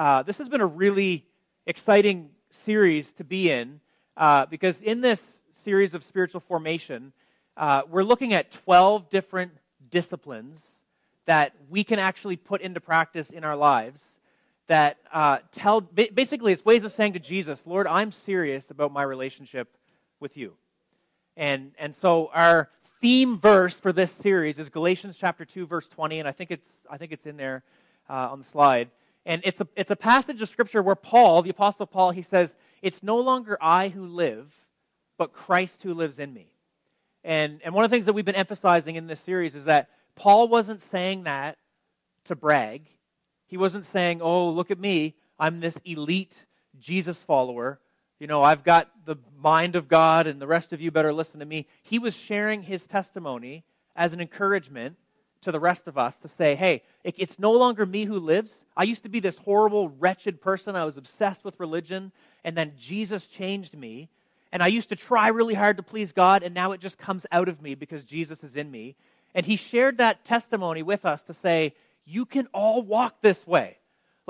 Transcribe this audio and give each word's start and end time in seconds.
uh, 0.00 0.22
this 0.22 0.38
has 0.38 0.48
been 0.48 0.62
a 0.62 0.66
really 0.66 1.26
exciting 1.66 2.30
series 2.64 3.12
to 3.12 3.22
be 3.22 3.50
in 3.50 3.80
uh, 4.16 4.46
because 4.46 4.80
in 4.80 5.02
this 5.02 5.22
series 5.62 5.94
of 5.94 6.02
spiritual 6.02 6.40
formation, 6.40 7.12
uh, 7.58 7.82
we're 7.86 8.02
looking 8.02 8.32
at 8.32 8.50
12 8.50 9.10
different 9.10 9.52
disciplines 9.90 10.64
that 11.26 11.52
we 11.68 11.84
can 11.84 11.98
actually 11.98 12.36
put 12.36 12.62
into 12.62 12.80
practice 12.80 13.28
in 13.28 13.44
our 13.44 13.54
lives 13.54 14.02
that 14.68 14.96
uh, 15.12 15.40
tell 15.52 15.82
basically 15.82 16.54
it's 16.54 16.64
ways 16.64 16.82
of 16.82 16.92
saying 16.92 17.12
to 17.12 17.18
jesus 17.18 17.66
lord 17.66 17.86
i'm 17.86 18.10
serious 18.10 18.70
about 18.70 18.92
my 18.92 19.02
relationship 19.02 19.76
with 20.18 20.34
you. 20.36 20.54
And 21.36 21.72
and 21.78 21.94
so 21.94 22.30
our 22.32 22.70
theme 23.02 23.38
verse 23.38 23.74
for 23.74 23.92
this 23.92 24.12
series 24.12 24.58
is 24.58 24.70
galatians 24.70 25.18
chapter 25.18 25.44
2 25.44 25.66
verse 25.66 25.88
20 25.88 26.20
and 26.20 26.28
i 26.28 26.32
think 26.32 26.50
it's 26.50 26.68
i 26.90 26.96
think 26.96 27.12
it's 27.12 27.26
in 27.26 27.36
there 27.36 27.62
uh, 28.08 28.30
on 28.30 28.38
the 28.38 28.46
slide 28.46 28.88
and 29.26 29.42
it's 29.44 29.60
a, 29.60 29.68
it's 29.76 29.90
a 29.90 29.96
passage 29.96 30.40
of 30.42 30.48
scripture 30.48 30.82
where 30.82 30.94
paul 30.94 31.42
the 31.42 31.50
apostle 31.50 31.86
paul 31.86 32.10
he 32.10 32.22
says 32.22 32.56
it's 32.82 33.02
no 33.02 33.18
longer 33.18 33.56
i 33.60 33.88
who 33.88 34.06
live 34.06 34.66
but 35.18 35.32
christ 35.32 35.82
who 35.82 35.94
lives 35.94 36.18
in 36.18 36.32
me 36.32 36.52
and 37.22 37.60
and 37.64 37.74
one 37.74 37.84
of 37.84 37.90
the 37.90 37.94
things 37.94 38.06
that 38.06 38.12
we've 38.12 38.24
been 38.24 38.34
emphasizing 38.34 38.96
in 38.96 39.06
this 39.06 39.20
series 39.20 39.54
is 39.54 39.64
that 39.64 39.88
paul 40.14 40.48
wasn't 40.48 40.80
saying 40.82 41.24
that 41.24 41.58
to 42.24 42.34
brag 42.34 42.88
he 43.50 43.56
wasn't 43.56 43.84
saying, 43.84 44.22
oh, 44.22 44.48
look 44.48 44.70
at 44.70 44.78
me. 44.78 45.16
I'm 45.36 45.58
this 45.58 45.76
elite 45.84 46.46
Jesus 46.78 47.18
follower. 47.18 47.80
You 48.20 48.28
know, 48.28 48.44
I've 48.44 48.62
got 48.62 48.88
the 49.06 49.16
mind 49.36 49.74
of 49.74 49.88
God, 49.88 50.28
and 50.28 50.40
the 50.40 50.46
rest 50.46 50.72
of 50.72 50.80
you 50.80 50.92
better 50.92 51.12
listen 51.12 51.40
to 51.40 51.46
me. 51.46 51.66
He 51.82 51.98
was 51.98 52.14
sharing 52.14 52.62
his 52.62 52.86
testimony 52.86 53.64
as 53.96 54.12
an 54.12 54.20
encouragement 54.20 54.98
to 55.42 55.52
the 55.52 55.60
rest 55.60 55.86
of 55.86 55.96
us 55.96 56.16
to 56.16 56.28
say, 56.28 56.54
hey, 56.54 56.82
it's 57.04 57.38
no 57.38 57.52
longer 57.52 57.86
me 57.86 58.04
who 58.04 58.18
lives. 58.18 58.54
I 58.76 58.84
used 58.84 59.02
to 59.04 59.08
be 59.08 59.20
this 59.20 59.38
horrible, 59.38 59.88
wretched 59.88 60.40
person. 60.40 60.76
I 60.76 60.84
was 60.84 60.96
obsessed 60.96 61.44
with 61.44 61.58
religion, 61.58 62.12
and 62.44 62.56
then 62.56 62.72
Jesus 62.78 63.26
changed 63.26 63.76
me. 63.76 64.08
And 64.52 64.62
I 64.62 64.66
used 64.66 64.88
to 64.88 64.96
try 64.96 65.28
really 65.28 65.54
hard 65.54 65.76
to 65.76 65.82
please 65.82 66.12
God, 66.12 66.42
and 66.42 66.54
now 66.54 66.72
it 66.72 66.80
just 66.80 66.98
comes 66.98 67.24
out 67.32 67.48
of 67.48 67.62
me 67.62 67.74
because 67.74 68.04
Jesus 68.04 68.44
is 68.44 68.56
in 68.56 68.70
me. 68.70 68.96
And 69.34 69.46
he 69.46 69.56
shared 69.56 69.98
that 69.98 70.24
testimony 70.24 70.82
with 70.82 71.04
us 71.04 71.22
to 71.22 71.34
say, 71.34 71.74
you 72.04 72.26
can 72.26 72.48
all 72.52 72.82
walk 72.82 73.20
this 73.20 73.46
way. 73.46 73.78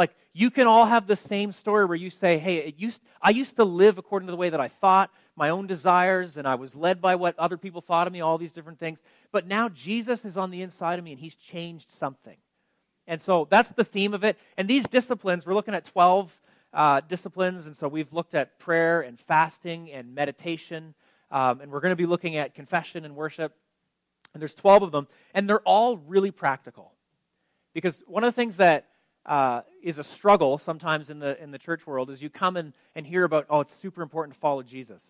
Like, 0.01 0.17
you 0.33 0.51
can 0.51 0.67
all 0.67 0.87
have 0.87 1.07
the 1.07 1.15
same 1.15 1.53
story 1.53 1.85
where 1.85 1.95
you 1.95 2.09
say, 2.09 2.39
hey, 2.39 2.73
used, 2.79 3.03
I 3.21 3.29
used 3.29 3.57
to 3.57 3.65
live 3.65 3.99
according 3.99 4.29
to 4.29 4.31
the 4.31 4.37
way 4.39 4.49
that 4.49 4.59
I 4.59 4.67
thought, 4.67 5.11
my 5.37 5.51
own 5.51 5.67
desires, 5.67 6.39
and 6.39 6.49
I 6.49 6.55
was 6.55 6.75
led 6.75 7.03
by 7.03 7.17
what 7.17 7.39
other 7.39 7.59
people 7.59 7.83
thought 7.83 8.07
of 8.07 8.13
me, 8.15 8.23
all 8.23 8.39
these 8.39 8.55
different 8.55 8.79
things. 8.79 9.03
But 9.31 9.47
now 9.47 9.69
Jesus 9.69 10.25
is 10.25 10.39
on 10.39 10.51
the 10.51 10.63
inside 10.63 10.99
of 10.99 11.05
me 11.05 11.13
and 11.13 11.21
he's 11.21 11.35
changed 11.35 11.93
something. 11.99 12.39
And 13.07 13.21
so 13.21 13.47
that's 13.51 13.69
the 13.69 13.85
theme 13.85 14.15
of 14.15 14.25
it. 14.25 14.39
And 14.57 14.67
these 14.67 14.89
disciplines, 14.89 15.45
we're 15.45 15.53
looking 15.53 15.75
at 15.75 15.85
12 15.85 16.35
uh, 16.73 17.01
disciplines. 17.07 17.67
And 17.67 17.77
so 17.77 17.87
we've 17.87 18.15
looked 18.15 18.35
at 18.35 18.59
prayer 18.59 19.03
and 19.03 19.21
fasting 19.21 19.93
and 19.93 20.15
meditation. 20.15 20.95
Um, 21.31 21.61
and 21.61 21.71
we're 21.71 21.81
going 21.81 21.93
to 21.93 21.97
be 21.97 22.07
looking 22.07 22.39
at 22.39 22.55
confession 22.55 23.05
and 23.05 23.15
worship. 23.15 23.55
And 24.33 24.41
there's 24.41 24.55
12 24.55 24.83
of 24.83 24.93
them. 24.93 25.09
And 25.35 25.47
they're 25.47 25.61
all 25.61 25.99
really 25.99 26.31
practical. 26.31 26.95
Because 27.75 28.03
one 28.07 28.25
of 28.25 28.29
the 28.29 28.37
things 28.37 28.57
that 28.57 28.87
uh, 29.31 29.63
is 29.81 29.97
a 29.97 30.03
struggle 30.03 30.59
sometimes 30.59 31.09
in 31.09 31.21
the, 31.21 31.41
in 31.41 31.53
the 31.53 31.59
church 31.59 31.87
world 31.87 32.11
is 32.11 32.21
you 32.21 32.29
come 32.29 32.57
and, 32.57 32.73
and 32.97 33.07
hear 33.07 33.23
about, 33.23 33.47
oh, 33.49 33.61
it's 33.61 33.73
super 33.81 34.03
important 34.03 34.35
to 34.35 34.41
follow 34.41 34.61
Jesus. 34.61 35.05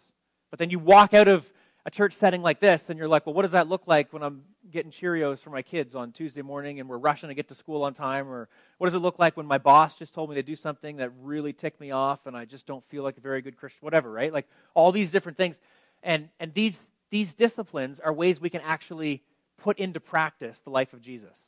But 0.51 0.59
then 0.59 0.69
you 0.69 0.79
walk 0.79 1.15
out 1.15 1.27
of 1.27 1.51
a 1.87 1.91
church 1.91 2.15
setting 2.15 2.43
like 2.43 2.61
this 2.61 2.91
and 2.91 2.99
you're 2.99 3.09
like, 3.09 3.25
well, 3.25 3.33
what 3.33 3.43
does 3.43 3.53
that 3.53 3.67
look 3.67 3.87
like 3.87 4.13
when 4.13 4.23
I'm 4.23 4.43
getting 4.71 4.91
Cheerios 4.91 5.41
for 5.41 5.49
my 5.49 5.63
kids 5.63 5.95
on 5.95 6.13
Tuesday 6.13 6.43
morning 6.43 6.81
and 6.81 6.87
we're 6.87 6.99
rushing 6.99 7.31
to 7.31 7.35
get 7.35 7.49
to 7.49 7.55
school 7.55 7.83
on 7.83 7.95
time? 7.95 8.29
Or 8.29 8.51
what 8.77 8.89
does 8.89 8.95
it 8.95 8.99
look 8.99 9.19
like 9.19 9.39
when 9.39 9.47
my 9.47 9.57
boss 9.57 9.95
just 9.95 10.13
told 10.13 10.29
me 10.29 10.37
to 10.37 10.43
do 10.43 10.55
something 10.55 10.99
that 10.99 11.11
really 11.23 11.55
ticked 11.55 11.81
me 11.81 11.91
off 11.91 12.27
and 12.27 12.37
I 12.37 12.45
just 12.45 12.67
don't 12.67 12.85
feel 12.91 13.03
like 13.03 13.17
a 13.17 13.23
very 13.23 13.41
good 13.41 13.57
Christian? 13.57 13.79
Whatever, 13.81 14.13
right? 14.13 14.35
Like 14.35 14.47
all 14.75 14.93
these 14.93 15.11
different 15.11 15.39
things. 15.39 15.59
And, 16.03 16.29
and 16.39 16.53
these, 16.53 16.79
these 17.09 17.33
disciplines 17.33 17.99
are 17.99 18.13
ways 18.13 18.39
we 18.39 18.51
can 18.51 18.61
actually 18.61 19.23
put 19.57 19.79
into 19.79 19.99
practice 19.99 20.59
the 20.59 20.69
life 20.69 20.93
of 20.93 21.01
Jesus. 21.01 21.39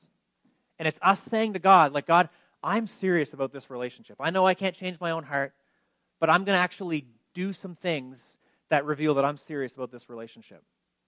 And 0.78 0.88
it's 0.88 0.98
us 1.02 1.20
saying 1.20 1.52
to 1.52 1.58
God, 1.58 1.92
like, 1.92 2.06
God, 2.06 2.30
I'm 2.62 2.86
serious 2.86 3.32
about 3.32 3.52
this 3.52 3.70
relationship. 3.70 4.16
I 4.20 4.30
know 4.30 4.46
I 4.46 4.54
can't 4.54 4.74
change 4.74 5.00
my 5.00 5.10
own 5.10 5.24
heart, 5.24 5.52
but 6.20 6.30
I'm 6.30 6.44
going 6.44 6.56
to 6.56 6.62
actually 6.62 7.06
do 7.34 7.52
some 7.52 7.74
things 7.74 8.22
that 8.68 8.84
reveal 8.84 9.14
that 9.14 9.24
I'm 9.24 9.36
serious 9.36 9.74
about 9.74 9.90
this 9.90 10.08
relationship. 10.08 10.62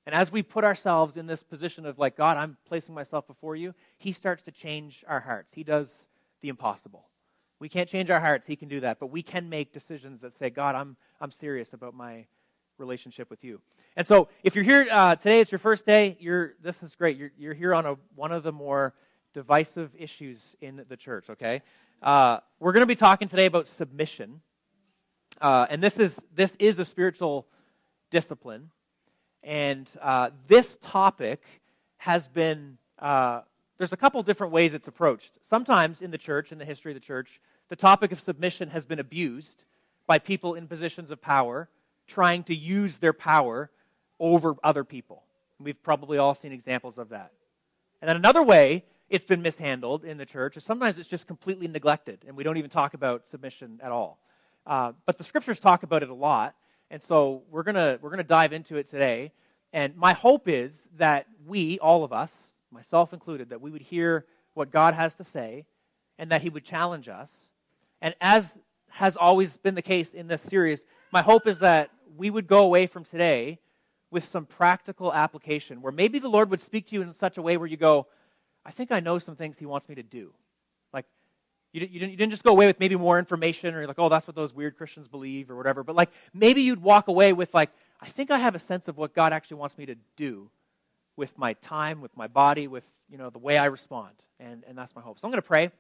And 0.07 0.15
as 0.15 0.31
we 0.31 0.43
put 0.43 0.65
ourselves 0.65 1.17
in 1.17 1.27
this 1.27 1.43
position 1.43 1.87
of, 1.87 1.99
like, 1.99 2.17
God, 2.17 2.37
I'm 2.37 2.59
placing 2.67 2.95
myself 2.95 3.27
before 3.27 3.57
you, 3.57 3.75
He 3.97 4.13
starts 4.13 4.43
to 4.45 4.51
change 4.51 5.05
our 5.09 5.21
hearts. 5.21 5.55
He 5.55 5.65
does 5.65 5.95
the 6.43 6.49
impossible. 6.49 7.07
We 7.59 7.69
can't 7.69 7.89
change 7.89 8.11
our 8.11 8.21
hearts, 8.21 8.47
He 8.47 8.57
can 8.57 8.69
do 8.69 8.81
that, 8.81 8.99
but 8.99 9.07
we 9.07 9.23
can 9.23 9.49
make 9.49 9.73
decisions 9.73 10.21
that 10.21 10.37
say, 10.37 10.51
God, 10.51 10.75
I'm, 10.75 10.97
I'm 11.21 11.31
serious 11.31 11.73
about 11.73 11.95
my 11.95 12.27
relationship 12.77 13.31
with 13.31 13.45
you. 13.45 13.61
And 13.97 14.07
so, 14.07 14.29
if 14.43 14.55
you're 14.55 14.65
here 14.65 14.87
uh, 14.91 15.17
today, 15.17 15.41
it's 15.41 15.53
your 15.53 15.61
first 15.61 15.87
day, 15.87 16.17
you're, 16.21 16.55
this 16.61 16.83
is 16.83 16.95
great. 16.95 17.17
You're, 17.17 17.33
you're 17.39 17.55
here 17.55 17.75
on 17.75 17.87
a, 17.87 17.97
one 18.15 18.33
of 18.33 18.43
the 18.43 18.53
more 18.53 18.93
divisive 19.35 19.91
issues 19.99 20.41
in 20.61 20.85
the 20.89 20.97
church, 20.97 21.29
okay? 21.29 21.61
Uh, 22.01 22.39
we're 22.61 22.73
going 22.73 22.83
to 22.83 22.87
be 22.87 22.95
talking 22.95 23.29
today 23.29 23.47
about 23.47 23.67
submission. 23.67 24.41
Uh, 25.41 25.67
and 25.69 25.83
this 25.83 25.99
is, 25.99 26.19
this 26.35 26.57
is 26.59 26.79
a 26.79 26.85
spiritual 26.85 27.47
discipline. 28.11 28.71
And 29.43 29.91
uh, 30.01 30.31
this 30.47 30.79
topic 30.81 31.43
has 31.99 32.29
been, 32.29 32.79
uh, 32.99 33.41
there's 33.77 33.93
a 33.93 33.97
couple 33.97 34.23
different 34.23 34.53
ways 34.53 34.73
it's 34.73 34.89
approached. 34.89 35.33
Sometimes 35.51 36.01
in 36.01 36.13
the 36.13 36.19
church, 36.19 36.53
in 36.53 36.59
the 36.59 36.65
history 36.65 36.93
of 36.93 36.95
the 36.95 37.01
church, 37.01 37.41
the 37.69 37.77
topic 37.77 38.13
of 38.13 38.21
submission 38.21 38.71
has 38.71 38.85
been 38.85 39.01
abused 39.01 39.65
by 40.07 40.19
people 40.19 40.55
in 40.55 40.69
positions 40.69 41.11
of 41.11 41.21
power 41.21 41.69
trying 42.07 42.45
to 42.45 42.55
use 42.55 42.99
their 42.99 43.13
power 43.13 43.71
over 44.21 44.55
other 44.63 44.85
people. 44.85 45.25
We've 45.59 45.83
probably 45.83 46.19
all 46.19 46.35
seen 46.35 46.53
examples 46.53 46.99
of 46.99 47.09
that. 47.09 47.33
And 48.01 48.09
then 48.09 48.17
another 48.17 48.43
way 48.43 48.85
it's 49.09 49.25
been 49.25 49.43
mishandled 49.43 50.05
in 50.05 50.19
the 50.19 50.27
church, 50.27 50.57
sometimes 50.59 50.99
it's 50.99 51.09
just 51.09 51.27
completely 51.27 51.69
neglected, 51.69 52.25
and 52.27 52.37
we 52.37 52.43
don't 52.43 52.57
even 52.57 52.71
talk 52.71 52.95
about 52.95 53.27
submission 53.27 53.81
at 53.83 53.93
all. 53.93 54.19
Uh, 54.67 54.93
but 55.07 55.19
the 55.19 55.25
scriptures 55.25 55.61
talk 55.61 55.83
about 55.83 56.03
it 56.03 56.09
a 56.09 56.15
lot, 56.15 56.55
and 56.91 57.03
so 57.03 57.43
we're 57.51 57.63
gonna 57.63 57.99
we're 58.01 58.11
gonna 58.11 58.23
dive 58.23 58.53
into 58.53 58.77
it 58.77 58.89
today. 58.89 59.33
And 59.73 59.97
my 59.97 60.13
hope 60.13 60.49
is 60.49 60.83
that 60.99 61.27
we, 61.47 61.79
all 61.81 62.05
of 62.05 62.13
us, 62.13 62.33
myself 62.71 63.13
included, 63.13 63.51
that 63.51 63.61
we 63.61 63.71
would 63.71 63.83
hear 63.83 64.25
what 64.55 64.71
God 64.71 64.95
has 64.95 65.15
to 65.17 65.25
say, 65.25 65.67
and 66.19 66.31
that 66.31 66.43
He 66.43 66.49
would 66.49 66.65
challenge 66.65 67.09
us. 67.09 67.33
And 68.01 68.15
as 68.21 68.57
has 68.91 69.17
always 69.17 69.57
been 69.57 69.75
the 69.75 69.83
case 69.83 70.15
in 70.15 70.29
this 70.29 70.43
series, 70.43 70.87
my 71.13 71.23
hope 71.23 71.47
is 71.47 71.59
that 71.59 71.91
we 72.17 72.31
would 72.31 72.47
go 72.47 72.63
away 72.63 72.87
from 72.87 73.05
today 73.05 73.59
with 74.11 74.25
some 74.25 74.47
practical 74.47 75.13
application, 75.13 75.83
where 75.83 75.93
maybe 75.93 76.21
the 76.21 76.29
Lord 76.29 76.49
would 76.51 76.61
speak 76.61 76.87
to 76.87 76.95
you 76.95 77.03
in 77.03 77.13
such 77.13 77.37
a 77.37 77.43
way 77.43 77.57
where 77.57 77.67
you 77.67 77.77
go, 77.77 78.07
I 78.67 78.71
think 78.71 78.91
I 78.91 79.01
know 79.01 79.19
some 79.19 79.37
things 79.37 79.59
he 79.59 79.67
wants 79.67 79.89
me 79.89 79.95
to 79.95 80.03
do. 80.03 80.33
Like, 80.93 81.07
you, 81.73 81.81
you, 81.83 82.01
didn't, 82.01 82.13
you 82.13 82.17
didn't 82.17 82.31
just 82.31 82.45
go 82.45 82.51
away 82.51 82.67
with 82.67 82.81
maybe 82.81 82.97
more 82.97 83.19
information 83.19 83.75
or 83.75 83.79
you're 83.79 83.89
like, 83.89 83.99
oh, 83.99 84.09
that's 84.09 84.27
what 84.27 84.37
those 84.37 84.55
weird 84.55 84.77
Christians 84.77 85.09
believe 85.09 85.51
or 85.51 85.57
whatever. 85.57 85.83
But 85.83 85.97
like, 85.97 86.11
maybe 86.33 86.63
you'd 86.63 86.83
walk 86.83 87.09
away 87.09 87.33
with 87.33 87.53
like, 87.53 87.71
I 88.01 88.07
think 88.07 88.31
I 88.31 88.39
have 88.39 88.55
a 88.55 88.59
sense 88.59 88.89
of 88.89 88.97
what 88.97 89.15
God 89.15 89.33
actually 89.33 89.59
wants 89.59 89.77
me 89.77 89.87
to 89.87 89.97
do 90.17 90.51
with 91.17 91.37
my 91.39 91.53
time, 91.55 92.01
with 92.01 92.17
my 92.17 92.27
body, 92.27 92.67
with, 92.67 92.87
you 93.09 93.19
know, 93.19 93.31
the 93.31 93.39
way 93.39 93.59
I 93.59 93.67
respond. 93.67 94.15
And, 94.41 94.65
and 94.67 94.77
that's 94.77 94.95
my 94.97 95.03
hope. 95.03 95.19
So 95.19 95.27
I'm 95.27 95.31
going 95.31 95.43
to 95.43 95.47
pray, 95.47 95.71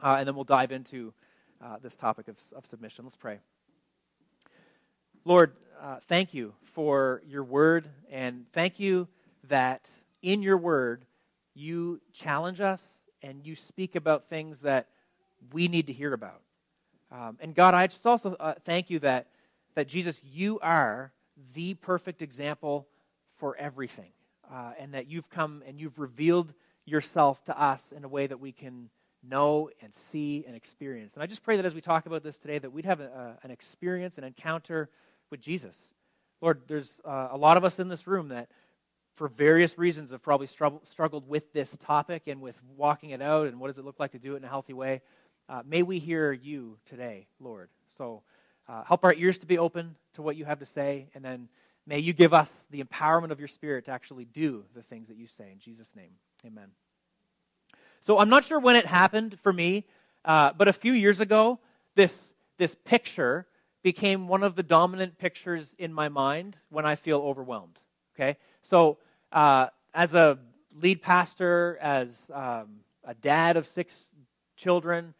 uh, 0.00 0.16
and 0.18 0.28
then 0.28 0.34
we'll 0.34 0.44
dive 0.44 0.72
into 0.72 1.12
uh, 1.62 1.76
this 1.82 1.94
topic 1.94 2.28
of, 2.28 2.36
of 2.54 2.66
submission. 2.66 3.04
Let's 3.04 3.16
pray. 3.16 3.38
Lord, 5.24 5.52
uh, 5.82 5.96
thank 6.02 6.34
you 6.34 6.54
for 6.62 7.22
your 7.26 7.42
word, 7.42 7.88
and 8.10 8.46
thank 8.52 8.78
you 8.78 9.08
that 9.48 9.90
in 10.22 10.42
your 10.42 10.56
word, 10.56 11.04
you 11.54 12.00
challenge 12.12 12.60
us 12.60 12.82
and 13.22 13.46
you 13.46 13.54
speak 13.54 13.96
about 13.96 14.28
things 14.28 14.60
that 14.62 14.88
we 15.52 15.68
need 15.68 15.86
to 15.86 15.92
hear 15.92 16.12
about. 16.12 16.40
Um, 17.10 17.38
and 17.40 17.54
God, 17.54 17.74
I 17.74 17.86
just 17.86 18.04
also 18.04 18.34
uh, 18.40 18.54
thank 18.64 18.90
you 18.90 18.98
that, 19.00 19.28
that 19.74 19.88
Jesus, 19.88 20.20
you 20.24 20.58
are 20.60 21.12
the 21.54 21.74
perfect 21.74 22.22
example 22.22 22.86
for 23.38 23.56
everything. 23.56 24.10
Uh, 24.52 24.72
and 24.78 24.92
that 24.92 25.08
you've 25.08 25.30
come 25.30 25.62
and 25.66 25.80
you've 25.80 25.98
revealed 25.98 26.52
yourself 26.84 27.42
to 27.44 27.58
us 27.60 27.82
in 27.96 28.04
a 28.04 28.08
way 28.08 28.26
that 28.26 28.40
we 28.40 28.52
can 28.52 28.90
know 29.26 29.70
and 29.80 29.92
see 29.94 30.44
and 30.46 30.54
experience. 30.54 31.14
And 31.14 31.22
I 31.22 31.26
just 31.26 31.42
pray 31.42 31.56
that 31.56 31.64
as 31.64 31.74
we 31.74 31.80
talk 31.80 32.04
about 32.04 32.22
this 32.22 32.36
today, 32.36 32.58
that 32.58 32.70
we'd 32.70 32.84
have 32.84 33.00
a, 33.00 33.38
an 33.42 33.50
experience, 33.50 34.18
an 34.18 34.24
encounter 34.24 34.90
with 35.30 35.40
Jesus. 35.40 35.76
Lord, 36.42 36.62
there's 36.66 36.92
uh, 37.04 37.28
a 37.30 37.38
lot 37.38 37.56
of 37.56 37.64
us 37.64 37.78
in 37.78 37.88
this 37.88 38.06
room 38.06 38.28
that 38.28 38.50
for 39.14 39.28
various 39.28 39.78
reasons, 39.78 40.10
have 40.10 40.22
probably 40.22 40.46
struggled 40.46 41.28
with 41.28 41.52
this 41.52 41.76
topic 41.84 42.26
and 42.26 42.40
with 42.40 42.56
walking 42.76 43.10
it 43.10 43.22
out 43.22 43.46
and 43.46 43.60
what 43.60 43.68
does 43.68 43.78
it 43.78 43.84
look 43.84 44.00
like 44.00 44.12
to 44.12 44.18
do 44.18 44.34
it 44.34 44.38
in 44.38 44.44
a 44.44 44.48
healthy 44.48 44.72
way. 44.72 45.02
Uh, 45.48 45.62
may 45.66 45.82
we 45.82 45.98
hear 45.98 46.32
you 46.32 46.78
today, 46.84 47.26
Lord. 47.38 47.68
So 47.96 48.22
uh, 48.68 48.82
help 48.84 49.04
our 49.04 49.14
ears 49.14 49.38
to 49.38 49.46
be 49.46 49.58
open 49.58 49.94
to 50.14 50.22
what 50.22 50.36
you 50.36 50.44
have 50.44 50.58
to 50.58 50.66
say, 50.66 51.08
and 51.14 51.24
then 51.24 51.48
may 51.86 51.98
you 51.98 52.12
give 52.12 52.32
us 52.32 52.50
the 52.70 52.82
empowerment 52.82 53.30
of 53.30 53.38
your 53.38 53.48
Spirit 53.48 53.84
to 53.86 53.90
actually 53.90 54.24
do 54.24 54.64
the 54.74 54.82
things 54.82 55.08
that 55.08 55.16
you 55.16 55.26
say. 55.26 55.50
In 55.52 55.58
Jesus' 55.58 55.90
name, 55.94 56.10
amen. 56.46 56.68
So 58.00 58.18
I'm 58.18 58.28
not 58.28 58.44
sure 58.44 58.58
when 58.58 58.76
it 58.76 58.86
happened 58.86 59.38
for 59.40 59.52
me. 59.52 59.86
Uh, 60.24 60.52
but 60.56 60.68
a 60.68 60.72
few 60.72 60.92
years 60.92 61.20
ago, 61.20 61.58
this, 61.94 62.34
this 62.56 62.74
picture 62.74 63.46
became 63.82 64.26
one 64.26 64.42
of 64.42 64.56
the 64.56 64.62
dominant 64.62 65.18
pictures 65.18 65.74
in 65.78 65.92
my 65.92 66.08
mind 66.08 66.56
when 66.70 66.86
I 66.86 66.94
feel 66.94 67.18
overwhelmed. 67.18 67.78
Okay? 68.14 68.38
So, 68.62 68.98
uh, 69.34 69.66
as 69.92 70.14
a 70.14 70.38
lead 70.80 71.02
pastor, 71.02 71.76
as 71.82 72.22
um, 72.32 72.80
a 73.04 73.14
dad 73.14 73.56
of 73.56 73.66
six 73.66 73.92
children, 74.56 75.12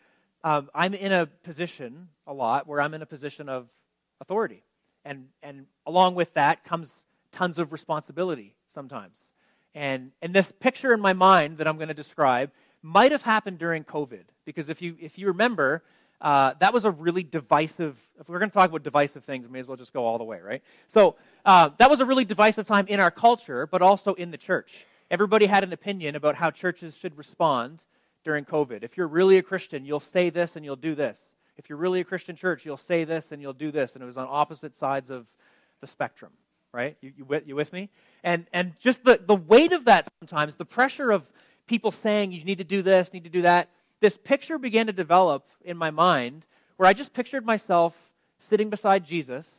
um, 0.42 0.70
I'm 0.74 0.94
in 0.94 1.12
a 1.12 1.26
position 1.26 2.08
a 2.26 2.32
lot 2.32 2.66
where 2.66 2.80
I'm 2.80 2.94
in 2.94 3.02
a 3.02 3.06
position 3.06 3.48
of 3.48 3.68
authority. 4.20 4.62
And, 5.04 5.26
and 5.42 5.66
along 5.84 6.14
with 6.14 6.32
that 6.34 6.64
comes 6.64 6.92
tons 7.32 7.58
of 7.58 7.72
responsibility 7.72 8.54
sometimes. 8.72 9.18
And, 9.74 10.12
and 10.22 10.32
this 10.32 10.52
picture 10.52 10.94
in 10.94 11.00
my 11.00 11.12
mind 11.12 11.58
that 11.58 11.66
I'm 11.66 11.76
going 11.76 11.88
to 11.88 11.94
describe 11.94 12.52
might 12.82 13.12
have 13.12 13.22
happened 13.22 13.58
during 13.58 13.84
COVID. 13.84 14.24
Because 14.44 14.70
if 14.70 14.80
you, 14.80 14.96
if 15.00 15.18
you 15.18 15.26
remember, 15.26 15.82
uh, 16.24 16.54
that 16.58 16.72
was 16.72 16.86
a 16.86 16.90
really 16.90 17.22
divisive, 17.22 17.98
if 18.18 18.30
we're 18.30 18.38
going 18.38 18.50
to 18.50 18.54
talk 18.54 18.70
about 18.70 18.82
divisive 18.82 19.22
things, 19.24 19.46
may 19.46 19.58
as 19.58 19.66
well 19.66 19.76
just 19.76 19.92
go 19.92 20.06
all 20.06 20.16
the 20.16 20.24
way, 20.24 20.40
right? 20.40 20.62
So 20.86 21.16
uh, 21.44 21.68
that 21.76 21.90
was 21.90 22.00
a 22.00 22.06
really 22.06 22.24
divisive 22.24 22.66
time 22.66 22.86
in 22.88 22.98
our 22.98 23.10
culture, 23.10 23.66
but 23.66 23.82
also 23.82 24.14
in 24.14 24.30
the 24.30 24.38
church. 24.38 24.86
Everybody 25.10 25.44
had 25.44 25.62
an 25.64 25.74
opinion 25.74 26.16
about 26.16 26.36
how 26.36 26.50
churches 26.50 26.96
should 26.96 27.18
respond 27.18 27.80
during 28.24 28.46
COVID. 28.46 28.82
If 28.82 28.96
you're 28.96 29.06
really 29.06 29.36
a 29.36 29.42
Christian, 29.42 29.84
you'll 29.84 30.00
say 30.00 30.30
this 30.30 30.56
and 30.56 30.64
you'll 30.64 30.76
do 30.76 30.94
this. 30.94 31.20
If 31.58 31.68
you're 31.68 31.76
really 31.76 32.00
a 32.00 32.04
Christian 32.04 32.36
church, 32.36 32.64
you'll 32.64 32.78
say 32.78 33.04
this 33.04 33.30
and 33.30 33.42
you'll 33.42 33.52
do 33.52 33.70
this. 33.70 33.92
And 33.92 34.02
it 34.02 34.06
was 34.06 34.16
on 34.16 34.26
opposite 34.30 34.74
sides 34.74 35.10
of 35.10 35.26
the 35.82 35.86
spectrum, 35.86 36.32
right? 36.72 36.96
You, 37.02 37.12
you, 37.18 37.42
you 37.44 37.54
with 37.54 37.70
me? 37.70 37.90
And, 38.22 38.46
and 38.50 38.72
just 38.80 39.04
the, 39.04 39.20
the 39.22 39.36
weight 39.36 39.72
of 39.72 39.84
that 39.84 40.08
sometimes, 40.20 40.56
the 40.56 40.64
pressure 40.64 41.10
of 41.10 41.30
people 41.66 41.90
saying 41.90 42.32
you 42.32 42.42
need 42.44 42.58
to 42.58 42.64
do 42.64 42.80
this, 42.80 43.12
need 43.12 43.24
to 43.24 43.30
do 43.30 43.42
that, 43.42 43.68
this 44.04 44.18
picture 44.18 44.58
began 44.58 44.86
to 44.86 44.92
develop 44.92 45.48
in 45.64 45.78
my 45.78 45.90
mind 45.90 46.44
where 46.76 46.86
I 46.86 46.92
just 46.92 47.14
pictured 47.14 47.46
myself 47.46 47.96
sitting 48.38 48.68
beside 48.68 49.06
Jesus 49.06 49.50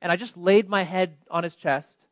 and 0.00 0.10
I 0.10 0.16
just 0.16 0.36
laid 0.36 0.68
my 0.68 0.82
head 0.82 1.18
on 1.30 1.44
his 1.44 1.54
chest 1.54 2.08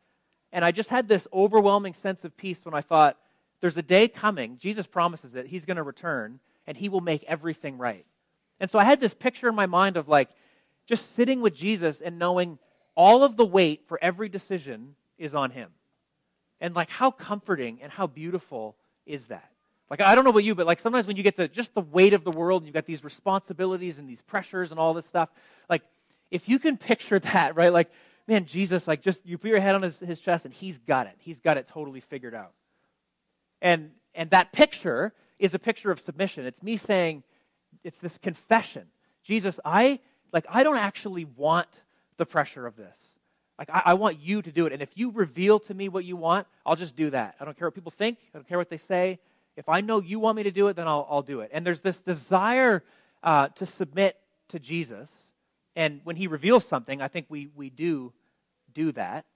and 0.53 0.65
I 0.65 0.71
just 0.71 0.91
had 0.91 1.09
this 1.09 1.27
overwhelming 1.33 1.95
sense 1.95 2.23
of 2.23 2.37
peace 2.37 2.65
when 2.65 2.75
I 2.75 2.81
thought, 2.81 3.19
there's 3.61 3.77
a 3.77 3.83
day 3.83 4.07
coming, 4.07 4.57
Jesus 4.57 4.87
promises 4.87 5.35
it, 5.35 5.49
he's 5.49 5.65
going 5.65 5.79
to 5.79 5.83
return 5.83 6.39
and 6.65 6.77
he 6.77 6.89
will 6.89 7.01
make 7.01 7.25
everything 7.25 7.77
right. 7.77 8.07
And 8.61 8.71
so 8.71 8.79
I 8.79 8.85
had 8.85 9.01
this 9.01 9.13
picture 9.13 9.49
in 9.49 9.57
my 9.57 9.67
mind 9.67 9.97
of 9.97 10.07
like 10.07 10.29
just 10.87 11.17
sitting 11.17 11.41
with 11.41 11.57
Jesus 11.57 12.01
and 12.01 12.21
knowing 12.21 12.61
all 12.95 13.25
of 13.25 13.37
the 13.37 13.45
weight 13.45 13.83
for 13.89 13.99
every 14.01 14.29
decision 14.29 14.95
is 15.19 15.35
on 15.35 15.51
him. 15.51 15.71
And 16.61 16.77
like 16.77 16.91
how 16.91 17.11
comforting 17.11 17.81
and 17.83 17.91
how 17.91 18.07
beautiful 18.07 18.77
is 19.07 19.25
that? 19.25 19.50
Like 19.91 20.01
I 20.01 20.15
don't 20.15 20.23
know 20.25 20.31
about 20.31 20.45
you, 20.45 20.55
but 20.55 20.67
like 20.67 20.79
sometimes 20.79 21.07
when 21.07 21.17
you 21.17 21.23
get 21.25 21.37
the 21.37 21.49
just 21.49 21.75
the 21.75 21.81
weight 21.81 22.13
of 22.13 22.23
the 22.23 22.31
world 22.31 22.63
and 22.63 22.67
you've 22.67 22.75
got 22.75 22.87
these 22.87 23.03
responsibilities 23.03 23.99
and 23.99 24.09
these 24.09 24.23
pressures 24.23 24.71
and 24.71 24.79
all 24.79 24.95
this 24.95 25.07
stuff, 25.07 25.31
like 25.69 25.83
if 26.31 26.49
you 26.49 26.59
can 26.61 26.77
picture 26.77 27.19
that, 27.19 27.57
right? 27.57 27.73
Like, 27.73 27.91
man, 28.29 28.45
Jesus, 28.45 28.87
like 28.87 29.03
just 29.03 29.27
you 29.27 29.37
put 29.37 29.51
your 29.51 29.61
head 29.61 29.75
on 29.75 29.83
his, 29.83 29.99
his 29.99 30.21
chest 30.21 30.45
and 30.45 30.55
he's 30.55 30.79
got 30.79 31.07
it. 31.07 31.17
He's 31.19 31.41
got 31.41 31.57
it 31.57 31.67
totally 31.67 32.01
figured 32.01 32.35
out. 32.35 32.53
And 33.61 33.91
and 34.15 34.31
that 34.31 34.53
picture 34.53 35.13
is 35.39 35.55
a 35.55 35.59
picture 35.59 35.91
of 35.91 35.99
submission. 35.99 36.47
It's 36.47 36.63
me 36.63 36.77
saying, 36.77 37.25
it's 37.83 37.99
this 37.99 38.19
confession. 38.19 38.87
Jesus, 39.23 39.59
I 39.65 39.99
like 40.33 40.47
I 40.49 40.63
don't 40.63 40.77
actually 40.77 41.25
want 41.25 41.69
the 42.17 42.27
pressure 42.27 42.67
of 42.67 42.77
this. 42.77 42.97
Like 43.59 43.71
I, 43.71 43.83
I, 43.87 43.95
want 43.95 44.19
you 44.21 44.41
to 44.41 44.51
do 44.51 44.65
it. 44.65 44.73
And 44.73 44.81
if 44.81 44.91
you 44.95 45.11
reveal 45.11 45.59
to 45.61 45.75
me 45.75 45.91
what 45.91 46.07
you 46.07 46.17
want, 46.17 46.47
I'll 46.65 46.77
just 46.77 46.97
do 46.97 47.11
that. 47.11 47.35
I 47.39 47.45
don't 47.45 47.59
care 47.59 47.67
what 47.67 47.75
people 47.75 47.91
think. 47.91 48.19
I 48.35 48.39
don't 48.39 48.49
care 48.49 48.57
what 48.57 48.71
they 48.71 48.79
say. 48.79 49.19
If 49.61 49.69
I 49.69 49.83
know 49.83 50.01
you 50.01 50.19
want 50.19 50.37
me 50.37 50.43
to 50.45 50.51
do 50.51 50.69
it, 50.69 50.75
then 50.77 50.89
I'll, 50.89 51.07
I'll 51.11 51.23
do 51.23 51.41
it. 51.41 51.51
And 51.53 51.67
there's 51.67 51.83
this 51.83 51.99
desire 51.99 52.83
uh, 53.23 53.49
to 53.49 53.67
submit 53.67 54.17
to 54.49 54.59
Jesus. 54.59 55.13
And 55.77 56.01
when 56.05 56.17
he 56.17 56.27
reveals 56.27 56.65
something, 56.65 57.03
I 57.03 57.09
think 57.09 57.27
we, 57.29 57.49
we 57.55 57.69
do 57.69 58.15
do 58.73 58.91
that. 58.93 59.27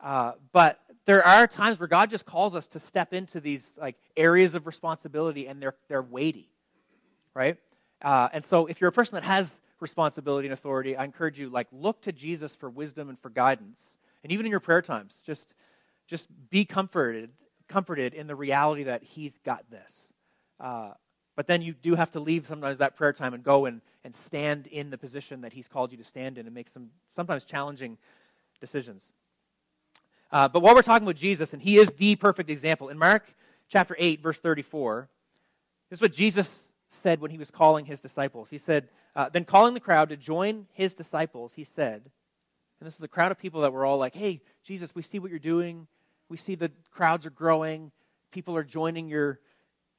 Uh, 0.00 0.32
but 0.52 0.80
there 1.06 1.24
are 1.24 1.46
times 1.46 1.78
where 1.78 1.86
God 1.86 2.10
just 2.10 2.26
calls 2.26 2.56
us 2.56 2.66
to 2.66 2.80
step 2.80 3.14
into 3.14 3.38
these 3.40 3.64
like 3.80 3.94
areas 4.16 4.56
of 4.56 4.66
responsibility, 4.66 5.46
and 5.46 5.62
they're 5.62 5.76
they're 5.88 6.02
weighty, 6.02 6.48
right? 7.32 7.56
Uh, 8.02 8.28
and 8.32 8.44
so, 8.44 8.66
if 8.66 8.80
you're 8.80 8.88
a 8.88 8.92
person 8.92 9.14
that 9.14 9.24
has 9.24 9.60
responsibility 9.80 10.48
and 10.48 10.52
authority, 10.52 10.96
I 10.96 11.04
encourage 11.04 11.38
you, 11.38 11.50
like, 11.50 11.68
look 11.70 12.02
to 12.02 12.12
Jesus 12.12 12.54
for 12.54 12.68
wisdom 12.68 13.08
and 13.08 13.18
for 13.18 13.30
guidance. 13.30 13.78
And 14.22 14.32
even 14.32 14.44
in 14.44 14.50
your 14.50 14.60
prayer 14.60 14.82
times, 14.82 15.16
just, 15.24 15.46
just 16.06 16.26
be 16.50 16.64
comforted, 16.64 17.30
comforted 17.68 18.14
in 18.14 18.26
the 18.26 18.34
reality 18.34 18.84
that 18.84 19.02
He's 19.02 19.38
got 19.44 19.70
this. 19.70 19.92
Uh, 20.58 20.92
but 21.36 21.46
then 21.46 21.62
you 21.62 21.72
do 21.72 21.94
have 21.94 22.10
to 22.12 22.20
leave 22.20 22.46
sometimes 22.46 22.78
that 22.78 22.96
prayer 22.96 23.12
time 23.12 23.34
and 23.34 23.44
go 23.44 23.66
and, 23.66 23.80
and 24.02 24.14
stand 24.14 24.66
in 24.66 24.90
the 24.90 24.98
position 24.98 25.42
that 25.42 25.52
He's 25.52 25.68
called 25.68 25.92
you 25.92 25.98
to 25.98 26.04
stand 26.04 26.38
in 26.38 26.46
and 26.46 26.54
make 26.54 26.68
some 26.68 26.90
sometimes 27.14 27.44
challenging 27.44 27.98
decisions. 28.60 29.04
Uh, 30.30 30.48
but 30.48 30.60
while 30.60 30.74
we're 30.74 30.82
talking 30.82 31.06
about 31.06 31.16
Jesus, 31.16 31.52
and 31.52 31.62
He 31.62 31.76
is 31.76 31.92
the 31.92 32.16
perfect 32.16 32.50
example, 32.50 32.88
in 32.88 32.98
Mark 32.98 33.34
chapter 33.68 33.94
8, 33.98 34.20
verse 34.20 34.38
34, 34.38 35.08
this 35.90 35.98
is 35.98 36.02
what 36.02 36.12
Jesus 36.12 36.50
said 36.90 37.20
when 37.20 37.30
he 37.30 37.38
was 37.38 37.50
calling 37.50 37.84
his 37.84 38.00
disciples. 38.00 38.50
He 38.50 38.58
said, 38.58 38.88
uh, 39.14 39.28
then 39.28 39.44
calling 39.44 39.74
the 39.74 39.80
crowd 39.80 40.08
to 40.08 40.16
join 40.16 40.66
his 40.72 40.94
disciples, 40.94 41.54
he 41.54 41.64
said, 41.64 42.10
and 42.80 42.86
this 42.86 42.96
is 42.96 43.02
a 43.02 43.08
crowd 43.08 43.32
of 43.32 43.38
people 43.38 43.62
that 43.62 43.72
were 43.72 43.84
all 43.84 43.98
like, 43.98 44.14
hey, 44.14 44.40
Jesus, 44.64 44.94
we 44.94 45.02
see 45.02 45.18
what 45.18 45.30
you're 45.30 45.40
doing. 45.40 45.88
We 46.28 46.36
see 46.36 46.54
the 46.54 46.70
crowds 46.90 47.26
are 47.26 47.30
growing. 47.30 47.92
People 48.32 48.56
are 48.56 48.64
joining 48.64 49.08
your, 49.08 49.40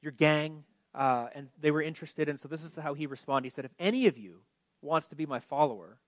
your 0.02 0.12
gang. 0.12 0.64
Uh, 0.94 1.28
and 1.34 1.48
they 1.60 1.70
were 1.70 1.82
interested. 1.82 2.28
And 2.28 2.38
so 2.38 2.48
this 2.48 2.64
is 2.64 2.74
how 2.74 2.94
he 2.94 3.06
responded. 3.06 3.46
He 3.46 3.50
said, 3.50 3.64
If 3.64 3.74
any 3.78 4.06
of 4.06 4.18
you 4.18 4.40
wants 4.82 5.08
to 5.08 5.16
be 5.16 5.26
my 5.26 5.40
follower, 5.40 5.98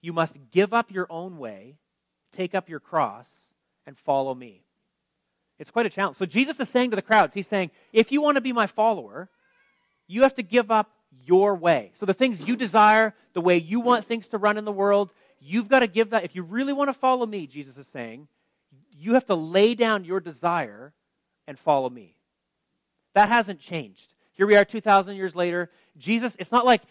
you 0.00 0.12
must 0.12 0.36
give 0.50 0.72
up 0.72 0.90
your 0.90 1.06
own 1.10 1.38
way, 1.38 1.76
take 2.32 2.54
up 2.54 2.68
your 2.68 2.80
cross, 2.80 3.28
and 3.86 3.98
follow 3.98 4.34
me. 4.34 4.62
It's 5.58 5.70
quite 5.70 5.86
a 5.86 5.90
challenge. 5.90 6.16
So 6.16 6.26
Jesus 6.26 6.58
is 6.58 6.68
saying 6.68 6.90
to 6.90 6.96
the 6.96 7.02
crowds, 7.02 7.34
He's 7.34 7.48
saying, 7.48 7.70
If 7.92 8.12
you 8.12 8.22
want 8.22 8.36
to 8.36 8.40
be 8.40 8.52
my 8.52 8.66
follower, 8.66 9.28
you 10.06 10.22
have 10.22 10.34
to 10.34 10.42
give 10.42 10.70
up 10.70 10.90
your 11.26 11.54
way. 11.54 11.90
So 11.94 12.06
the 12.06 12.14
things 12.14 12.46
you 12.46 12.56
desire, 12.56 13.14
the 13.32 13.40
way 13.40 13.56
you 13.56 13.80
want 13.80 14.04
things 14.04 14.26
to 14.28 14.38
run 14.38 14.56
in 14.56 14.64
the 14.64 14.72
world, 14.72 15.12
you've 15.40 15.68
got 15.68 15.80
to 15.80 15.86
give 15.86 16.10
that. 16.10 16.24
If 16.24 16.34
you 16.34 16.42
really 16.42 16.72
want 16.72 16.88
to 16.88 16.94
follow 16.94 17.26
me, 17.26 17.46
Jesus 17.46 17.76
is 17.76 17.86
saying, 17.86 18.28
you 19.00 19.14
have 19.14 19.26
to 19.26 19.34
lay 19.34 19.74
down 19.74 20.04
your 20.04 20.20
desire 20.20 20.92
and 21.46 21.58
follow 21.58 21.88
me. 21.88 22.16
That 23.14 23.28
hasn't 23.28 23.60
changed. 23.60 24.14
Here 24.32 24.46
we 24.46 24.56
are 24.56 24.64
2,000 24.64 25.16
years 25.16 25.34
later. 25.34 25.70
Jesus, 25.98 26.36
it's 26.38 26.52
not 26.52 26.64
like 26.64 26.82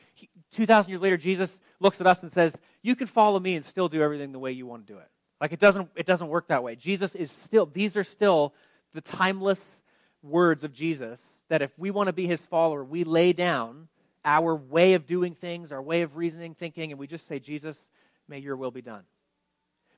2,000 0.52 0.90
years 0.90 1.02
later, 1.02 1.18
Jesus 1.18 1.60
looks 1.80 2.02
at 2.02 2.08
us 2.08 2.22
and 2.22 2.32
says, 2.32 2.56
You 2.82 2.96
can 2.96 3.08
follow 3.08 3.40
me 3.40 3.56
and 3.56 3.64
still 3.64 3.88
do 3.88 4.02
everything 4.02 4.32
the 4.32 4.40
way 4.40 4.52
you 4.52 4.66
want 4.66 4.86
to 4.86 4.94
do 4.94 5.00
it. 5.00 5.08
Like 5.40 5.54
it 5.54 5.60
doesn't, 5.60 5.90
it 5.96 6.06
doesn't 6.06 6.28
work 6.28 6.48
that 6.48 6.64
way. 6.64 6.76
Jesus 6.76 7.16
is 7.16 7.32
still, 7.32 7.66
these 7.66 7.96
are 7.96 8.04
still 8.04 8.54
the 8.94 9.02
timeless 9.02 9.64
words 10.22 10.64
of 10.64 10.74
Jesus 10.74 11.22
that 11.50 11.62
if 11.62 11.72
we 11.78 11.92
want 11.92 12.08
to 12.08 12.14
be 12.14 12.28
his 12.28 12.42
follower, 12.42 12.84
we 12.84 13.04
lay 13.04 13.34
down 13.34 13.88
our 14.26 14.56
way 14.56 14.94
of 14.94 15.06
doing 15.06 15.34
things, 15.34 15.72
our 15.72 15.82
way 15.82 16.02
of 16.02 16.18
reasoning, 16.18 16.54
thinking, 16.54 16.92
and 16.92 17.00
we 17.00 17.08
just 17.08 17.28
say, 17.28 17.40
Jesus, 17.40 17.78
may 18.28 18.40
your 18.40 18.56
will 18.56 18.72
be 18.72 18.82
done. 18.82 19.04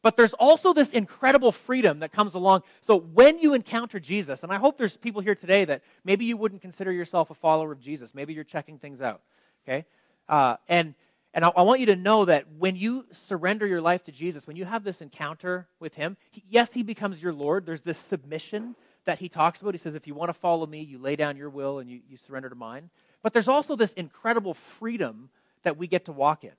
But 0.02 0.16
there's 0.16 0.34
also 0.34 0.74
this 0.74 0.94
incredible 0.94 1.52
freedom 1.52 2.00
that 2.00 2.12
comes 2.12 2.34
along. 2.34 2.64
So 2.82 2.98
when 2.98 3.40
you 3.40 3.54
encounter 3.54 4.00
Jesus, 4.00 4.44
and 4.44 4.52
I 4.52 4.58
hope 4.58 4.78
there's 4.78 4.98
people 4.98 5.22
here 5.22 5.36
today 5.36 5.66
that 5.66 5.84
maybe 6.04 6.26
you 6.26 6.38
wouldn't 6.38 6.62
consider 6.62 6.92
yourself 6.92 7.30
a 7.30 7.36
follower 7.36 7.72
of 7.72 7.80
Jesus. 7.80 8.16
Maybe 8.16 8.34
you're 8.34 8.44
checking 8.44 8.80
things 8.80 9.02
out. 9.02 9.22
Okay? 9.64 9.86
Uh, 10.28 10.58
and 10.68 10.96
and 11.34 11.46
I, 11.46 11.52
I, 11.56 11.62
want 11.62 11.80
you 11.80 11.86
to 11.86 11.96
know 11.96 12.26
that 12.26 12.46
when 12.58 12.76
you 12.76 13.06
surrender 13.12 13.66
your 13.66 13.80
life 13.80 14.04
to 14.04 14.12
Jesus, 14.12 14.46
when 14.46 14.58
you 14.58 14.66
have 14.66 14.84
this 14.84 15.00
encounter 15.00 15.66
with 15.80 15.96
Him, 15.96 16.18
he, 16.30 16.44
yes, 16.50 16.74
He 16.74 16.84
becomes 16.84 17.24
your 17.24 17.32
Lord. 17.32 17.66
There's 17.66 17.84
this 17.84 17.98
submission 17.98 18.76
that 19.06 19.20
he 19.20 19.30
talks 19.30 19.62
about. 19.62 19.74
He 19.74 19.78
says, 19.78 19.96
if 19.96 20.08
you 20.08 20.14
want 20.14 20.30
to 20.30 20.34
follow 20.34 20.66
me, 20.66 20.82
you 20.82 21.00
lay 21.00 21.16
down 21.16 21.38
your 21.38 21.50
will 21.50 21.80
and 21.80 21.90
you, 21.90 22.02
you 22.08 22.18
surrender 22.18 22.50
to 22.50 22.56
mine. 22.56 22.90
But 23.24 23.34
there's 23.34 23.48
also 23.48 23.76
this 23.76 23.94
incredible 23.94 24.54
freedom 24.54 25.30
that 25.64 25.78
we 25.78 25.88
get 25.88 26.06
to 26.06 26.12
walk 26.12 26.44
in. 26.44 26.54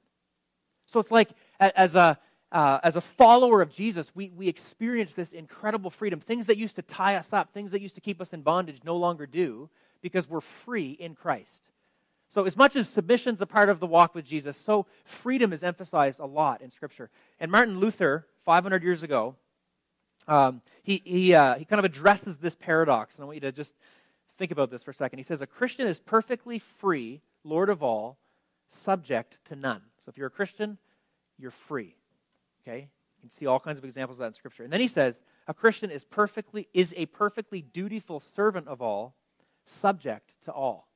So 0.87 1.01
it's 1.01 1.11
like, 1.11 1.31
as 1.61 1.97
a, 1.97 2.19
uh, 2.53 2.79
as 2.83 2.97
a 2.97 3.01
follower 3.01 3.63
of 3.63 3.71
Jesus, 3.71 4.15
we, 4.15 4.29
we 4.29 4.47
experience 4.47 5.15
this 5.15 5.33
incredible 5.33 5.91
freedom. 5.91 6.21
Things 6.21 6.47
that 6.47 6.59
used 6.59 6.77
to 6.77 6.83
tie 6.83 7.17
us 7.17 7.33
up, 7.33 7.53
things 7.53 7.73
that 7.73 7.81
used 7.81 7.95
to 7.95 8.01
keep 8.01 8.21
us 8.21 8.35
in 8.35 8.43
bondage, 8.43 8.81
no 8.85 8.97
longer 8.97 9.27
do 9.27 9.71
because 10.03 10.29
we're 10.29 10.43
free 10.43 10.91
in 10.91 11.15
Christ. 11.15 11.63
So, 12.29 12.45
as 12.45 12.57
much 12.57 12.77
as 12.77 12.89
submission 12.89 13.35
is 13.35 13.41
a 13.41 13.47
part 13.47 13.69
of 13.69 13.81
the 13.81 13.87
walk 13.87 14.15
with 14.15 14.25
Jesus, 14.25 14.57
so 14.57 14.87
freedom 15.05 15.53
is 15.53 15.63
emphasized 15.63 16.19
a 16.19 16.27
lot 16.27 16.61
in 16.61 16.71
Scripture. 16.71 17.11
And 17.41 17.51
Martin 17.51 17.79
Luther, 17.79 18.27
500 18.45 18.83
years 18.83 19.03
ago, 19.03 19.35
um, 20.29 20.61
he, 20.83 21.03
he, 21.05 21.35
uh, 21.35 21.55
he 21.55 21.65
kind 21.65 21.79
of 21.79 21.85
addresses 21.85 22.37
this 22.37 22.55
paradox. 22.55 23.17
And 23.17 23.23
I 23.23 23.27
want 23.27 23.37
you 23.37 23.41
to 23.43 23.53
just 23.53 23.75
think 24.37 24.51
about 24.51 24.71
this 24.71 24.83
for 24.83 24.91
a 24.91 24.95
second. 24.95 25.19
He 25.19 25.25
says, 25.25 25.41
A 25.41 25.47
Christian 25.47 25.87
is 25.87 25.99
perfectly 25.99 26.59
free, 26.59 27.23
Lord 27.45 27.71
of 27.71 27.83
all, 27.83 28.19
subject 28.69 29.39
to 29.47 29.57
none. 29.57 29.83
So 30.05 30.11
if 30.11 30.19
you're 30.19 30.29
a 30.29 30.31
Christian, 30.31 30.79
you're 31.39 31.51
free. 31.51 31.97
Okay? 32.67 32.89
You 33.23 33.29
can 33.29 33.31
see 33.39 33.47
all 33.47 33.61
kinds 33.61 33.79
of 33.79 33.85
examples 33.85 34.19
of 34.19 34.21
that 34.21 34.27
in 34.29 34.33
Scripture. 34.33 34.65
And 34.65 34.73
then 34.73 34.81
he 34.81 34.89
says, 34.89 35.23
A 35.47 35.55
Christian 35.55 35.91
is 35.91 36.05
perfectly 36.05 36.69
is 36.73 36.93
a 36.97 37.07
perfectly 37.07 37.63
dutiful 37.63 38.21
servant 38.21 38.69
of 38.69 38.83
all, 38.83 39.15
subject 39.65 40.35
to 40.45 40.53
all. 40.53 40.89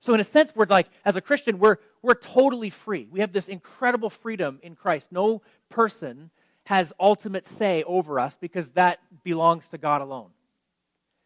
So, 0.00 0.14
in 0.14 0.20
a 0.20 0.24
sense, 0.24 0.52
we're 0.56 0.66
like, 0.66 0.88
as 1.04 1.14
a 1.14 1.20
Christian, 1.20 1.60
we're, 1.60 1.76
we're 2.02 2.14
totally 2.14 2.70
free. 2.70 3.06
We 3.08 3.20
have 3.20 3.32
this 3.32 3.46
incredible 3.46 4.10
freedom 4.10 4.58
in 4.60 4.74
Christ. 4.74 5.12
No 5.12 5.42
person 5.68 6.30
has 6.64 6.92
ultimate 6.98 7.46
say 7.46 7.84
over 7.84 8.18
us 8.18 8.36
because 8.40 8.70
that 8.70 8.98
belongs 9.22 9.68
to 9.68 9.78
God 9.78 10.02
alone. 10.02 10.30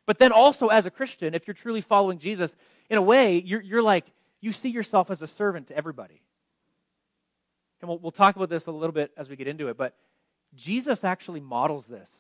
But 0.07 0.19
then 0.19 0.31
also, 0.31 0.69
as 0.69 0.85
a 0.85 0.91
Christian, 0.91 1.35
if 1.35 1.47
you're 1.47 1.55
truly 1.55 1.81
following 1.81 2.19
Jesus, 2.19 2.55
in 2.91 2.99
a 2.99 3.03
way, 3.03 3.39
you're, 3.39 3.63
you're 3.63 3.83
like, 3.83 4.13
you 4.41 4.53
see 4.53 4.69
yourself 4.69 5.11
as 5.11 5.23
a 5.23 5.27
servant 5.27 5.69
to 5.69 5.77
everybody. 5.77 6.23
And 7.81 7.89
we'll, 7.89 7.99
we'll 7.99 8.13
talk 8.13 8.37
about 8.37 8.49
this 8.49 8.67
a 8.67 8.71
little 8.71 8.93
bit 8.93 9.13
as 9.17 9.29
we 9.29 9.37
get 9.37 9.49
into 9.49 9.69
it, 9.69 9.77
but 9.77 9.95
Jesus 10.55 11.05
actually 11.05 11.41
models 11.41 11.87
this. 11.87 12.11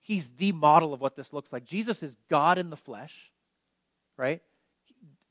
He's 0.00 0.28
the 0.30 0.52
model 0.52 0.94
of 0.94 1.00
what 1.00 1.16
this 1.16 1.32
looks 1.32 1.52
like. 1.52 1.64
Jesus 1.64 2.02
is 2.02 2.16
God 2.30 2.56
in 2.56 2.70
the 2.70 2.76
flesh, 2.76 3.30
right? 4.16 4.40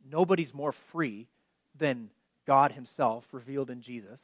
Nobody's 0.10 0.54
more 0.54 0.72
free 0.72 1.28
than 1.76 2.10
God 2.46 2.74
Himself 2.74 3.28
revealed 3.32 3.70
in 3.70 3.82
Jesus. 3.82 4.22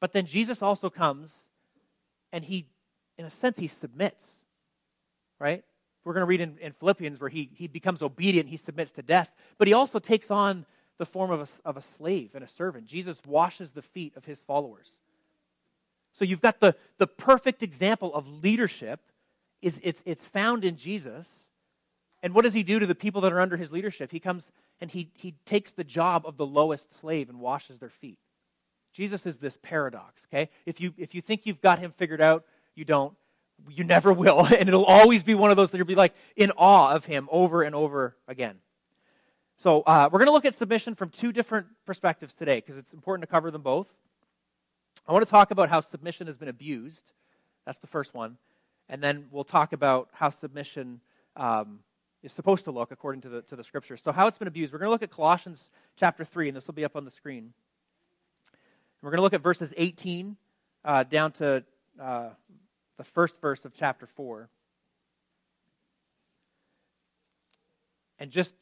But 0.00 0.12
then 0.12 0.26
Jesus 0.26 0.62
also 0.62 0.90
comes 0.90 1.34
and 2.32 2.44
He, 2.44 2.66
in 3.16 3.24
a 3.24 3.30
sense, 3.30 3.56
He 3.58 3.68
submits, 3.68 4.24
right? 5.38 5.62
We're 6.06 6.12
going 6.12 6.22
to 6.22 6.26
read 6.26 6.40
in, 6.40 6.56
in 6.60 6.70
Philippians 6.70 7.18
where 7.18 7.28
he, 7.28 7.50
he 7.56 7.66
becomes 7.66 8.00
obedient, 8.00 8.48
he 8.48 8.56
submits 8.56 8.92
to 8.92 9.02
death, 9.02 9.32
but 9.58 9.66
he 9.66 9.74
also 9.74 9.98
takes 9.98 10.30
on 10.30 10.64
the 10.98 11.06
form 11.06 11.30
of 11.30 11.40
a, 11.40 11.68
of 11.68 11.76
a 11.76 11.82
slave 11.82 12.30
and 12.34 12.42
a 12.42 12.46
servant. 12.48 12.86
Jesus 12.86 13.20
washes 13.26 13.72
the 13.72 13.82
feet 13.82 14.16
of 14.16 14.24
his 14.24 14.40
followers. 14.40 14.92
So 16.12 16.24
you've 16.24 16.40
got 16.40 16.60
the, 16.60 16.74
the 16.98 17.06
perfect 17.06 17.62
example 17.62 18.14
of 18.14 18.26
leadership. 18.26 19.00
Is 19.62 19.80
it's, 19.82 20.02
it's 20.04 20.24
found 20.24 20.64
in 20.64 20.76
Jesus. 20.76 21.28
And 22.22 22.34
what 22.34 22.44
does 22.44 22.54
he 22.54 22.62
do 22.62 22.78
to 22.78 22.86
the 22.86 22.94
people 22.94 23.20
that 23.22 23.32
are 23.32 23.40
under 23.40 23.56
his 23.56 23.72
leadership? 23.72 24.10
He 24.10 24.20
comes 24.20 24.50
and 24.80 24.90
he, 24.90 25.10
he 25.14 25.34
takes 25.44 25.70
the 25.70 25.84
job 25.84 26.24
of 26.26 26.36
the 26.36 26.46
lowest 26.46 26.98
slave 26.98 27.28
and 27.28 27.40
washes 27.40 27.78
their 27.78 27.90
feet. 27.90 28.18
Jesus 28.92 29.26
is 29.26 29.38
this 29.38 29.58
paradox, 29.62 30.26
okay? 30.32 30.48
If 30.64 30.80
you, 30.80 30.94
if 30.96 31.14
you 31.14 31.20
think 31.20 31.44
you've 31.44 31.60
got 31.60 31.78
him 31.78 31.92
figured 31.92 32.20
out, 32.20 32.44
you 32.74 32.84
don't. 32.84 33.14
You 33.68 33.84
never 33.84 34.12
will. 34.12 34.46
And 34.58 34.68
it'll 34.68 34.84
always 34.84 35.22
be 35.22 35.34
one 35.34 35.50
of 35.50 35.56
those 35.56 35.70
that 35.70 35.78
you'll 35.78 35.86
be 35.86 35.94
like 35.94 36.14
in 36.34 36.50
awe 36.56 36.94
of 36.94 37.04
him 37.04 37.28
over 37.30 37.62
and 37.62 37.74
over 37.74 38.16
again. 38.26 38.56
So 39.58 39.80
uh, 39.82 40.10
we're 40.12 40.18
going 40.18 40.26
to 40.26 40.32
look 40.32 40.44
at 40.44 40.54
submission 40.54 40.94
from 40.94 41.08
two 41.08 41.32
different 41.32 41.66
perspectives 41.86 42.34
today 42.34 42.56
because 42.56 42.76
it's 42.76 42.92
important 42.92 43.26
to 43.26 43.32
cover 43.32 43.50
them 43.50 43.62
both. 43.62 43.88
I 45.08 45.12
want 45.12 45.24
to 45.24 45.30
talk 45.30 45.50
about 45.50 45.70
how 45.70 45.80
submission 45.80 46.26
has 46.26 46.36
been 46.36 46.48
abused. 46.48 47.12
That's 47.64 47.78
the 47.78 47.86
first 47.86 48.12
one. 48.12 48.36
And 48.88 49.02
then 49.02 49.28
we'll 49.30 49.44
talk 49.44 49.72
about 49.72 50.10
how 50.12 50.28
submission 50.28 51.00
um, 51.36 51.80
is 52.22 52.32
supposed 52.32 52.64
to 52.64 52.70
look 52.70 52.92
according 52.92 53.22
to 53.22 53.30
the, 53.30 53.42
to 53.42 53.56
the 53.56 53.64
scriptures. 53.64 54.02
So, 54.04 54.12
how 54.12 54.26
it's 54.26 54.36
been 54.36 54.48
abused. 54.48 54.72
We're 54.72 54.78
going 54.78 54.88
to 54.88 54.92
look 54.92 55.02
at 55.02 55.10
Colossians 55.10 55.68
chapter 55.98 56.24
3, 56.24 56.48
and 56.48 56.56
this 56.56 56.66
will 56.66 56.74
be 56.74 56.84
up 56.84 56.94
on 56.94 57.04
the 57.04 57.10
screen. 57.10 57.54
We're 59.00 59.10
going 59.10 59.18
to 59.18 59.22
look 59.22 59.34
at 59.34 59.42
verses 59.42 59.72
18 59.76 60.36
uh, 60.84 61.04
down 61.04 61.32
to 61.32 61.64
uh, 62.00 62.28
the 62.98 63.04
first 63.04 63.40
verse 63.40 63.64
of 63.64 63.74
chapter 63.74 64.06
4. 64.06 64.48
And 68.18 68.30
just 68.30 68.54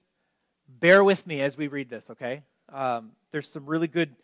bear 0.80 1.02
with 1.04 1.26
me 1.26 1.40
as 1.40 1.56
we 1.56 1.68
read 1.68 1.88
this, 1.88 2.08
okay? 2.10 2.42
Um, 2.72 3.12
there's 3.30 3.48
some 3.48 3.66
really 3.66 3.88
good 3.88 4.14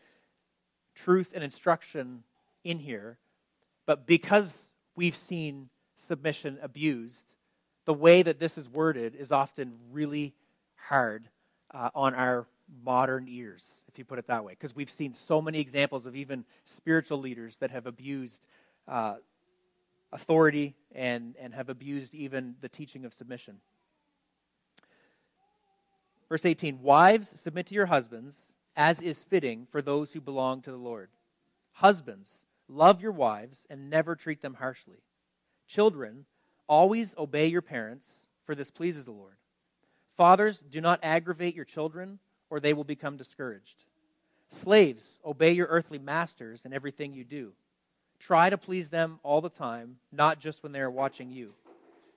truth 0.94 1.30
and 1.34 1.42
instruction 1.42 2.22
in 2.64 2.78
here, 2.78 3.18
but 3.86 4.06
because 4.06 4.54
we've 4.94 5.16
seen 5.16 5.68
submission 5.96 6.58
abused, 6.62 7.22
the 7.84 7.94
way 7.94 8.22
that 8.22 8.38
this 8.38 8.58
is 8.58 8.68
worded 8.68 9.14
is 9.14 9.32
often 9.32 9.74
really 9.90 10.34
hard 10.76 11.28
uh, 11.72 11.90
on 11.94 12.14
our 12.14 12.46
modern 12.84 13.26
ears, 13.28 13.64
if 13.88 13.98
you 13.98 14.04
put 14.04 14.18
it 14.18 14.26
that 14.26 14.44
way, 14.44 14.52
because 14.52 14.74
we've 14.74 14.90
seen 14.90 15.14
so 15.14 15.40
many 15.40 15.60
examples 15.60 16.06
of 16.06 16.14
even 16.14 16.44
spiritual 16.64 17.18
leaders 17.18 17.56
that 17.56 17.70
have 17.70 17.86
abused 17.86 18.40
uh, 18.86 19.14
authority 20.12 20.74
and, 20.94 21.36
and 21.40 21.54
have 21.54 21.68
abused 21.68 22.14
even 22.14 22.54
the 22.60 22.68
teaching 22.68 23.04
of 23.04 23.12
submission. 23.12 23.56
Verse 26.30 26.46
18 26.46 26.80
Wives, 26.80 27.30
submit 27.42 27.66
to 27.66 27.74
your 27.74 27.86
husbands, 27.86 28.46
as 28.74 29.02
is 29.02 29.22
fitting 29.22 29.66
for 29.70 29.82
those 29.82 30.12
who 30.12 30.20
belong 30.20 30.62
to 30.62 30.70
the 30.70 30.78
Lord. 30.78 31.10
Husbands, 31.72 32.30
love 32.68 33.02
your 33.02 33.12
wives 33.12 33.64
and 33.68 33.90
never 33.90 34.16
treat 34.16 34.40
them 34.40 34.54
harshly. 34.54 35.02
Children, 35.66 36.24
always 36.66 37.14
obey 37.18 37.48
your 37.48 37.62
parents, 37.62 38.08
for 38.46 38.54
this 38.54 38.70
pleases 38.70 39.04
the 39.04 39.12
Lord. 39.12 39.34
Fathers, 40.16 40.58
do 40.58 40.80
not 40.80 41.00
aggravate 41.02 41.54
your 41.54 41.64
children, 41.66 42.20
or 42.48 42.60
they 42.60 42.72
will 42.72 42.84
become 42.84 43.16
discouraged. 43.16 43.84
Slaves, 44.48 45.18
obey 45.24 45.52
your 45.52 45.66
earthly 45.66 45.98
masters 45.98 46.64
in 46.64 46.72
everything 46.72 47.12
you 47.12 47.24
do 47.24 47.52
Try 48.20 48.50
to 48.50 48.58
please 48.58 48.90
them 48.90 49.18
all 49.22 49.40
the 49.40 49.48
time, 49.48 49.96
not 50.12 50.38
just 50.38 50.62
when 50.62 50.72
they 50.72 50.80
are 50.80 50.90
watching 50.90 51.30
you. 51.30 51.54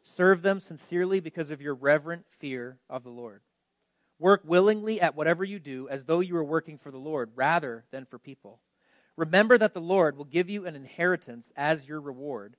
Serve 0.04 0.42
them 0.42 0.60
sincerely 0.60 1.22
because 1.22 1.50
of 1.50 1.62
your 1.62 1.74
reverent 1.74 2.26
fear 2.40 2.78
of 2.90 3.04
the 3.04 3.10
Lord. 3.10 3.40
Work 4.24 4.44
willingly 4.46 5.02
at 5.02 5.18
whatever 5.18 5.44
you 5.44 5.60
do 5.60 5.90
as 5.90 6.06
though 6.06 6.22
you 6.22 6.36
were 6.36 6.46
working 6.46 6.78
for 6.78 6.92
the 6.92 6.98
Lord 6.98 7.32
rather 7.36 7.84
than 7.92 8.06
for 8.06 8.18
people. 8.18 8.62
Remember 9.18 9.58
that 9.58 9.74
the 9.74 9.82
Lord 9.82 10.16
will 10.16 10.24
give 10.24 10.50
you 10.50 10.66
an 10.66 10.78
inheritance 10.78 11.52
as 11.58 11.90
your 11.90 12.00
reward, 12.00 12.56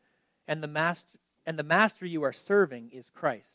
and 0.46 0.62
the 0.62 0.68
master, 0.68 1.18
and 1.46 1.58
the 1.58 1.62
master 1.62 2.04
you 2.04 2.22
are 2.22 2.34
serving 2.34 2.90
is 2.92 3.08
Christ. 3.08 3.54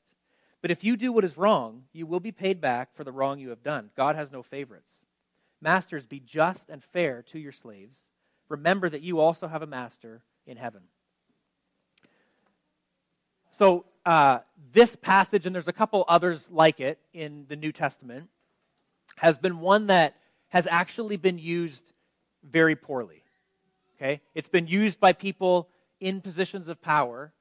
But 0.59 0.71
if 0.71 0.83
you 0.83 0.97
do 0.97 1.11
what 1.11 1.23
is 1.23 1.37
wrong, 1.37 1.83
you 1.93 2.07
will 2.07 2.19
be 2.19 2.31
paid 2.31 2.59
back 2.59 2.95
for 2.95 3.03
the 3.03 3.11
wrong 3.11 3.37
you 3.37 3.49
have 3.49 3.61
done. 3.61 3.91
God 3.95 4.15
has 4.15 4.31
no 4.31 4.41
favorites. 4.41 5.05
Masters, 5.61 6.07
be 6.07 6.19
just 6.19 6.67
and 6.67 6.83
fair 6.83 7.21
to 7.27 7.37
your 7.37 7.51
slaves 7.51 8.05
remember 8.47 8.89
that 8.89 9.03
you 9.03 9.19
also 9.19 9.47
have 9.47 9.61
a 9.61 9.67
master 9.67 10.23
in 10.47 10.57
heaven. 10.57 10.81
So, 13.59 13.83
uh, 14.05 14.39
this 14.71 14.95
passage, 14.95 15.45
and 15.45 15.53
there's 15.53 15.67
a 15.67 15.73
couple 15.73 16.05
others 16.07 16.49
like 16.49 16.79
it 16.79 16.97
in 17.11 17.45
the 17.49 17.57
New 17.57 17.73
Testament, 17.73 18.29
has 19.17 19.37
been 19.37 19.59
one 19.59 19.87
that 19.87 20.15
has 20.47 20.65
actually 20.65 21.17
been 21.17 21.37
used 21.37 21.83
very 22.41 22.77
poorly. 22.77 23.21
Okay? 23.97 24.21
It's 24.33 24.47
been 24.47 24.65
used 24.65 25.01
by 25.01 25.11
people 25.11 25.67
in 25.99 26.21
positions 26.21 26.69
of 26.69 26.81
power 26.81 27.33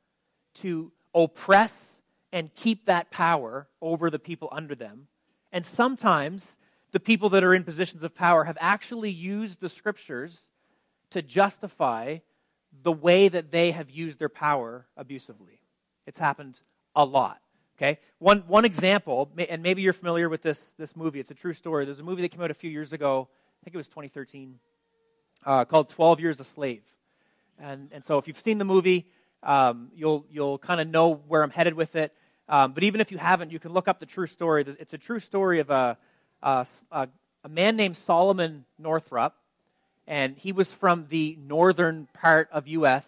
to 0.54 0.90
oppress 1.14 2.00
and 2.32 2.52
keep 2.52 2.86
that 2.86 3.12
power 3.12 3.68
over 3.80 4.10
the 4.10 4.18
people 4.18 4.48
under 4.50 4.74
them. 4.74 5.06
And 5.52 5.64
sometimes 5.64 6.46
the 6.90 6.98
people 6.98 7.28
that 7.28 7.44
are 7.44 7.54
in 7.54 7.62
positions 7.62 8.02
of 8.02 8.16
power 8.16 8.42
have 8.42 8.58
actually 8.60 9.12
used 9.12 9.60
the 9.60 9.68
scriptures 9.68 10.40
to 11.10 11.22
justify 11.22 12.18
the 12.82 12.90
way 12.90 13.28
that 13.28 13.52
they 13.52 13.70
have 13.70 13.88
used 13.88 14.18
their 14.18 14.28
power 14.28 14.88
abusively. 14.96 15.60
It's 16.08 16.18
happened 16.18 16.58
a 16.96 17.04
lot. 17.04 17.38
Okay? 17.76 17.98
One, 18.18 18.40
one 18.48 18.64
example, 18.64 19.30
and 19.48 19.62
maybe 19.62 19.82
you're 19.82 19.92
familiar 19.92 20.30
with 20.30 20.42
this, 20.42 20.58
this 20.78 20.96
movie, 20.96 21.20
it's 21.20 21.30
a 21.30 21.34
true 21.34 21.52
story. 21.52 21.84
There's 21.84 22.00
a 22.00 22.02
movie 22.02 22.22
that 22.22 22.30
came 22.30 22.40
out 22.40 22.50
a 22.50 22.54
few 22.54 22.70
years 22.70 22.94
ago, 22.94 23.28
I 23.30 23.64
think 23.64 23.74
it 23.74 23.76
was 23.76 23.88
2013, 23.88 24.58
uh, 25.44 25.64
called 25.66 25.90
12 25.90 26.20
Years 26.20 26.40
a 26.40 26.44
Slave. 26.44 26.82
And, 27.60 27.90
and 27.92 28.02
so 28.04 28.16
if 28.16 28.26
you've 28.26 28.40
seen 28.40 28.56
the 28.56 28.64
movie, 28.64 29.06
um, 29.42 29.90
you'll, 29.94 30.24
you'll 30.30 30.56
kind 30.56 30.80
of 30.80 30.88
know 30.88 31.20
where 31.28 31.42
I'm 31.42 31.50
headed 31.50 31.74
with 31.74 31.94
it. 31.94 32.14
Um, 32.48 32.72
but 32.72 32.84
even 32.84 33.02
if 33.02 33.12
you 33.12 33.18
haven't, 33.18 33.52
you 33.52 33.58
can 33.58 33.74
look 33.74 33.86
up 33.86 34.00
the 34.00 34.06
true 34.06 34.26
story. 34.26 34.64
It's 34.66 34.94
a 34.94 34.98
true 34.98 35.20
story 35.20 35.60
of 35.60 35.68
a, 35.68 35.98
a, 36.42 36.66
a 36.90 37.48
man 37.50 37.76
named 37.76 37.98
Solomon 37.98 38.64
Northup, 38.78 39.36
and 40.06 40.38
he 40.38 40.52
was 40.52 40.72
from 40.72 41.06
the 41.10 41.36
northern 41.38 42.08
part 42.14 42.48
of 42.50 42.66
U.S. 42.66 43.06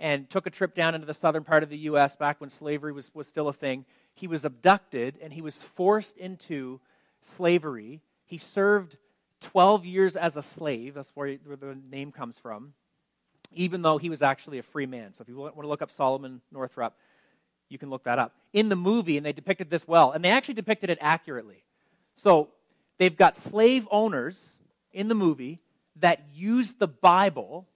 and 0.00 0.30
took 0.30 0.46
a 0.46 0.50
trip 0.50 0.74
down 0.74 0.94
into 0.94 1.06
the 1.06 1.14
southern 1.14 1.44
part 1.44 1.62
of 1.62 1.68
the 1.68 1.76
U.S. 1.78 2.16
back 2.16 2.40
when 2.40 2.48
slavery 2.48 2.90
was, 2.90 3.10
was 3.14 3.28
still 3.28 3.48
a 3.48 3.52
thing. 3.52 3.84
He 4.14 4.26
was 4.26 4.46
abducted 4.46 5.18
and 5.20 5.32
he 5.32 5.42
was 5.42 5.54
forced 5.54 6.16
into 6.16 6.80
slavery. 7.20 8.00
He 8.24 8.38
served 8.38 8.96
12 9.42 9.84
years 9.84 10.16
as 10.16 10.38
a 10.38 10.42
slave. 10.42 10.94
That's 10.94 11.10
where, 11.14 11.36
where 11.44 11.56
the 11.56 11.78
name 11.90 12.12
comes 12.12 12.38
from, 12.38 12.72
even 13.52 13.82
though 13.82 13.98
he 13.98 14.08
was 14.08 14.22
actually 14.22 14.58
a 14.58 14.62
free 14.62 14.86
man. 14.86 15.12
So 15.12 15.20
if 15.20 15.28
you 15.28 15.36
want 15.36 15.54
to 15.54 15.68
look 15.68 15.82
up 15.82 15.90
Solomon 15.90 16.40
Northup, 16.50 16.96
you 17.68 17.76
can 17.76 17.90
look 17.90 18.04
that 18.04 18.18
up. 18.18 18.34
In 18.54 18.70
the 18.70 18.76
movie, 18.76 19.18
and 19.18 19.24
they 19.24 19.34
depicted 19.34 19.68
this 19.68 19.86
well, 19.86 20.12
and 20.12 20.24
they 20.24 20.30
actually 20.30 20.54
depicted 20.54 20.88
it 20.88 20.98
accurately. 21.02 21.62
So 22.16 22.48
they've 22.96 23.16
got 23.16 23.36
slave 23.36 23.86
owners 23.90 24.42
in 24.92 25.08
the 25.08 25.14
movie 25.14 25.60
that 25.96 26.24
use 26.34 26.72
the 26.72 26.88
Bible 26.88 27.68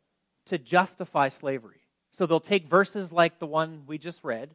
to 0.46 0.56
justify 0.56 1.28
slavery. 1.28 1.83
So 2.16 2.26
they'll 2.26 2.38
take 2.38 2.68
verses 2.68 3.10
like 3.10 3.40
the 3.40 3.46
one 3.46 3.82
we 3.88 3.98
just 3.98 4.22
read, 4.22 4.50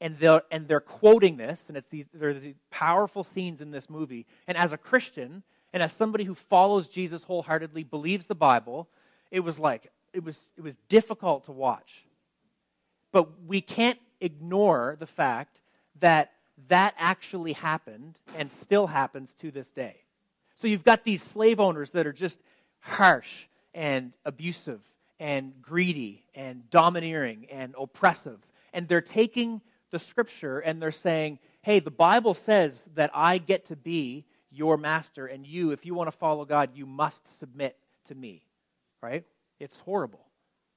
and 0.00 0.18
they're, 0.18 0.42
and 0.50 0.66
they're 0.66 0.80
quoting 0.80 1.36
this, 1.36 1.64
and 1.68 1.76
it's 1.76 1.86
these, 1.86 2.06
these 2.12 2.54
powerful 2.70 3.22
scenes 3.22 3.60
in 3.60 3.70
this 3.70 3.88
movie. 3.88 4.26
And 4.48 4.58
as 4.58 4.72
a 4.72 4.76
Christian, 4.76 5.44
and 5.72 5.80
as 5.80 5.92
somebody 5.92 6.24
who 6.24 6.34
follows 6.34 6.88
Jesus 6.88 7.22
wholeheartedly, 7.22 7.84
believes 7.84 8.26
the 8.26 8.34
Bible, 8.34 8.88
it 9.30 9.40
was 9.40 9.60
like, 9.60 9.92
it 10.12 10.24
was, 10.24 10.40
it 10.56 10.62
was 10.62 10.76
difficult 10.88 11.44
to 11.44 11.52
watch. 11.52 12.04
But 13.12 13.28
we 13.46 13.60
can't 13.60 14.00
ignore 14.20 14.96
the 14.98 15.06
fact 15.06 15.60
that 16.00 16.32
that 16.66 16.94
actually 16.98 17.52
happened 17.52 18.18
and 18.36 18.50
still 18.50 18.88
happens 18.88 19.32
to 19.40 19.52
this 19.52 19.68
day. 19.68 19.98
So 20.60 20.66
you've 20.66 20.84
got 20.84 21.04
these 21.04 21.22
slave 21.22 21.60
owners 21.60 21.90
that 21.90 22.08
are 22.08 22.12
just 22.12 22.40
harsh 22.80 23.46
and 23.72 24.12
abusive 24.24 24.80
and 25.22 25.62
greedy 25.62 26.24
and 26.34 26.68
domineering 26.68 27.46
and 27.48 27.76
oppressive. 27.78 28.40
And 28.72 28.88
they're 28.88 29.00
taking 29.00 29.60
the 29.92 30.00
scripture 30.00 30.58
and 30.58 30.82
they're 30.82 30.90
saying, 30.90 31.38
hey, 31.62 31.78
the 31.78 31.92
Bible 31.92 32.34
says 32.34 32.82
that 32.96 33.08
I 33.14 33.38
get 33.38 33.66
to 33.66 33.76
be 33.76 34.24
your 34.50 34.76
master, 34.76 35.26
and 35.26 35.46
you, 35.46 35.70
if 35.70 35.86
you 35.86 35.94
want 35.94 36.08
to 36.08 36.16
follow 36.16 36.44
God, 36.44 36.70
you 36.74 36.86
must 36.86 37.38
submit 37.38 37.78
to 38.06 38.14
me. 38.16 38.42
Right? 39.00 39.24
It's 39.60 39.78
horrible. 39.78 40.26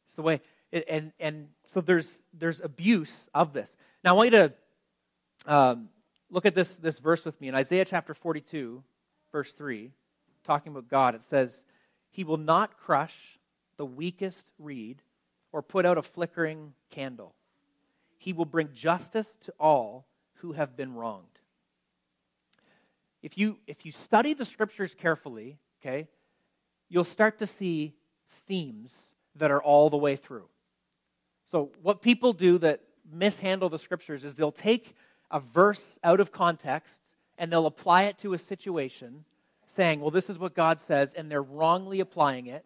It's 0.06 0.14
the 0.14 0.22
way, 0.22 0.42
it, 0.72 0.86
and, 0.88 1.12
and 1.20 1.48
so 1.74 1.82
there's, 1.82 2.08
there's 2.32 2.62
abuse 2.62 3.28
of 3.34 3.52
this. 3.52 3.75
Now, 4.04 4.12
I 4.12 4.14
want 4.14 4.32
you 4.32 4.38
to 4.38 4.54
um, 5.48 5.90
look 6.30 6.46
at 6.46 6.54
this, 6.54 6.75
this 6.75 7.00
verse 7.00 7.25
with 7.25 7.42
me. 7.42 7.48
In 7.48 7.56
Isaiah 7.56 7.84
chapter 7.84 8.14
42, 8.14 8.84
verse 9.32 9.52
3, 9.52 9.92
talking 10.46 10.72
about 10.72 10.88
God, 10.88 11.16
it 11.16 11.24
says, 11.24 11.66
He 12.12 12.24
will 12.24 12.38
not 12.38 12.78
crush 12.78 13.40
the 13.77 13.86
weakest 13.86 14.51
reed 14.60 15.01
or 15.51 15.62
put 15.62 15.86
out 15.86 15.98
a 15.98 16.01
flickering 16.01 16.74
candle. 16.89 17.34
He 18.17 18.34
will 18.34 18.46
bring 18.46 18.70
justice 18.74 19.36
to 19.41 19.53
all 19.60 20.05
who 20.36 20.53
have 20.53 20.75
been 20.75 20.94
wronged. 20.94 21.39
If 23.22 23.38
you, 23.38 23.58
if 23.65 23.86
you 23.86 23.91
study 23.91 24.34
the 24.34 24.46
scriptures 24.46 24.94
carefully, 24.94 25.58
okay, 25.82 26.08
you'll 26.89 27.03
start 27.03 27.38
to 27.39 27.48
see 27.48 27.96
themes 28.48 28.94
that 29.36 29.51
are 29.51 29.62
all 29.62 29.89
the 29.89 29.98
way 29.98 30.15
through. 30.15 30.48
So, 31.46 31.72
what 31.82 32.01
people 32.01 32.34
do 32.34 32.58
that 32.60 32.82
mishandle 33.12 33.70
the 33.70 33.79
scriptures 33.79 34.24
is 34.24 34.36
they'll 34.36 34.51
take 34.51 34.96
a 35.32 35.39
verse 35.39 36.00
out 36.03 36.20
of 36.20 36.32
context 36.32 37.01
and 37.38 37.51
they'll 37.51 37.65
apply 37.65 38.03
it 38.03 38.17
to 38.20 38.34
a 38.34 38.38
situation, 38.38 39.25
saying, 39.65 40.00
well, 40.00 40.12
this 40.12 40.29
is 40.29 40.39
what 40.39 40.53
God 40.53 40.79
says, 40.79 41.13
and 41.13 41.29
they're 41.29 41.41
wrongly 41.41 42.00
applying 42.00 42.48
it. 42.48 42.65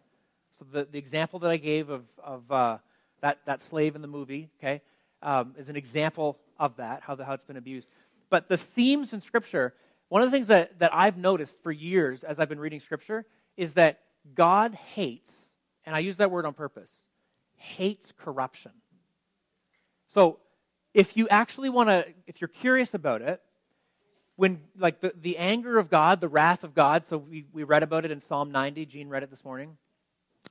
So, 0.60 0.66
the, 0.70 0.84
the 0.84 0.98
example 0.98 1.38
that 1.38 1.50
I 1.50 1.56
gave 1.56 1.88
of, 1.88 2.04
of 2.22 2.52
uh, 2.52 2.78
that, 3.22 3.38
that 3.46 3.62
slave 3.62 3.96
in 3.96 4.02
the 4.02 4.08
movie, 4.08 4.50
okay, 4.58 4.82
um, 5.22 5.54
is 5.58 5.70
an 5.70 5.76
example 5.76 6.38
of 6.58 6.76
that, 6.76 7.02
how, 7.02 7.14
the, 7.14 7.24
how 7.24 7.32
it's 7.32 7.44
been 7.44 7.56
abused. 7.56 7.88
But 8.28 8.48
the 8.48 8.58
themes 8.58 9.14
in 9.14 9.22
Scripture, 9.22 9.72
one 10.10 10.20
of 10.20 10.30
the 10.30 10.36
things 10.36 10.48
that, 10.48 10.78
that 10.78 10.94
I've 10.94 11.16
noticed 11.16 11.62
for 11.62 11.72
years 11.72 12.24
as 12.24 12.38
I've 12.38 12.50
been 12.50 12.60
reading 12.60 12.78
Scripture 12.78 13.24
is 13.56 13.72
that 13.74 14.00
God 14.34 14.74
hates, 14.74 15.32
and 15.86 15.96
I 15.96 16.00
use 16.00 16.18
that 16.18 16.30
word 16.30 16.44
on 16.44 16.52
purpose, 16.52 16.92
hates 17.56 18.12
corruption. 18.18 18.72
So 20.08 20.40
if 20.92 21.16
you 21.16 21.26
actually 21.28 21.70
want 21.70 21.88
to, 21.88 22.06
if 22.26 22.42
you're 22.42 22.48
curious 22.48 22.92
about 22.92 23.22
it, 23.22 23.40
when 24.36 24.60
like 24.78 25.00
the, 25.00 25.14
the 25.18 25.38
anger 25.38 25.78
of 25.78 25.88
God, 25.88 26.20
the 26.20 26.28
wrath 26.28 26.64
of 26.64 26.74
God, 26.74 27.06
so 27.06 27.16
we, 27.16 27.46
we 27.50 27.62
read 27.62 27.82
about 27.82 28.04
it 28.04 28.10
in 28.10 28.20
Psalm 28.20 28.52
90, 28.52 28.84
Gene 28.84 29.08
read 29.08 29.22
it 29.22 29.30
this 29.30 29.44
morning. 29.44 29.78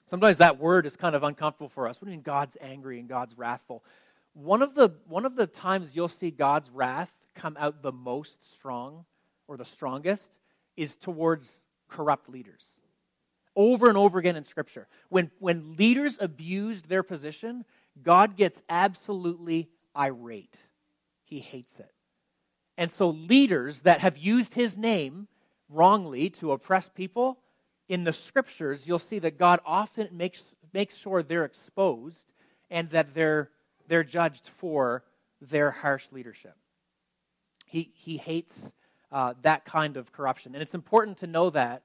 Sometimes 0.09 0.37
that 0.37 0.57
word 0.57 0.85
is 0.85 0.95
kind 0.95 1.15
of 1.15 1.23
uncomfortable 1.23 1.69
for 1.69 1.87
us. 1.87 2.01
What 2.01 2.05
do 2.05 2.11
you 2.11 2.17
mean 2.17 2.23
God's 2.23 2.57
angry 2.59 2.99
and 2.99 3.07
God's 3.07 3.37
wrathful? 3.37 3.83
One 4.33 4.61
of 4.61 4.73
the 4.73 4.93
one 5.07 5.25
of 5.25 5.35
the 5.35 5.45
times 5.45 5.95
you'll 5.95 6.07
see 6.07 6.31
God's 6.31 6.69
wrath 6.71 7.11
come 7.35 7.55
out 7.59 7.83
the 7.83 7.91
most 7.91 8.51
strong 8.53 9.05
or 9.47 9.55
the 9.55 9.65
strongest 9.65 10.27
is 10.75 10.95
towards 10.95 11.51
corrupt 11.87 12.29
leaders. 12.29 12.65
Over 13.55 13.89
and 13.89 13.97
over 13.97 14.17
again 14.17 14.35
in 14.35 14.43
Scripture. 14.43 14.87
When, 15.09 15.29
when 15.39 15.75
leaders 15.75 16.17
abused 16.21 16.87
their 16.87 17.03
position, 17.03 17.65
God 18.01 18.37
gets 18.37 18.61
absolutely 18.69 19.69
irate. 19.97 20.55
He 21.25 21.39
hates 21.39 21.77
it. 21.79 21.91
And 22.77 22.89
so, 22.89 23.09
leaders 23.09 23.79
that 23.79 23.99
have 23.99 24.17
used 24.17 24.53
his 24.53 24.77
name 24.77 25.27
wrongly 25.67 26.29
to 26.31 26.53
oppress 26.53 26.87
people, 26.87 27.39
in 27.89 28.03
the 28.03 28.13
scriptures, 28.13 28.87
you'll 28.87 28.99
see 28.99 29.19
that 29.19 29.37
God 29.37 29.59
often 29.65 30.07
makes, 30.11 30.43
makes 30.71 30.95
sure 30.95 31.23
they're 31.23 31.43
exposed 31.43 32.21
and 32.69 32.89
that 32.91 33.15
they're, 33.15 33.49
they're 33.87 34.03
judged 34.03 34.47
for 34.57 35.03
their 35.41 35.71
harsh 35.71 36.05
leadership. 36.11 36.55
He, 37.65 37.91
he 37.95 38.17
hates 38.17 38.71
uh, 39.11 39.33
that 39.41 39.65
kind 39.65 39.97
of 39.97 40.11
corruption. 40.11 40.53
And 40.53 40.61
it's 40.61 40.75
important 40.75 41.17
to 41.17 41.27
know 41.27 41.49
that 41.49 41.81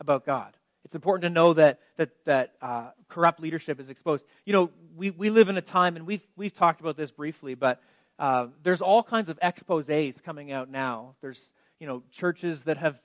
about 0.00 0.26
God. 0.26 0.56
It's 0.84 0.94
important 0.94 1.22
to 1.22 1.30
know 1.30 1.54
that, 1.54 1.78
that, 1.96 2.10
that 2.24 2.54
uh, 2.60 2.90
corrupt 3.08 3.40
leadership 3.40 3.80
is 3.80 3.88
exposed. 3.88 4.26
You 4.44 4.52
know, 4.52 4.70
we, 4.96 5.10
we 5.10 5.30
live 5.30 5.48
in 5.48 5.56
a 5.56 5.62
time, 5.62 5.96
and 5.96 6.06
we've, 6.06 6.26
we've 6.36 6.52
talked 6.52 6.80
about 6.80 6.96
this 6.96 7.10
briefly, 7.10 7.54
but 7.54 7.80
uh, 8.18 8.48
there's 8.62 8.82
all 8.82 9.02
kinds 9.02 9.30
of 9.30 9.38
exposes 9.40 10.20
coming 10.20 10.52
out 10.52 10.68
now. 10.68 11.14
There's, 11.20 11.48
you 11.78 11.86
know, 11.86 12.02
churches 12.10 12.62
that 12.62 12.76
have 12.76 13.00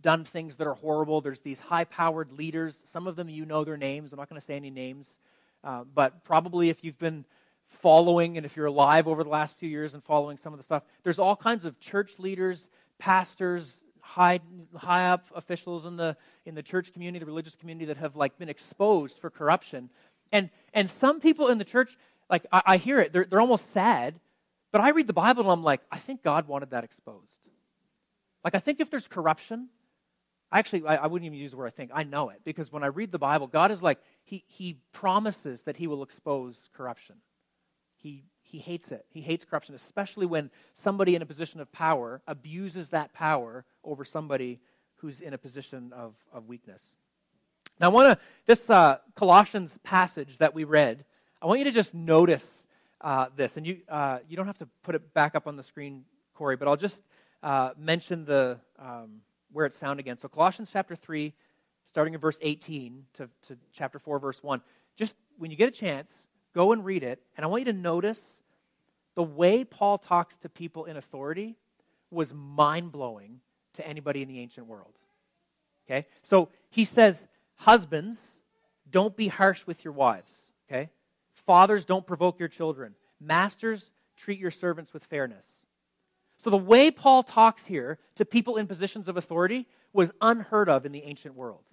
done 0.00 0.24
things 0.24 0.56
that 0.56 0.66
are 0.66 0.74
horrible. 0.74 1.20
There's 1.20 1.40
these 1.40 1.58
high 1.58 1.84
powered 1.84 2.32
leaders. 2.32 2.78
Some 2.92 3.06
of 3.06 3.16
them 3.16 3.28
you 3.28 3.44
know 3.44 3.64
their 3.64 3.76
names. 3.76 4.12
I'm 4.12 4.18
not 4.18 4.28
going 4.28 4.40
to 4.40 4.46
say 4.46 4.56
any 4.56 4.70
names. 4.70 5.08
Uh, 5.64 5.84
but 5.92 6.24
probably 6.24 6.70
if 6.70 6.84
you've 6.84 6.98
been 6.98 7.24
following 7.68 8.36
and 8.36 8.46
if 8.46 8.56
you're 8.56 8.66
alive 8.66 9.06
over 9.06 9.22
the 9.22 9.30
last 9.30 9.58
few 9.58 9.68
years 9.68 9.94
and 9.94 10.02
following 10.02 10.36
some 10.36 10.52
of 10.52 10.58
the 10.58 10.62
stuff, 10.62 10.84
there's 11.02 11.18
all 11.18 11.36
kinds 11.36 11.64
of 11.64 11.78
church 11.80 12.18
leaders, 12.18 12.68
pastors, 12.98 13.74
high, 14.00 14.40
high 14.76 15.08
up 15.08 15.26
officials 15.34 15.84
in 15.84 15.96
the, 15.96 16.16
in 16.46 16.54
the 16.54 16.62
church 16.62 16.92
community, 16.92 17.20
the 17.20 17.26
religious 17.26 17.56
community 17.56 17.86
that 17.86 17.96
have 17.98 18.16
like 18.16 18.38
been 18.38 18.48
exposed 18.48 19.18
for 19.18 19.30
corruption. 19.30 19.90
And, 20.32 20.50
and 20.72 20.88
some 20.88 21.20
people 21.20 21.48
in 21.48 21.58
the 21.58 21.64
church, 21.64 21.96
like 22.30 22.46
I, 22.52 22.62
I 22.66 22.76
hear 22.76 23.00
it, 23.00 23.12
they're, 23.12 23.24
they're 23.24 23.40
almost 23.40 23.72
sad, 23.72 24.20
but 24.70 24.80
I 24.80 24.90
read 24.90 25.06
the 25.06 25.12
Bible 25.12 25.42
and 25.42 25.50
I'm 25.50 25.64
like, 25.64 25.80
I 25.90 25.98
think 25.98 26.22
God 26.22 26.46
wanted 26.46 26.70
that 26.70 26.84
exposed. 26.84 27.36
Like 28.44 28.54
I 28.54 28.58
think 28.58 28.80
if 28.80 28.90
there's 28.90 29.08
corruption, 29.08 29.68
actually 30.52 30.86
I, 30.86 30.96
I 30.96 31.06
wouldn't 31.06 31.26
even 31.26 31.38
use 31.38 31.52
the 31.52 31.56
word 31.56 31.66
I 31.66 31.70
think, 31.70 31.90
I 31.94 32.04
know 32.04 32.30
it. 32.30 32.40
Because 32.44 32.72
when 32.72 32.84
I 32.84 32.88
read 32.88 33.12
the 33.12 33.18
Bible, 33.18 33.46
God 33.46 33.70
is 33.70 33.82
like, 33.82 33.98
He, 34.24 34.44
he 34.46 34.78
promises 34.92 35.62
that 35.62 35.76
He 35.76 35.86
will 35.86 36.02
expose 36.02 36.58
corruption. 36.74 37.16
He 37.96 38.24
he 38.48 38.58
hates 38.58 38.90
it. 38.90 39.04
He 39.10 39.20
hates 39.20 39.44
corruption, 39.44 39.74
especially 39.74 40.24
when 40.24 40.50
somebody 40.72 41.14
in 41.14 41.20
a 41.20 41.26
position 41.26 41.60
of 41.60 41.70
power 41.70 42.22
abuses 42.26 42.88
that 42.90 43.12
power 43.12 43.66
over 43.84 44.06
somebody 44.06 44.58
who's 44.96 45.20
in 45.20 45.34
a 45.34 45.38
position 45.38 45.92
of, 45.92 46.14
of 46.32 46.48
weakness. 46.48 46.82
Now, 47.78 47.90
I 47.90 47.92
want 47.92 48.18
to, 48.18 48.24
this 48.46 48.70
uh, 48.70 48.98
Colossians 49.14 49.78
passage 49.84 50.38
that 50.38 50.54
we 50.54 50.64
read, 50.64 51.04
I 51.42 51.46
want 51.46 51.58
you 51.58 51.64
to 51.64 51.70
just 51.70 51.92
notice 51.92 52.64
uh, 53.02 53.26
this. 53.36 53.58
And 53.58 53.66
you, 53.66 53.82
uh, 53.88 54.20
you 54.28 54.36
don't 54.36 54.46
have 54.46 54.58
to 54.58 54.68
put 54.82 54.94
it 54.94 55.12
back 55.12 55.34
up 55.34 55.46
on 55.46 55.56
the 55.56 55.62
screen, 55.62 56.04
Corey, 56.34 56.56
but 56.56 56.68
I'll 56.68 56.76
just 56.76 57.02
uh, 57.42 57.72
mention 57.78 58.24
the, 58.24 58.58
um, 58.78 59.20
where 59.52 59.66
it's 59.66 59.78
found 59.78 60.00
again. 60.00 60.16
So, 60.16 60.28
Colossians 60.28 60.70
chapter 60.72 60.96
3, 60.96 61.32
starting 61.84 62.14
in 62.14 62.20
verse 62.20 62.38
18 62.42 63.04
to, 63.14 63.28
to 63.46 63.56
chapter 63.72 63.98
4, 63.98 64.18
verse 64.18 64.42
1. 64.42 64.60
Just 64.96 65.16
when 65.38 65.50
you 65.50 65.56
get 65.56 65.68
a 65.68 65.72
chance, 65.72 66.12
go 66.54 66.72
and 66.72 66.84
read 66.84 67.02
it. 67.02 67.22
And 67.36 67.44
I 67.44 67.48
want 67.48 67.66
you 67.66 67.72
to 67.72 67.78
notice 67.78 68.22
the 69.14 69.22
way 69.22 69.64
Paul 69.64 69.98
talks 69.98 70.36
to 70.38 70.48
people 70.48 70.84
in 70.84 70.96
authority 70.96 71.56
was 72.10 72.32
mind 72.32 72.92
blowing 72.92 73.40
to 73.74 73.86
anybody 73.86 74.22
in 74.22 74.28
the 74.28 74.38
ancient 74.38 74.66
world. 74.66 74.94
Okay? 75.86 76.06
So 76.22 76.50
he 76.70 76.84
says, 76.84 77.26
Husbands, 77.56 78.20
don't 78.90 79.16
be 79.16 79.28
harsh 79.28 79.66
with 79.66 79.84
your 79.84 79.92
wives. 79.92 80.32
Okay? 80.70 80.90
Fathers, 81.32 81.84
don't 81.84 82.06
provoke 82.06 82.38
your 82.38 82.48
children. 82.48 82.94
Masters, 83.20 83.90
treat 84.16 84.38
your 84.38 84.50
servants 84.50 84.92
with 84.92 85.04
fairness. 85.04 85.46
So 86.38 86.50
the 86.50 86.56
way 86.56 86.90
Paul 86.90 87.22
talks 87.22 87.66
here 87.66 87.98
to 88.14 88.24
people 88.24 88.56
in 88.56 88.66
positions 88.66 89.08
of 89.08 89.16
authority 89.16 89.66
was 89.92 90.12
unheard 90.20 90.68
of 90.68 90.86
in 90.86 90.92
the 90.92 91.02
ancient 91.02 91.34
world. 91.34 91.64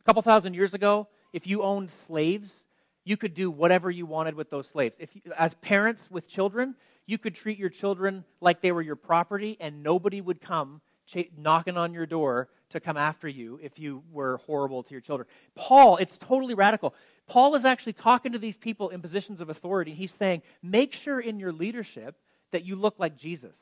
A 0.00 0.04
couple 0.04 0.22
thousand 0.22 0.54
years 0.54 0.74
ago, 0.74 1.06
if 1.32 1.46
you 1.46 1.62
owned 1.62 1.90
slaves, 1.90 2.64
you 3.04 3.16
could 3.16 3.34
do 3.34 3.50
whatever 3.50 3.90
you 3.90 4.06
wanted 4.06 4.34
with 4.34 4.50
those 4.50 4.66
slaves. 4.66 4.96
If 4.98 5.14
you, 5.14 5.22
as 5.36 5.54
parents 5.54 6.10
with 6.10 6.26
children, 6.26 6.76
you 7.06 7.18
could 7.18 7.34
treat 7.34 7.58
your 7.58 7.68
children 7.68 8.24
like 8.40 8.62
they 8.62 8.72
were 8.72 8.82
your 8.82 8.96
property, 8.96 9.56
and 9.60 9.82
nobody 9.82 10.20
would 10.20 10.40
come 10.40 10.80
ch- 11.06 11.30
knocking 11.36 11.76
on 11.76 11.92
your 11.92 12.06
door 12.06 12.48
to 12.70 12.80
come 12.80 12.96
after 12.96 13.28
you 13.28 13.58
if 13.62 13.78
you 13.78 14.02
were 14.10 14.38
horrible 14.46 14.82
to 14.82 14.92
your 14.92 15.00
children. 15.00 15.28
Paul, 15.54 15.96
it's 15.96 16.16
totally 16.16 16.54
radical. 16.54 16.94
Paul 17.26 17.54
is 17.54 17.64
actually 17.64 17.92
talking 17.92 18.32
to 18.32 18.38
these 18.38 18.56
people 18.56 18.88
in 18.88 19.02
positions 19.02 19.40
of 19.40 19.50
authority. 19.50 19.90
And 19.90 19.98
he's 19.98 20.14
saying, 20.14 20.42
make 20.62 20.92
sure 20.92 21.20
in 21.20 21.38
your 21.38 21.52
leadership 21.52 22.16
that 22.52 22.64
you 22.64 22.76
look 22.76 22.98
like 22.98 23.16
Jesus. 23.16 23.56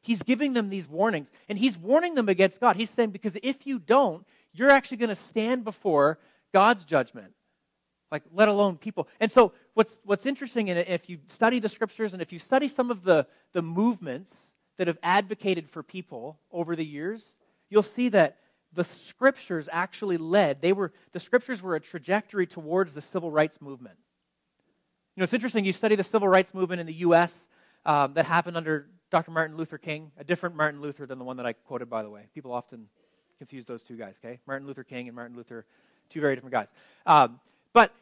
He's 0.00 0.22
giving 0.22 0.54
them 0.54 0.70
these 0.70 0.88
warnings, 0.88 1.30
and 1.48 1.58
he's 1.58 1.76
warning 1.76 2.14
them 2.14 2.28
against 2.28 2.60
God. 2.60 2.76
He's 2.76 2.90
saying, 2.90 3.10
because 3.10 3.36
if 3.42 3.66
you 3.66 3.78
don't, 3.78 4.26
you're 4.52 4.70
actually 4.70 4.96
going 4.96 5.10
to 5.10 5.14
stand 5.14 5.64
before 5.64 6.18
God's 6.52 6.84
judgment 6.84 7.34
like 8.10 8.22
let 8.32 8.48
alone 8.48 8.76
people 8.76 9.08
and 9.20 9.30
so 9.30 9.52
what's 9.74 9.98
what's 10.04 10.26
interesting 10.26 10.68
in 10.68 10.76
it 10.76 10.88
if 10.88 11.08
you 11.08 11.18
study 11.26 11.58
the 11.58 11.68
scriptures 11.68 12.12
and 12.12 12.20
if 12.20 12.32
you 12.32 12.38
study 12.38 12.68
some 12.68 12.90
of 12.90 13.04
the 13.04 13.26
the 13.52 13.62
movements 13.62 14.32
that 14.78 14.86
have 14.86 14.98
advocated 15.02 15.68
for 15.68 15.82
people 15.82 16.38
over 16.50 16.74
the 16.74 16.84
years 16.84 17.32
you'll 17.68 17.82
see 17.82 18.08
that 18.08 18.38
the 18.72 18.84
scriptures 18.84 19.68
actually 19.72 20.16
led 20.16 20.60
they 20.60 20.72
were 20.72 20.92
the 21.12 21.20
scriptures 21.20 21.62
were 21.62 21.74
a 21.74 21.80
trajectory 21.80 22.46
towards 22.46 22.94
the 22.94 23.00
civil 23.00 23.30
rights 23.30 23.60
movement 23.60 23.96
you 25.14 25.20
know 25.20 25.24
it's 25.24 25.32
interesting 25.32 25.64
you 25.64 25.72
study 25.72 25.94
the 25.94 26.04
civil 26.04 26.28
rights 26.28 26.52
movement 26.54 26.80
in 26.80 26.86
the 26.86 26.94
us 26.94 27.48
um, 27.86 28.14
that 28.14 28.26
happened 28.26 28.56
under 28.56 28.88
Dr. 29.10 29.32
Martin 29.32 29.56
Luther 29.56 29.78
King, 29.78 30.12
a 30.16 30.24
different 30.24 30.54
Martin 30.54 30.80
Luther 30.80 31.04
than 31.04 31.18
the 31.18 31.24
one 31.24 31.36
that 31.38 31.46
I 31.46 31.52
quoted, 31.52 31.90
by 31.90 32.02
the 32.02 32.10
way. 32.10 32.26
People 32.32 32.52
often 32.52 32.86
confuse 33.38 33.64
those 33.64 33.82
two 33.82 33.96
guys, 33.96 34.20
okay? 34.24 34.38
Martin 34.46 34.66
Luther 34.66 34.84
King 34.84 35.08
and 35.08 35.16
Martin 35.16 35.36
Luther, 35.36 35.66
two 36.10 36.20
very 36.20 36.36
different 36.36 36.52
guys. 36.52 36.68
Um, 37.06 37.40
but 37.72 37.92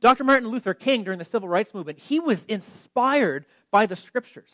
Dr. 0.00 0.22
Martin 0.22 0.48
Luther 0.48 0.74
King, 0.74 1.02
during 1.02 1.18
the 1.18 1.24
civil 1.24 1.48
rights 1.48 1.74
movement, 1.74 1.98
he 1.98 2.20
was 2.20 2.44
inspired 2.44 3.46
by 3.70 3.86
the 3.86 3.96
scriptures. 3.96 4.52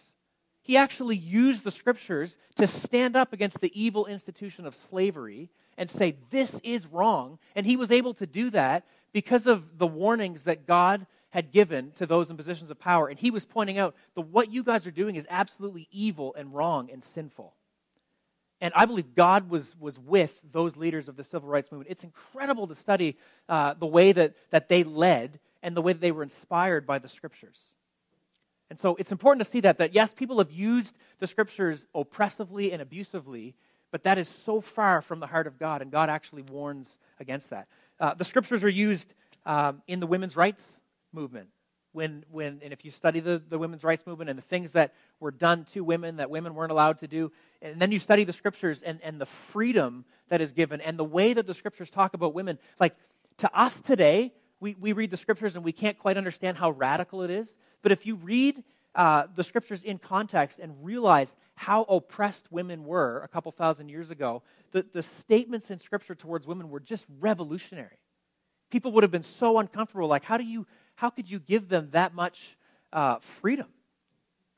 He 0.62 0.76
actually 0.76 1.16
used 1.16 1.64
the 1.64 1.70
scriptures 1.70 2.36
to 2.56 2.66
stand 2.66 3.16
up 3.16 3.32
against 3.32 3.60
the 3.60 3.72
evil 3.80 4.06
institution 4.06 4.66
of 4.66 4.74
slavery 4.74 5.50
and 5.76 5.90
say, 5.90 6.16
This 6.30 6.60
is 6.62 6.86
wrong. 6.86 7.38
And 7.56 7.66
he 7.66 7.76
was 7.76 7.90
able 7.90 8.14
to 8.14 8.26
do 8.26 8.50
that 8.50 8.86
because 9.12 9.46
of 9.46 9.78
the 9.78 9.86
warnings 9.86 10.44
that 10.44 10.66
God 10.66 11.06
had 11.30 11.52
given 11.52 11.92
to 11.92 12.06
those 12.06 12.30
in 12.30 12.36
positions 12.36 12.70
of 12.70 12.78
power. 12.78 13.08
And 13.08 13.18
he 13.18 13.30
was 13.30 13.44
pointing 13.44 13.78
out 13.78 13.94
that 14.14 14.22
what 14.22 14.52
you 14.52 14.62
guys 14.62 14.86
are 14.86 14.90
doing 14.90 15.16
is 15.16 15.26
absolutely 15.30 15.88
evil 15.90 16.34
and 16.36 16.52
wrong 16.52 16.90
and 16.90 17.02
sinful. 17.02 17.54
And 18.60 18.74
I 18.76 18.84
believe 18.84 19.14
God 19.14 19.48
was, 19.48 19.74
was 19.80 19.98
with 19.98 20.38
those 20.52 20.76
leaders 20.76 21.08
of 21.08 21.16
the 21.16 21.24
civil 21.24 21.48
rights 21.48 21.72
movement. 21.72 21.90
It's 21.90 22.04
incredible 22.04 22.66
to 22.66 22.74
study 22.74 23.16
uh, 23.48 23.74
the 23.74 23.86
way 23.86 24.12
that, 24.12 24.34
that 24.50 24.68
they 24.68 24.84
led 24.84 25.38
and 25.62 25.76
the 25.76 25.82
way 25.82 25.92
that 25.92 26.00
they 26.00 26.12
were 26.12 26.22
inspired 26.22 26.86
by 26.86 26.98
the 26.98 27.08
scriptures. 27.08 27.58
And 28.68 28.78
so 28.78 28.96
it's 28.96 29.10
important 29.10 29.44
to 29.44 29.50
see 29.50 29.60
that, 29.60 29.78
that 29.78 29.94
yes, 29.94 30.12
people 30.12 30.38
have 30.38 30.52
used 30.52 30.96
the 31.20 31.26
scriptures 31.26 31.86
oppressively 31.94 32.70
and 32.72 32.82
abusively, 32.82 33.54
but 33.90 34.02
that 34.02 34.18
is 34.18 34.30
so 34.44 34.60
far 34.60 35.00
from 35.00 35.20
the 35.20 35.26
heart 35.26 35.46
of 35.46 35.58
God, 35.58 35.82
and 35.82 35.90
God 35.90 36.08
actually 36.08 36.42
warns 36.42 36.98
against 37.18 37.50
that. 37.50 37.66
Uh, 37.98 38.14
the 38.14 38.24
scriptures 38.24 38.62
are 38.62 38.68
used 38.68 39.12
um, 39.44 39.82
in 39.88 40.00
the 40.00 40.06
women's 40.06 40.36
rights 40.36 40.79
movement. 41.12 41.48
When, 41.92 42.24
when, 42.30 42.60
and 42.62 42.72
if 42.72 42.84
you 42.84 42.92
study 42.92 43.18
the, 43.18 43.42
the 43.48 43.58
women's 43.58 43.82
rights 43.82 44.06
movement 44.06 44.30
and 44.30 44.38
the 44.38 44.42
things 44.42 44.72
that 44.72 44.94
were 45.18 45.32
done 45.32 45.64
to 45.72 45.82
women 45.82 46.18
that 46.18 46.30
women 46.30 46.54
weren't 46.54 46.70
allowed 46.70 47.00
to 47.00 47.08
do, 47.08 47.32
and 47.60 47.80
then 47.80 47.90
you 47.90 47.98
study 47.98 48.22
the 48.22 48.32
scriptures 48.32 48.80
and, 48.82 49.00
and 49.02 49.20
the 49.20 49.26
freedom 49.26 50.04
that 50.28 50.40
is 50.40 50.52
given 50.52 50.80
and 50.80 50.96
the 50.96 51.04
way 51.04 51.32
that 51.32 51.48
the 51.48 51.54
scriptures 51.54 51.90
talk 51.90 52.14
about 52.14 52.32
women, 52.32 52.58
like 52.78 52.94
to 53.38 53.50
us 53.58 53.80
today, 53.80 54.32
we, 54.60 54.76
we 54.78 54.92
read 54.92 55.10
the 55.10 55.16
scriptures 55.16 55.56
and 55.56 55.64
we 55.64 55.72
can't 55.72 55.98
quite 55.98 56.16
understand 56.16 56.58
how 56.58 56.70
radical 56.70 57.22
it 57.22 57.30
is. 57.30 57.58
But 57.82 57.90
if 57.90 58.06
you 58.06 58.14
read 58.16 58.62
uh, 58.94 59.26
the 59.34 59.42
scriptures 59.42 59.82
in 59.82 59.98
context 59.98 60.58
and 60.58 60.84
realize 60.84 61.34
how 61.54 61.84
oppressed 61.84 62.52
women 62.52 62.84
were 62.84 63.20
a 63.22 63.28
couple 63.28 63.50
thousand 63.50 63.88
years 63.88 64.10
ago, 64.10 64.42
the, 64.72 64.84
the 64.92 65.02
statements 65.02 65.70
in 65.70 65.78
scripture 65.78 66.14
towards 66.14 66.46
women 66.46 66.70
were 66.70 66.80
just 66.80 67.06
revolutionary. 67.18 67.98
People 68.70 68.92
would 68.92 69.02
have 69.02 69.10
been 69.10 69.22
so 69.22 69.58
uncomfortable. 69.58 70.06
Like, 70.06 70.24
how 70.24 70.36
do 70.36 70.44
you 70.44 70.66
how 71.00 71.08
could 71.08 71.30
you 71.30 71.38
give 71.38 71.70
them 71.70 71.88
that 71.92 72.14
much 72.14 72.58
uh, 72.92 73.18
freedom? 73.40 73.68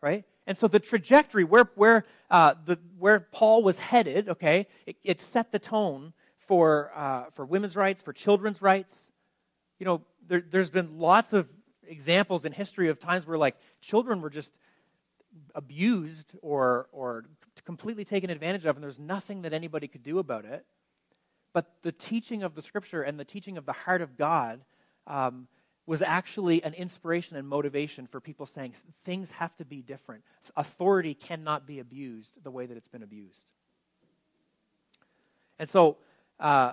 Right? 0.00 0.24
And 0.44 0.58
so 0.58 0.66
the 0.66 0.80
trajectory 0.80 1.44
where, 1.44 1.70
where, 1.76 2.04
uh, 2.28 2.54
the, 2.64 2.80
where 2.98 3.20
Paul 3.20 3.62
was 3.62 3.78
headed, 3.78 4.28
okay, 4.28 4.66
it, 4.84 4.96
it 5.04 5.20
set 5.20 5.52
the 5.52 5.60
tone 5.60 6.12
for, 6.48 6.90
uh, 6.96 7.30
for 7.30 7.44
women's 7.44 7.76
rights, 7.76 8.02
for 8.02 8.12
children's 8.12 8.60
rights. 8.60 8.92
You 9.78 9.86
know, 9.86 10.02
there, 10.26 10.42
there's 10.50 10.70
been 10.70 10.98
lots 10.98 11.32
of 11.32 11.48
examples 11.86 12.44
in 12.44 12.50
history 12.50 12.88
of 12.88 12.98
times 12.98 13.24
where, 13.24 13.38
like, 13.38 13.56
children 13.80 14.20
were 14.20 14.30
just 14.30 14.50
abused 15.54 16.32
or, 16.42 16.88
or 16.90 17.26
completely 17.64 18.04
taken 18.04 18.30
advantage 18.30 18.66
of, 18.66 18.74
and 18.76 18.82
there's 18.82 18.98
nothing 18.98 19.42
that 19.42 19.52
anybody 19.52 19.86
could 19.86 20.02
do 20.02 20.18
about 20.18 20.44
it. 20.44 20.66
But 21.52 21.70
the 21.82 21.92
teaching 21.92 22.42
of 22.42 22.56
the 22.56 22.62
scripture 22.62 23.02
and 23.02 23.20
the 23.20 23.24
teaching 23.24 23.56
of 23.56 23.64
the 23.64 23.72
heart 23.72 24.02
of 24.02 24.16
God 24.16 24.64
um, 25.06 25.46
was 25.86 26.02
actually 26.02 26.62
an 26.62 26.74
inspiration 26.74 27.36
and 27.36 27.48
motivation 27.48 28.06
for 28.06 28.20
people 28.20 28.46
saying 28.46 28.74
things 29.04 29.30
have 29.30 29.56
to 29.56 29.64
be 29.64 29.82
different. 29.82 30.22
Authority 30.56 31.14
cannot 31.14 31.66
be 31.66 31.80
abused 31.80 32.42
the 32.44 32.50
way 32.50 32.66
that 32.66 32.76
it's 32.76 32.88
been 32.88 33.02
abused. 33.02 33.46
And 35.58 35.68
so 35.68 35.96
uh, 36.38 36.72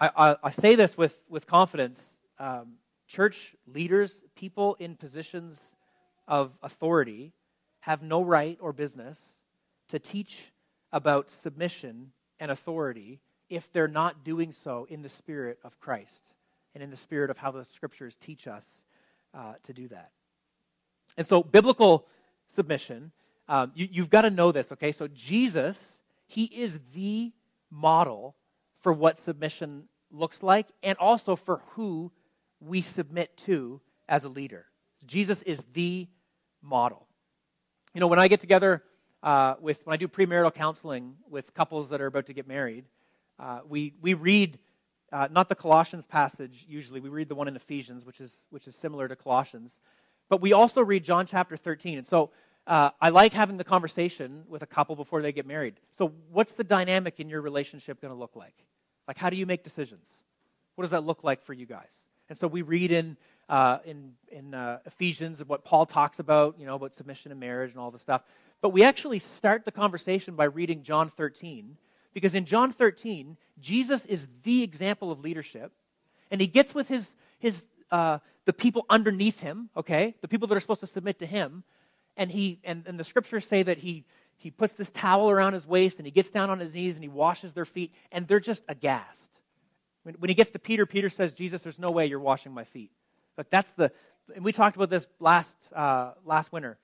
I, 0.00 0.10
I, 0.16 0.36
I, 0.44 0.50
say 0.50 0.74
this 0.74 0.96
with, 0.96 1.18
with 1.28 1.46
confidence. 1.46 2.02
Um, 2.38 2.74
church 3.06 3.54
leaders, 3.66 4.22
people 4.36 4.76
in 4.78 4.94
positions 4.94 5.60
of 6.26 6.56
authority, 6.62 7.32
have 7.80 8.02
no 8.02 8.22
right 8.22 8.58
or 8.60 8.72
business 8.72 9.20
to 9.88 9.98
teach 9.98 10.52
about 10.92 11.30
submission 11.30 12.12
and 12.38 12.50
authority 12.50 13.20
if 13.48 13.72
they're 13.72 13.88
not 13.88 14.24
doing 14.24 14.52
so 14.52 14.86
in 14.90 15.00
the 15.00 15.08
spirit 15.08 15.58
of 15.64 15.80
Christ 15.80 16.20
and 16.78 16.84
in 16.84 16.90
the 16.90 16.96
spirit 16.96 17.28
of 17.28 17.38
how 17.38 17.50
the 17.50 17.64
scriptures 17.64 18.16
teach 18.20 18.46
us 18.46 18.64
uh, 19.34 19.54
to 19.64 19.72
do 19.72 19.88
that. 19.88 20.12
And 21.16 21.26
so, 21.26 21.42
biblical 21.42 22.06
submission, 22.46 23.10
um, 23.48 23.72
you, 23.74 23.88
you've 23.90 24.10
got 24.10 24.22
to 24.22 24.30
know 24.30 24.52
this, 24.52 24.70
okay? 24.70 24.92
So, 24.92 25.08
Jesus, 25.08 25.98
he 26.28 26.44
is 26.44 26.78
the 26.94 27.32
model 27.68 28.36
for 28.78 28.92
what 28.92 29.18
submission 29.18 29.88
looks 30.12 30.40
like 30.40 30.68
and 30.84 30.96
also 30.98 31.34
for 31.34 31.62
who 31.70 32.12
we 32.60 32.80
submit 32.80 33.36
to 33.38 33.80
as 34.08 34.22
a 34.22 34.28
leader. 34.28 34.66
Jesus 35.04 35.42
is 35.42 35.64
the 35.72 36.06
model. 36.62 37.08
You 37.92 38.00
know, 38.00 38.06
when 38.06 38.20
I 38.20 38.28
get 38.28 38.38
together 38.38 38.84
uh, 39.24 39.56
with, 39.60 39.84
when 39.84 39.94
I 39.94 39.96
do 39.96 40.06
premarital 40.06 40.54
counseling 40.54 41.16
with 41.28 41.54
couples 41.54 41.88
that 41.88 42.00
are 42.00 42.06
about 42.06 42.26
to 42.26 42.34
get 42.34 42.46
married, 42.46 42.84
uh, 43.40 43.62
we, 43.68 43.94
we 44.00 44.14
read 44.14 44.60
uh, 45.12 45.28
not 45.30 45.48
the 45.48 45.54
Colossians 45.54 46.06
passage 46.06 46.66
usually. 46.68 47.00
We 47.00 47.08
read 47.08 47.28
the 47.28 47.34
one 47.34 47.48
in 47.48 47.56
Ephesians, 47.56 48.04
which 48.04 48.20
is, 48.20 48.32
which 48.50 48.66
is 48.66 48.74
similar 48.74 49.08
to 49.08 49.16
Colossians. 49.16 49.80
But 50.28 50.40
we 50.40 50.52
also 50.52 50.82
read 50.82 51.04
John 51.04 51.26
chapter 51.26 51.56
13. 51.56 51.98
And 51.98 52.06
so 52.06 52.30
uh, 52.66 52.90
I 53.00 53.08
like 53.08 53.32
having 53.32 53.56
the 53.56 53.64
conversation 53.64 54.44
with 54.46 54.62
a 54.62 54.66
couple 54.66 54.94
before 54.94 55.22
they 55.22 55.32
get 55.32 55.46
married. 55.46 55.74
So, 55.96 56.12
what's 56.30 56.52
the 56.52 56.64
dynamic 56.64 57.18
in 57.18 57.30
your 57.30 57.40
relationship 57.40 57.98
going 57.98 58.12
to 58.12 58.18
look 58.18 58.36
like? 58.36 58.54
Like, 59.06 59.16
how 59.16 59.30
do 59.30 59.36
you 59.36 59.46
make 59.46 59.64
decisions? 59.64 60.04
What 60.74 60.82
does 60.82 60.90
that 60.90 61.02
look 61.02 61.24
like 61.24 61.42
for 61.42 61.54
you 61.54 61.64
guys? 61.64 61.90
And 62.28 62.36
so 62.36 62.46
we 62.46 62.60
read 62.60 62.92
in, 62.92 63.16
uh, 63.48 63.78
in, 63.86 64.12
in 64.30 64.52
uh, 64.52 64.80
Ephesians 64.84 65.42
what 65.44 65.64
Paul 65.64 65.86
talks 65.86 66.18
about, 66.18 66.56
you 66.58 66.66
know, 66.66 66.74
about 66.74 66.94
submission 66.94 67.30
and 67.30 67.40
marriage 67.40 67.70
and 67.70 67.80
all 67.80 67.90
this 67.90 68.02
stuff. 68.02 68.22
But 68.60 68.68
we 68.70 68.84
actually 68.84 69.18
start 69.18 69.64
the 69.64 69.72
conversation 69.72 70.34
by 70.34 70.44
reading 70.44 70.82
John 70.82 71.10
13 71.16 71.78
because 72.18 72.34
in 72.34 72.46
John 72.46 72.72
13, 72.72 73.36
Jesus 73.60 74.04
is 74.04 74.26
the 74.42 74.64
example 74.64 75.12
of 75.12 75.20
leadership, 75.20 75.70
and 76.32 76.40
he 76.40 76.48
gets 76.48 76.74
with 76.74 76.88
his, 76.88 77.10
his, 77.38 77.64
uh, 77.92 78.18
the 78.44 78.52
people 78.52 78.84
underneath 78.90 79.38
him, 79.38 79.70
okay, 79.76 80.16
the 80.20 80.26
people 80.26 80.48
that 80.48 80.56
are 80.56 80.60
supposed 80.60 80.80
to 80.80 80.88
submit 80.88 81.20
to 81.20 81.26
him, 81.26 81.62
and, 82.16 82.32
he, 82.32 82.58
and, 82.64 82.82
and 82.88 82.98
the 82.98 83.04
scriptures 83.04 83.46
say 83.46 83.62
that 83.62 83.78
he, 83.78 84.04
he 84.36 84.50
puts 84.50 84.72
this 84.72 84.90
towel 84.90 85.30
around 85.30 85.52
his 85.52 85.64
waist 85.64 85.98
and 85.98 86.08
he 86.08 86.10
gets 86.10 86.28
down 86.28 86.50
on 86.50 86.58
his 86.58 86.74
knees 86.74 86.96
and 86.96 87.04
he 87.04 87.08
washes 87.08 87.54
their 87.54 87.64
feet, 87.64 87.94
and 88.10 88.26
they're 88.26 88.40
just 88.40 88.64
aghast. 88.68 89.30
When, 90.02 90.16
when 90.16 90.28
he 90.28 90.34
gets 90.34 90.50
to 90.50 90.58
Peter, 90.58 90.86
Peter 90.86 91.08
says, 91.08 91.32
Jesus, 91.32 91.62
there's 91.62 91.78
no 91.78 91.92
way 91.92 92.06
you're 92.06 92.18
washing 92.18 92.50
my 92.52 92.64
feet. 92.64 92.90
But 93.36 93.48
that's 93.48 93.70
the, 93.74 93.92
and 94.34 94.44
we 94.44 94.50
talked 94.50 94.74
about 94.74 94.90
this 94.90 95.06
last, 95.20 95.54
uh, 95.72 96.14
last 96.24 96.50
winter 96.50 96.78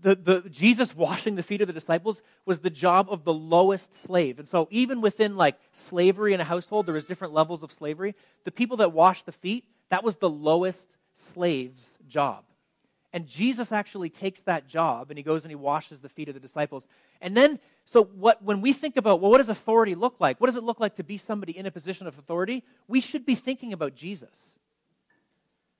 the, 0.00 0.14
the, 0.14 0.48
Jesus 0.48 0.94
washing 0.94 1.34
the 1.34 1.42
feet 1.42 1.60
of 1.60 1.66
the 1.66 1.72
disciples 1.72 2.22
was 2.44 2.60
the 2.60 2.70
job 2.70 3.08
of 3.10 3.24
the 3.24 3.32
lowest 3.32 4.02
slave. 4.02 4.38
And 4.38 4.46
so, 4.46 4.68
even 4.70 5.00
within 5.00 5.36
like 5.36 5.58
slavery 5.72 6.34
in 6.34 6.40
a 6.40 6.44
household, 6.44 6.86
there 6.86 6.94
was 6.94 7.04
different 7.04 7.34
levels 7.34 7.62
of 7.62 7.72
slavery. 7.72 8.14
The 8.44 8.52
people 8.52 8.76
that 8.78 8.92
washed 8.92 9.26
the 9.26 9.32
feet, 9.32 9.64
that 9.88 10.04
was 10.04 10.16
the 10.16 10.30
lowest 10.30 10.86
slave's 11.12 11.86
job. 12.06 12.44
And 13.12 13.26
Jesus 13.26 13.72
actually 13.72 14.10
takes 14.10 14.42
that 14.42 14.68
job 14.68 15.10
and 15.10 15.16
he 15.16 15.22
goes 15.22 15.42
and 15.42 15.50
he 15.50 15.56
washes 15.56 16.00
the 16.00 16.10
feet 16.10 16.28
of 16.28 16.34
the 16.34 16.40
disciples. 16.40 16.86
And 17.22 17.36
then, 17.36 17.58
so 17.84 18.04
what, 18.04 18.42
when 18.42 18.60
we 18.60 18.74
think 18.74 18.98
about, 18.98 19.20
well, 19.20 19.30
what 19.30 19.38
does 19.38 19.48
authority 19.48 19.94
look 19.94 20.20
like? 20.20 20.40
What 20.40 20.48
does 20.48 20.56
it 20.56 20.62
look 20.62 20.78
like 20.78 20.96
to 20.96 21.04
be 21.04 21.16
somebody 21.16 21.56
in 21.56 21.64
a 21.64 21.70
position 21.70 22.06
of 22.06 22.18
authority? 22.18 22.64
We 22.86 23.00
should 23.00 23.24
be 23.24 23.34
thinking 23.34 23.72
about 23.72 23.94
Jesus. 23.94 24.54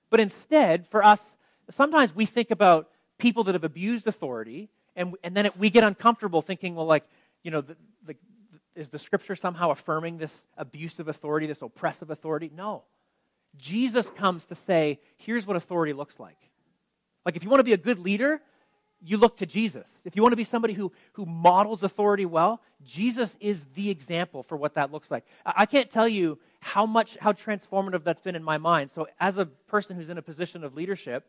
But 0.08 0.20
instead, 0.20 0.88
for 0.88 1.04
us, 1.04 1.20
sometimes 1.68 2.14
we 2.14 2.24
think 2.24 2.50
about 2.50 2.88
people 3.18 3.44
that 3.44 3.54
have 3.54 3.64
abused 3.64 4.06
authority, 4.06 4.68
and, 4.96 5.14
and 5.22 5.36
then 5.36 5.46
it, 5.46 5.56
we 5.58 5.70
get 5.70 5.84
uncomfortable 5.84 6.42
thinking, 6.42 6.74
well, 6.74 6.86
like, 6.86 7.04
you 7.42 7.50
know, 7.50 7.60
the, 7.60 7.76
the, 8.06 8.16
is 8.74 8.90
the 8.90 8.98
scripture 8.98 9.36
somehow 9.36 9.70
affirming 9.70 10.18
this 10.18 10.42
abusive 10.56 11.08
authority, 11.08 11.46
this 11.46 11.62
oppressive 11.62 12.10
authority? 12.10 12.50
No. 12.54 12.84
Jesus 13.56 14.08
comes 14.10 14.44
to 14.46 14.54
say, 14.54 15.00
here's 15.16 15.46
what 15.46 15.56
authority 15.56 15.92
looks 15.92 16.20
like. 16.20 16.38
Like, 17.24 17.36
if 17.36 17.44
you 17.44 17.50
want 17.50 17.60
to 17.60 17.64
be 17.64 17.72
a 17.72 17.78
good 17.78 17.98
leader, 17.98 18.40
you 19.00 19.16
look 19.16 19.36
to 19.38 19.46
Jesus. 19.46 19.90
If 20.04 20.16
you 20.16 20.22
want 20.22 20.32
to 20.32 20.36
be 20.36 20.44
somebody 20.44 20.74
who, 20.74 20.92
who 21.12 21.24
models 21.26 21.82
authority 21.82 22.26
well, 22.26 22.60
Jesus 22.84 23.36
is 23.40 23.64
the 23.74 23.90
example 23.90 24.42
for 24.42 24.56
what 24.56 24.74
that 24.74 24.90
looks 24.90 25.10
like. 25.10 25.24
I 25.44 25.66
can't 25.66 25.90
tell 25.90 26.08
you 26.08 26.38
how 26.60 26.86
much, 26.86 27.16
how 27.20 27.32
transformative 27.32 28.02
that's 28.02 28.20
been 28.20 28.34
in 28.34 28.42
my 28.42 28.58
mind. 28.58 28.90
So, 28.90 29.06
as 29.20 29.38
a 29.38 29.46
person 29.46 29.96
who's 29.96 30.08
in 30.08 30.18
a 30.18 30.22
position 30.22 30.64
of 30.64 30.74
leadership, 30.74 31.24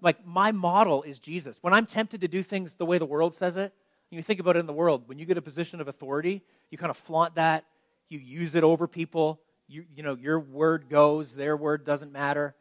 like 0.00 0.26
my 0.26 0.52
model 0.52 1.02
is 1.02 1.18
Jesus. 1.18 1.58
When 1.60 1.72
I'm 1.72 1.86
tempted 1.86 2.20
to 2.20 2.28
do 2.28 2.42
things 2.42 2.74
the 2.74 2.86
way 2.86 2.98
the 2.98 3.06
world 3.06 3.34
says 3.34 3.56
it, 3.56 3.72
you 4.10 4.22
think 4.22 4.40
about 4.40 4.56
it 4.56 4.60
in 4.60 4.66
the 4.66 4.72
world, 4.72 5.02
when 5.06 5.18
you 5.18 5.26
get 5.26 5.36
a 5.36 5.42
position 5.42 5.80
of 5.80 5.88
authority, 5.88 6.42
you 6.70 6.78
kind 6.78 6.90
of 6.90 6.96
flaunt 6.96 7.34
that, 7.34 7.64
you 8.08 8.18
use 8.18 8.54
it 8.54 8.64
over 8.64 8.86
people, 8.86 9.40
you, 9.68 9.84
you 9.94 10.02
know, 10.02 10.14
your 10.14 10.38
word 10.38 10.88
goes, 10.88 11.34
their 11.34 11.56
word 11.56 11.84
doesn't 11.84 12.12
matter. 12.12 12.54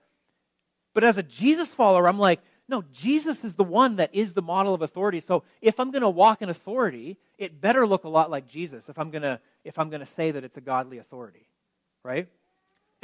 But 0.93 1.03
as 1.03 1.17
a 1.17 1.23
Jesus 1.23 1.69
follower, 1.69 2.07
I'm 2.07 2.17
like, 2.17 2.41
no, 2.67 2.83
Jesus 2.91 3.43
is 3.43 3.55
the 3.55 3.63
one 3.63 3.97
that 3.97 4.09
is 4.13 4.33
the 4.33 4.41
model 4.41 4.73
of 4.73 4.81
authority. 4.81 5.19
So 5.19 5.43
if 5.61 5.79
I'm 5.79 5.91
going 5.91 6.01
to 6.01 6.09
walk 6.09 6.41
in 6.41 6.49
authority, 6.49 7.17
it 7.37 7.61
better 7.61 7.85
look 7.85 8.05
a 8.05 8.09
lot 8.09 8.31
like 8.31 8.47
Jesus 8.47 8.89
if 8.89 8.97
I'm 8.97 9.11
going 9.11 9.21
to 9.21 9.39
if 9.63 9.77
I'm 9.77 9.89
going 9.89 9.99
to 9.99 10.05
say 10.05 10.31
that 10.31 10.43
it's 10.43 10.57
a 10.57 10.61
godly 10.61 10.97
authority, 10.97 11.47
right? 12.03 12.27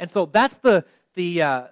And 0.02 0.10
so 0.10 0.26
that's 0.26 0.56
the 0.56 0.84
the 1.14 1.42
uh, 1.42 1.62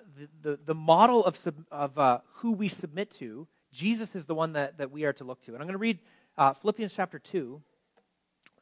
the, 0.40 0.56
the, 0.64 0.74
model 0.74 1.24
of 1.24 1.36
of 1.72 1.98
uh, 1.98 2.20
who 2.34 2.52
we 2.52 2.68
submit 2.68 3.10
to. 3.18 3.48
Jesus 3.72 4.14
is 4.14 4.26
the 4.26 4.36
one 4.36 4.52
that 4.52 4.78
that 4.78 4.92
we 4.92 5.04
are 5.04 5.12
to 5.14 5.24
look 5.24 5.42
to. 5.42 5.52
And 5.52 5.60
I'm 5.60 5.66
going 5.66 5.72
to 5.72 5.78
read 5.78 5.98
uh, 6.38 6.52
Philippians 6.52 6.92
chapter 6.92 7.18
two, 7.18 7.60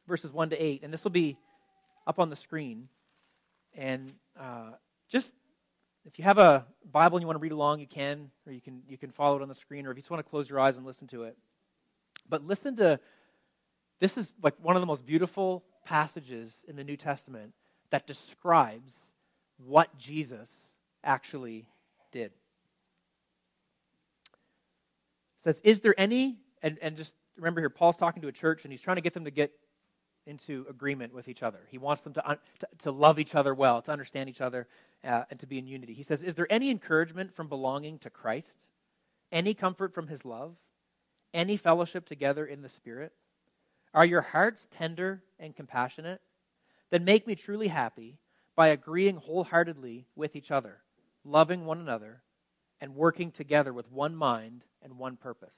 verses 0.07 0.33
one 0.33 0.49
to 0.49 0.57
eight, 0.57 0.81
and 0.81 0.91
this 0.91 1.03
will 1.03 1.11
be 1.11 1.37
up 2.07 2.17
on 2.17 2.31
the 2.31 2.35
screen. 2.35 2.87
And 3.75 4.11
uh, 4.39 4.71
just 5.07 5.29
if 6.03 6.17
you 6.17 6.23
have 6.23 6.39
a 6.39 6.65
Bible 6.91 7.17
and 7.17 7.21
you 7.21 7.27
want 7.27 7.37
to 7.37 7.43
read 7.43 7.51
along, 7.51 7.79
you 7.79 7.85
can, 7.85 8.31
or 8.47 8.51
you 8.51 8.61
can, 8.61 8.81
you 8.89 8.97
can 8.97 9.11
follow 9.11 9.35
it 9.35 9.43
on 9.43 9.49
the 9.49 9.53
screen, 9.53 9.85
or 9.85 9.91
if 9.91 9.97
you 9.97 10.01
just 10.01 10.09
want 10.09 10.25
to 10.25 10.27
close 10.27 10.49
your 10.49 10.59
eyes 10.59 10.77
and 10.77 10.85
listen 10.87 11.07
to 11.09 11.25
it. 11.25 11.37
But 12.27 12.43
listen 12.43 12.75
to 12.77 12.99
this 13.99 14.17
is 14.17 14.31
like 14.41 14.55
one 14.59 14.75
of 14.75 14.81
the 14.81 14.87
most 14.87 15.05
beautiful 15.05 15.63
passages 15.85 16.55
in 16.67 16.75
the 16.75 16.83
New 16.83 16.97
Testament 16.97 17.53
that 17.91 18.07
describes 18.07 18.95
what 19.65 19.97
Jesus 19.97 20.51
actually 21.03 21.67
did. 22.11 22.31
It 25.37 25.43
says, 25.43 25.61
Is 25.63 25.81
there 25.81 25.95
any, 25.97 26.37
and, 26.61 26.77
and 26.81 26.97
just 26.97 27.13
remember 27.37 27.61
here, 27.61 27.69
Paul's 27.69 27.97
talking 27.97 28.21
to 28.21 28.27
a 28.27 28.33
church 28.33 28.63
and 28.63 28.71
he's 28.71 28.81
trying 28.81 28.97
to 28.97 29.01
get 29.01 29.13
them 29.13 29.25
to 29.25 29.31
get 29.31 29.51
into 30.25 30.65
agreement 30.69 31.13
with 31.13 31.27
each 31.27 31.41
other. 31.41 31.59
He 31.69 31.77
wants 31.77 32.03
them 32.03 32.13
to, 32.13 32.37
to, 32.59 32.67
to 32.79 32.91
love 32.91 33.17
each 33.19 33.33
other 33.33 33.53
well, 33.53 33.81
to 33.81 33.91
understand 33.91 34.29
each 34.29 34.41
other, 34.41 34.67
uh, 35.03 35.23
and 35.29 35.39
to 35.39 35.47
be 35.47 35.57
in 35.57 35.65
unity. 35.65 35.93
He 35.93 36.03
says, 36.03 36.21
Is 36.21 36.35
there 36.35 36.47
any 36.51 36.69
encouragement 36.69 37.33
from 37.33 37.47
belonging 37.47 37.97
to 37.99 38.09
Christ? 38.09 38.57
Any 39.31 39.53
comfort 39.53 39.93
from 39.93 40.07
his 40.07 40.25
love? 40.25 40.55
Any 41.33 41.57
fellowship 41.57 42.05
together 42.05 42.45
in 42.45 42.61
the 42.61 42.69
Spirit? 42.69 43.13
Are 43.93 44.05
your 44.05 44.21
hearts 44.21 44.67
tender 44.69 45.23
and 45.39 45.55
compassionate? 45.55 46.21
Then 46.91 47.05
make 47.05 47.25
me 47.25 47.35
truly 47.35 47.67
happy 47.67 48.17
by 48.59 48.67
agreeing 48.67 49.15
wholeheartedly 49.15 50.05
with 50.17 50.35
each 50.35 50.51
other, 50.51 50.81
loving 51.23 51.65
one 51.65 51.79
another, 51.79 52.23
and 52.81 52.93
working 52.93 53.31
together 53.31 53.71
with 53.71 53.89
one 53.89 54.13
mind 54.13 54.65
and 54.83 54.97
one 54.97 55.15
purpose. 55.15 55.55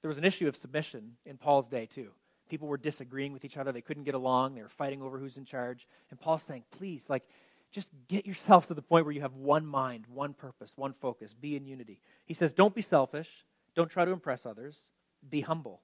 There 0.00 0.08
was 0.08 0.16
an 0.16 0.24
issue 0.24 0.48
of 0.48 0.56
submission 0.56 1.18
in 1.26 1.36
Paul's 1.36 1.68
day, 1.68 1.84
too. 1.84 2.12
People 2.48 2.66
were 2.66 2.78
disagreeing 2.78 3.34
with 3.34 3.44
each 3.44 3.58
other. 3.58 3.72
They 3.72 3.82
couldn't 3.82 4.04
get 4.04 4.14
along. 4.14 4.54
They 4.54 4.62
were 4.62 4.70
fighting 4.70 5.02
over 5.02 5.18
who's 5.18 5.36
in 5.36 5.44
charge. 5.44 5.86
And 6.10 6.18
Paul's 6.18 6.42
saying, 6.44 6.64
please, 6.70 7.04
like, 7.10 7.24
just 7.70 7.90
get 8.08 8.24
yourself 8.24 8.68
to 8.68 8.74
the 8.74 8.80
point 8.80 9.04
where 9.04 9.14
you 9.14 9.20
have 9.20 9.34
one 9.34 9.66
mind, 9.66 10.06
one 10.08 10.32
purpose, 10.32 10.72
one 10.76 10.94
focus. 10.94 11.34
Be 11.34 11.56
in 11.56 11.66
unity. 11.66 12.00
He 12.24 12.32
says, 12.32 12.54
don't 12.54 12.74
be 12.74 12.80
selfish. 12.80 13.44
Don't 13.74 13.90
try 13.90 14.06
to 14.06 14.12
impress 14.12 14.46
others. 14.46 14.80
Be 15.28 15.42
humble, 15.42 15.82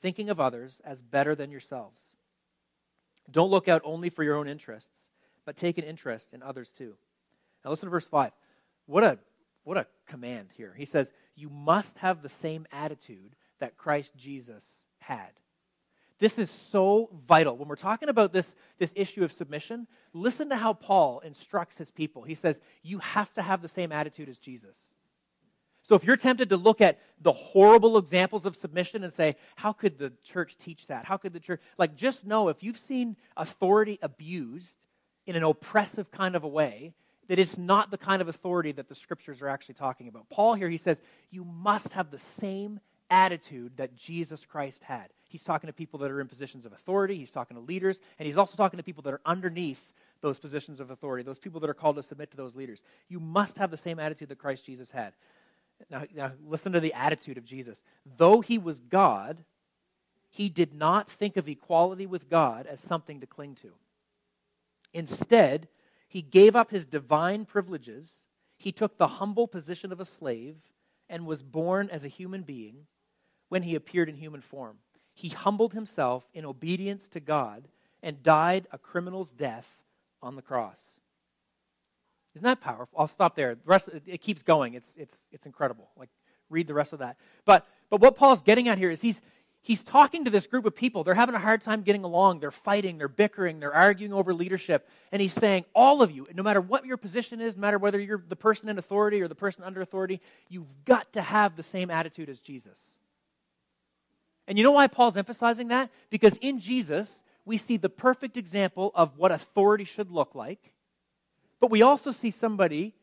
thinking 0.00 0.30
of 0.30 0.40
others 0.40 0.80
as 0.82 1.02
better 1.02 1.34
than 1.34 1.50
yourselves. 1.50 2.00
Don't 3.30 3.50
look 3.50 3.68
out 3.68 3.82
only 3.84 4.08
for 4.08 4.24
your 4.24 4.36
own 4.36 4.48
interests, 4.48 5.01
but 5.44 5.56
take 5.56 5.78
an 5.78 5.84
interest 5.84 6.28
in 6.32 6.42
others 6.42 6.70
too. 6.70 6.94
Now 7.64 7.70
listen 7.70 7.86
to 7.86 7.90
verse 7.90 8.06
5. 8.06 8.32
What 8.86 9.04
a 9.04 9.18
what 9.64 9.76
a 9.76 9.86
command 10.06 10.48
here. 10.56 10.74
He 10.76 10.84
says, 10.84 11.12
"You 11.36 11.48
must 11.48 11.98
have 11.98 12.20
the 12.22 12.28
same 12.28 12.66
attitude 12.72 13.36
that 13.60 13.76
Christ 13.76 14.16
Jesus 14.16 14.64
had." 14.98 15.30
This 16.22 16.38
is 16.38 16.52
so 16.70 17.10
vital. 17.26 17.56
When 17.56 17.66
we're 17.66 17.74
talking 17.74 18.08
about 18.08 18.32
this, 18.32 18.54
this 18.78 18.92
issue 18.94 19.24
of 19.24 19.32
submission, 19.32 19.88
listen 20.12 20.50
to 20.50 20.56
how 20.56 20.72
Paul 20.72 21.18
instructs 21.18 21.78
his 21.78 21.90
people. 21.90 22.22
He 22.22 22.36
says, 22.36 22.60
You 22.80 22.98
have 22.98 23.32
to 23.34 23.42
have 23.42 23.60
the 23.60 23.66
same 23.66 23.90
attitude 23.90 24.28
as 24.28 24.38
Jesus. 24.38 24.76
So 25.82 25.96
if 25.96 26.04
you're 26.04 26.16
tempted 26.16 26.48
to 26.50 26.56
look 26.56 26.80
at 26.80 27.00
the 27.20 27.32
horrible 27.32 27.98
examples 27.98 28.46
of 28.46 28.54
submission 28.54 29.02
and 29.02 29.12
say, 29.12 29.34
How 29.56 29.72
could 29.72 29.98
the 29.98 30.12
church 30.22 30.56
teach 30.56 30.86
that? 30.86 31.06
How 31.06 31.16
could 31.16 31.32
the 31.32 31.40
church? 31.40 31.60
Like, 31.76 31.96
just 31.96 32.24
know 32.24 32.48
if 32.48 32.62
you've 32.62 32.78
seen 32.78 33.16
authority 33.36 33.98
abused 34.00 34.74
in 35.26 35.36
an 35.36 35.42
oppressive 35.42 36.10
kind 36.10 36.34
of 36.34 36.44
a 36.44 36.48
way, 36.48 36.92
that 37.28 37.38
it's 37.38 37.56
not 37.56 37.90
the 37.90 37.98
kind 37.98 38.20
of 38.20 38.28
authority 38.28 38.72
that 38.72 38.88
the 38.88 38.94
scriptures 38.94 39.40
are 39.42 39.48
actually 39.48 39.74
talking 39.74 40.08
about. 40.08 40.28
Paul 40.28 40.54
here, 40.54 40.68
he 40.68 40.76
says, 40.76 41.00
You 41.30 41.44
must 41.44 41.90
have 41.90 42.10
the 42.10 42.18
same 42.18 42.80
attitude 43.10 43.76
that 43.76 43.94
Jesus 43.94 44.44
Christ 44.44 44.82
had. 44.84 45.08
He's 45.28 45.42
talking 45.42 45.68
to 45.68 45.72
people 45.72 45.98
that 46.00 46.10
are 46.10 46.20
in 46.20 46.28
positions 46.28 46.66
of 46.66 46.72
authority, 46.72 47.16
he's 47.16 47.30
talking 47.30 47.56
to 47.56 47.62
leaders, 47.62 48.00
and 48.18 48.26
he's 48.26 48.36
also 48.36 48.56
talking 48.56 48.76
to 48.76 48.82
people 48.82 49.02
that 49.04 49.14
are 49.14 49.20
underneath 49.24 49.82
those 50.20 50.38
positions 50.38 50.80
of 50.80 50.90
authority, 50.90 51.22
those 51.22 51.38
people 51.38 51.60
that 51.60 51.70
are 51.70 51.74
called 51.74 51.96
to 51.96 52.02
submit 52.02 52.30
to 52.30 52.36
those 52.36 52.54
leaders. 52.56 52.82
You 53.08 53.20
must 53.20 53.58
have 53.58 53.70
the 53.70 53.76
same 53.76 53.98
attitude 53.98 54.28
that 54.28 54.38
Christ 54.38 54.64
Jesus 54.64 54.90
had. 54.90 55.12
Now, 55.90 56.04
now 56.14 56.32
listen 56.46 56.72
to 56.72 56.80
the 56.80 56.92
attitude 56.94 57.38
of 57.38 57.44
Jesus. 57.44 57.82
Though 58.16 58.40
he 58.40 58.56
was 58.56 58.80
God, 58.80 59.38
he 60.30 60.48
did 60.48 60.74
not 60.74 61.10
think 61.10 61.36
of 61.36 61.48
equality 61.48 62.06
with 62.06 62.30
God 62.30 62.66
as 62.66 62.80
something 62.80 63.20
to 63.20 63.26
cling 63.26 63.54
to. 63.56 63.72
Instead, 64.92 65.68
he 66.08 66.22
gave 66.22 66.54
up 66.54 66.70
his 66.70 66.86
divine 66.86 67.44
privileges, 67.44 68.24
he 68.56 68.72
took 68.72 68.96
the 68.98 69.08
humble 69.08 69.48
position 69.48 69.92
of 69.92 70.00
a 70.00 70.04
slave, 70.04 70.56
and 71.08 71.26
was 71.26 71.42
born 71.42 71.90
as 71.90 72.04
a 72.04 72.08
human 72.08 72.42
being 72.42 72.86
when 73.48 73.62
he 73.62 73.74
appeared 73.74 74.08
in 74.08 74.16
human 74.16 74.40
form. 74.40 74.78
He 75.14 75.28
humbled 75.28 75.74
himself 75.74 76.28
in 76.32 76.44
obedience 76.44 77.06
to 77.08 77.20
God 77.20 77.68
and 78.02 78.22
died 78.22 78.66
a 78.72 78.78
criminal's 78.78 79.30
death 79.30 79.68
on 80.22 80.36
the 80.36 80.42
cross. 80.42 80.80
Isn't 82.34 82.44
that 82.44 82.60
powerful? 82.60 82.98
I'll 82.98 83.08
stop 83.08 83.36
there. 83.36 83.54
The 83.54 83.60
rest 83.66 83.90
it 84.06 84.20
keeps 84.22 84.42
going. 84.42 84.74
It's 84.74 84.88
it's 84.96 85.14
it's 85.30 85.44
incredible. 85.44 85.90
Like 85.96 86.08
read 86.48 86.66
the 86.66 86.74
rest 86.74 86.92
of 86.92 87.00
that. 87.00 87.18
But 87.44 87.66
but 87.90 88.00
what 88.00 88.14
Paul's 88.14 88.40
getting 88.40 88.68
at 88.68 88.78
here 88.78 88.90
is 88.90 89.02
he's 89.02 89.20
he's 89.62 89.82
talking 89.82 90.24
to 90.24 90.30
this 90.30 90.46
group 90.46 90.66
of 90.66 90.74
people. 90.74 91.04
They're 91.04 91.14
having 91.14 91.34
a 91.34 91.38
hard 91.38 91.62
time 91.62 91.82
getting 91.82 92.04
along. 92.04 92.40
They're 92.40 92.50
fighting, 92.50 92.98
they're 92.98 93.08
bickering, 93.08 93.60
they're 93.60 93.74
arguing 93.74 94.12
over 94.12 94.34
leadership. 94.34 94.88
And 95.10 95.22
he's 95.22 95.32
saying, 95.32 95.64
all 95.74 96.02
of 96.02 96.10
you, 96.10 96.26
no 96.34 96.42
matter 96.42 96.60
what 96.60 96.84
your 96.84 96.96
position 96.96 97.40
is, 97.40 97.56
no 97.56 97.60
matter 97.60 97.78
whether 97.78 98.00
you're 98.00 98.22
the 98.28 98.36
person 98.36 98.68
in 98.68 98.76
authority 98.76 99.22
or 99.22 99.28
the 99.28 99.34
person 99.34 99.64
under 99.64 99.80
authority, 99.80 100.20
you've 100.48 100.84
got 100.84 101.12
to 101.14 101.22
have 101.22 101.56
the 101.56 101.62
same 101.62 101.90
attitude 101.90 102.28
as 102.28 102.40
Jesus. 102.40 102.78
And 104.48 104.58
you 104.58 104.64
know 104.64 104.72
why 104.72 104.88
Paul's 104.88 105.16
emphasizing 105.16 105.68
that? 105.68 105.90
Because 106.10 106.36
in 106.38 106.60
Jesus, 106.60 107.20
we 107.44 107.56
see 107.56 107.76
the 107.76 107.88
perfect 107.88 108.36
example 108.36 108.90
of 108.94 109.16
what 109.16 109.32
authority 109.32 109.84
should 109.84 110.10
look 110.10 110.34
like, 110.34 110.72
but 111.60 111.70
we 111.70 111.82
also 111.82 112.10
see 112.10 112.32
somebody 112.32 112.94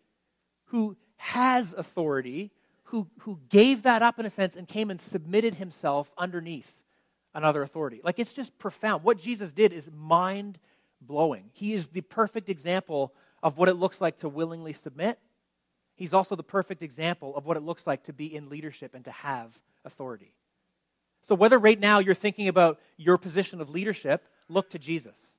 who 0.65 0.97
has 1.15 1.73
authority, 1.73 2.51
who, 2.89 3.07
who 3.19 3.39
gave 3.49 3.83
that 3.83 4.01
up 4.01 4.19
in 4.19 4.25
a 4.25 4.29
sense 4.29 4.55
and 4.55 4.67
came 4.67 4.89
and 4.89 4.99
submitted 4.99 5.55
himself 5.55 6.11
underneath 6.17 6.71
another 7.35 7.61
authority. 7.61 8.01
Like 8.03 8.17
it's 8.17 8.33
just 8.33 8.57
profound. 8.57 9.03
What 9.03 9.19
Jesus 9.19 9.51
did 9.51 9.71
is 9.71 9.89
mind 9.95 10.57
blowing. 10.99 11.51
He 11.53 11.73
is 11.73 11.89
the 11.89 12.01
perfect 12.01 12.49
example 12.49 13.13
of 13.43 13.57
what 13.57 13.69
it 13.69 13.75
looks 13.75 14.01
like 14.01 14.17
to 14.17 14.29
willingly 14.29 14.73
submit. 14.73 15.19
He's 15.95 16.13
also 16.13 16.35
the 16.35 16.43
perfect 16.43 16.81
example 16.81 17.35
of 17.35 17.45
what 17.45 17.57
it 17.57 17.63
looks 17.63 17.85
like 17.85 18.03
to 18.05 18.13
be 18.13 18.33
in 18.33 18.49
leadership 18.49 18.95
and 18.95 19.05
to 19.05 19.11
have 19.11 19.53
authority. 19.85 20.33
So, 21.27 21.35
whether 21.35 21.59
right 21.59 21.79
now 21.79 21.99
you're 21.99 22.15
thinking 22.15 22.47
about 22.47 22.79
your 22.97 23.17
position 23.17 23.61
of 23.61 23.69
leadership, 23.69 24.25
look 24.47 24.71
to 24.71 24.79
Jesus. 24.79 25.33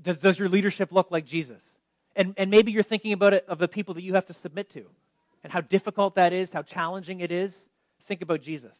Does, 0.00 0.18
does 0.18 0.38
your 0.38 0.48
leadership 0.48 0.90
look 0.90 1.10
like 1.10 1.24
Jesus? 1.24 1.64
And, 2.16 2.34
and 2.36 2.50
maybe 2.50 2.72
you're 2.72 2.82
thinking 2.82 3.12
about 3.12 3.32
it 3.32 3.44
of 3.46 3.58
the 3.58 3.68
people 3.68 3.94
that 3.94 4.02
you 4.02 4.14
have 4.14 4.26
to 4.26 4.32
submit 4.32 4.70
to 4.70 4.86
and 5.42 5.52
how 5.52 5.60
difficult 5.60 6.14
that 6.14 6.32
is, 6.32 6.52
how 6.52 6.62
challenging 6.62 7.20
it 7.20 7.32
is. 7.32 7.68
Think 8.06 8.22
about 8.22 8.42
Jesus. 8.42 8.76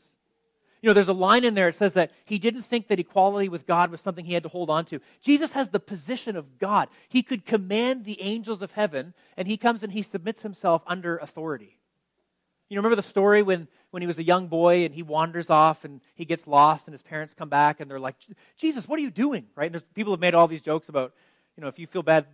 You 0.83 0.89
know, 0.89 0.95
there's 0.95 1.09
a 1.09 1.15
line 1.15 1.45
in 1.45 1.55
there 1.55 1.67
that 1.67 1.77
says 1.77 1.93
that 1.93 2.11
he 2.25 2.39
didn't 2.39 2.63
think 2.63 2.89
that 2.89 2.99
equality 2.99 3.49
with 3.49 3.67
God 3.67 3.91
was 3.91 4.01
something 4.01 4.25
he 4.25 4.33
had 4.33 4.45
to 4.45 4.49
hold 4.49 4.71
on 4.71 4.87
to. 4.87 5.01
Jesus 5.21 5.53
has 5.53 5.69
the 5.69 5.81
position 5.81 6.37
of 6.37 6.59
God. 6.59 6.89
He 7.09 7.23
could 7.23 7.45
command 7.45 8.05
the 8.05 8.21
angels 8.23 8.63
of 8.63 8.73
heaven, 8.73 9.13
and 9.37 9.47
he 9.47 9.59
comes 9.59 9.83
and 9.83 9.93
he 9.93 10.03
submits 10.03 10.43
himself 10.43 10.83
under 10.87 11.19
authority. 11.19 11.79
You 12.71 12.77
know, 12.77 12.81
remember 12.81 12.97
the 12.97 13.03
story 13.03 13.43
when, 13.43 13.69
when 13.91 14.01
he 14.01 14.07
was 14.07 14.19
a 14.19 14.23
young 14.23 14.47
boy 14.47 14.85
and 14.85 14.95
he 14.95 15.03
wanders 15.03 15.51
off 15.51 15.85
and 15.85 16.01
he 16.15 16.25
gets 16.25 16.47
lost 16.47 16.87
and 16.87 16.95
his 16.95 17.03
parents 17.03 17.35
come 17.37 17.49
back 17.49 17.81
and 17.81 17.91
they're 17.91 17.99
like, 17.99 18.15
Jesus, 18.57 18.87
what 18.87 18.99
are 18.99 19.03
you 19.03 19.11
doing? 19.11 19.47
Right? 19.57 19.67
And 19.67 19.75
there's, 19.75 19.83
people 19.93 20.13
have 20.13 20.21
made 20.21 20.35
all 20.35 20.47
these 20.47 20.63
jokes 20.63 20.89
about, 20.89 21.13
you 21.57 21.63
know, 21.63 21.67
if 21.67 21.81
you 21.81 21.89
feel 21.89 22.05
bad 22.05 22.27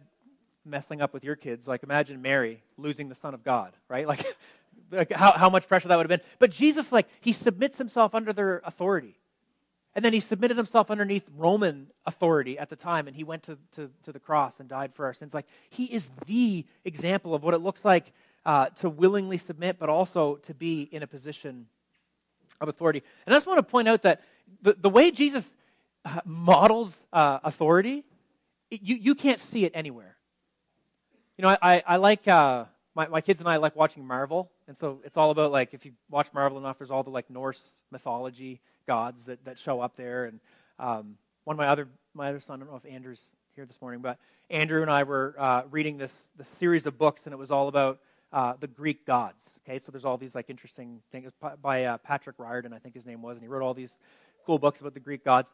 messing 0.66 1.00
up 1.00 1.12
with 1.14 1.24
your 1.24 1.36
kids, 1.36 1.66
like 1.68 1.82
imagine 1.82 2.20
Mary 2.20 2.62
losing 2.76 3.08
the 3.08 3.14
Son 3.14 3.34
of 3.34 3.44
God, 3.44 3.72
right? 3.88 4.06
Like, 4.16 4.24
like 4.92 5.10
how, 5.10 5.32
how 5.32 5.50
much 5.50 5.66
pressure 5.66 5.88
that 5.88 5.96
would 5.96 6.08
have 6.08 6.20
been. 6.20 6.26
But 6.38 6.50
Jesus, 6.50 6.92
like, 6.92 7.08
he 7.20 7.32
submits 7.32 7.78
himself 7.78 8.14
under 8.14 8.32
their 8.32 8.60
authority. 8.64 9.18
And 9.96 10.04
then 10.04 10.12
he 10.12 10.20
submitted 10.20 10.58
himself 10.58 10.90
underneath 10.90 11.26
Roman 11.34 11.88
authority 12.04 12.58
at 12.58 12.68
the 12.68 12.76
time, 12.76 13.08
and 13.08 13.16
he 13.16 13.24
went 13.24 13.42
to, 13.44 13.58
to, 13.72 13.90
to 14.02 14.12
the 14.12 14.20
cross 14.20 14.60
and 14.60 14.68
died 14.68 14.94
for 14.94 15.06
our 15.06 15.14
sins. 15.14 15.32
Like, 15.32 15.46
he 15.70 15.86
is 15.86 16.10
the 16.26 16.66
example 16.84 17.34
of 17.34 17.42
what 17.42 17.54
it 17.54 17.58
looks 17.58 17.84
like 17.84 18.12
uh, 18.44 18.66
to 18.76 18.90
willingly 18.90 19.38
submit, 19.38 19.78
but 19.78 19.88
also 19.88 20.36
to 20.36 20.54
be 20.54 20.82
in 20.82 21.02
a 21.02 21.06
position 21.06 21.66
of 22.60 22.68
authority. 22.68 23.02
And 23.24 23.34
I 23.34 23.36
just 23.36 23.46
want 23.46 23.58
to 23.58 23.62
point 23.62 23.88
out 23.88 24.02
that 24.02 24.22
the, 24.62 24.74
the 24.74 24.90
way 24.90 25.10
Jesus 25.10 25.48
uh, 26.04 26.20
models 26.24 26.96
uh, 27.12 27.40
authority, 27.42 28.04
it, 28.70 28.82
you, 28.82 28.96
you 28.96 29.14
can't 29.14 29.40
see 29.40 29.64
it 29.64 29.72
anywhere. 29.74 30.15
You 31.38 31.42
know, 31.42 31.56
I, 31.60 31.82
I, 31.86 31.96
like, 31.96 32.26
uh, 32.26 32.64
my, 32.94 33.08
my 33.08 33.20
kids 33.20 33.40
and 33.40 33.48
I 33.48 33.56
like 33.56 33.76
watching 33.76 34.06
Marvel. 34.06 34.50
And 34.66 34.76
so 34.76 35.00
it's 35.04 35.16
all 35.16 35.30
about, 35.30 35.52
like, 35.52 35.74
if 35.74 35.84
you 35.84 35.92
watch 36.10 36.32
Marvel 36.32 36.56
enough, 36.56 36.78
there's 36.78 36.90
all 36.90 37.02
the, 37.02 37.10
like, 37.10 37.28
Norse 37.28 37.60
mythology 37.90 38.60
gods 38.86 39.26
that, 39.26 39.44
that 39.44 39.58
show 39.58 39.80
up 39.80 39.96
there. 39.96 40.24
And 40.24 40.40
um, 40.78 41.16
one 41.44 41.54
of 41.54 41.58
my 41.58 41.68
other, 41.68 41.88
my 42.14 42.30
other 42.30 42.40
son, 42.40 42.60
I 42.60 42.64
don't 42.64 42.70
know 42.70 42.80
if 42.82 42.90
Andrew's 42.90 43.20
here 43.54 43.66
this 43.66 43.80
morning, 43.82 44.00
but 44.00 44.18
Andrew 44.48 44.80
and 44.80 44.90
I 44.90 45.02
were 45.02 45.34
uh, 45.38 45.62
reading 45.70 45.98
this, 45.98 46.14
this 46.38 46.48
series 46.48 46.86
of 46.86 46.96
books, 46.96 47.22
and 47.24 47.32
it 47.32 47.36
was 47.36 47.50
all 47.50 47.68
about 47.68 47.98
uh, 48.32 48.54
the 48.58 48.66
Greek 48.66 49.04
gods. 49.04 49.42
Okay, 49.66 49.78
so 49.78 49.90
there's 49.92 50.04
all 50.04 50.16
these 50.16 50.34
like 50.34 50.48
interesting 50.48 51.00
things 51.10 51.32
by 51.60 51.84
uh, 51.84 51.98
Patrick 51.98 52.36
Riordan, 52.38 52.72
I 52.72 52.78
think 52.78 52.94
his 52.94 53.04
name 53.04 53.22
was, 53.22 53.36
and 53.36 53.42
he 53.42 53.48
wrote 53.48 53.62
all 53.62 53.74
these 53.74 53.94
cool 54.44 54.58
books 54.58 54.80
about 54.80 54.94
the 54.94 55.00
Greek 55.00 55.24
gods. 55.24 55.52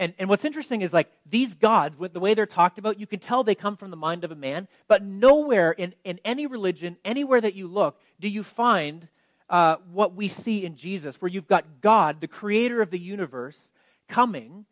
And, 0.00 0.14
and 0.18 0.30
what's 0.30 0.46
interesting 0.46 0.80
is 0.80 0.94
like 0.94 1.12
these 1.26 1.54
gods, 1.54 1.96
the 1.98 2.20
way 2.20 2.32
they're 2.32 2.46
talked 2.46 2.78
about, 2.78 2.98
you 2.98 3.06
can 3.06 3.20
tell 3.20 3.44
they 3.44 3.54
come 3.54 3.76
from 3.76 3.90
the 3.90 3.98
mind 3.98 4.24
of 4.24 4.32
a 4.32 4.34
man, 4.34 4.66
but 4.88 5.04
nowhere 5.04 5.72
in, 5.72 5.94
in 6.04 6.18
any 6.24 6.46
religion, 6.46 6.96
anywhere 7.04 7.38
that 7.40 7.54
you 7.54 7.68
look, 7.68 8.00
do 8.18 8.26
you 8.26 8.42
find 8.42 9.08
uh, 9.50 9.76
what 9.92 10.14
we 10.14 10.26
see 10.26 10.64
in 10.64 10.74
Jesus, 10.74 11.20
where 11.20 11.30
you've 11.30 11.46
got 11.46 11.82
God, 11.82 12.22
the 12.22 12.28
creator 12.28 12.80
of 12.80 12.90
the 12.90 12.98
universe, 12.98 13.68
coming 14.08 14.64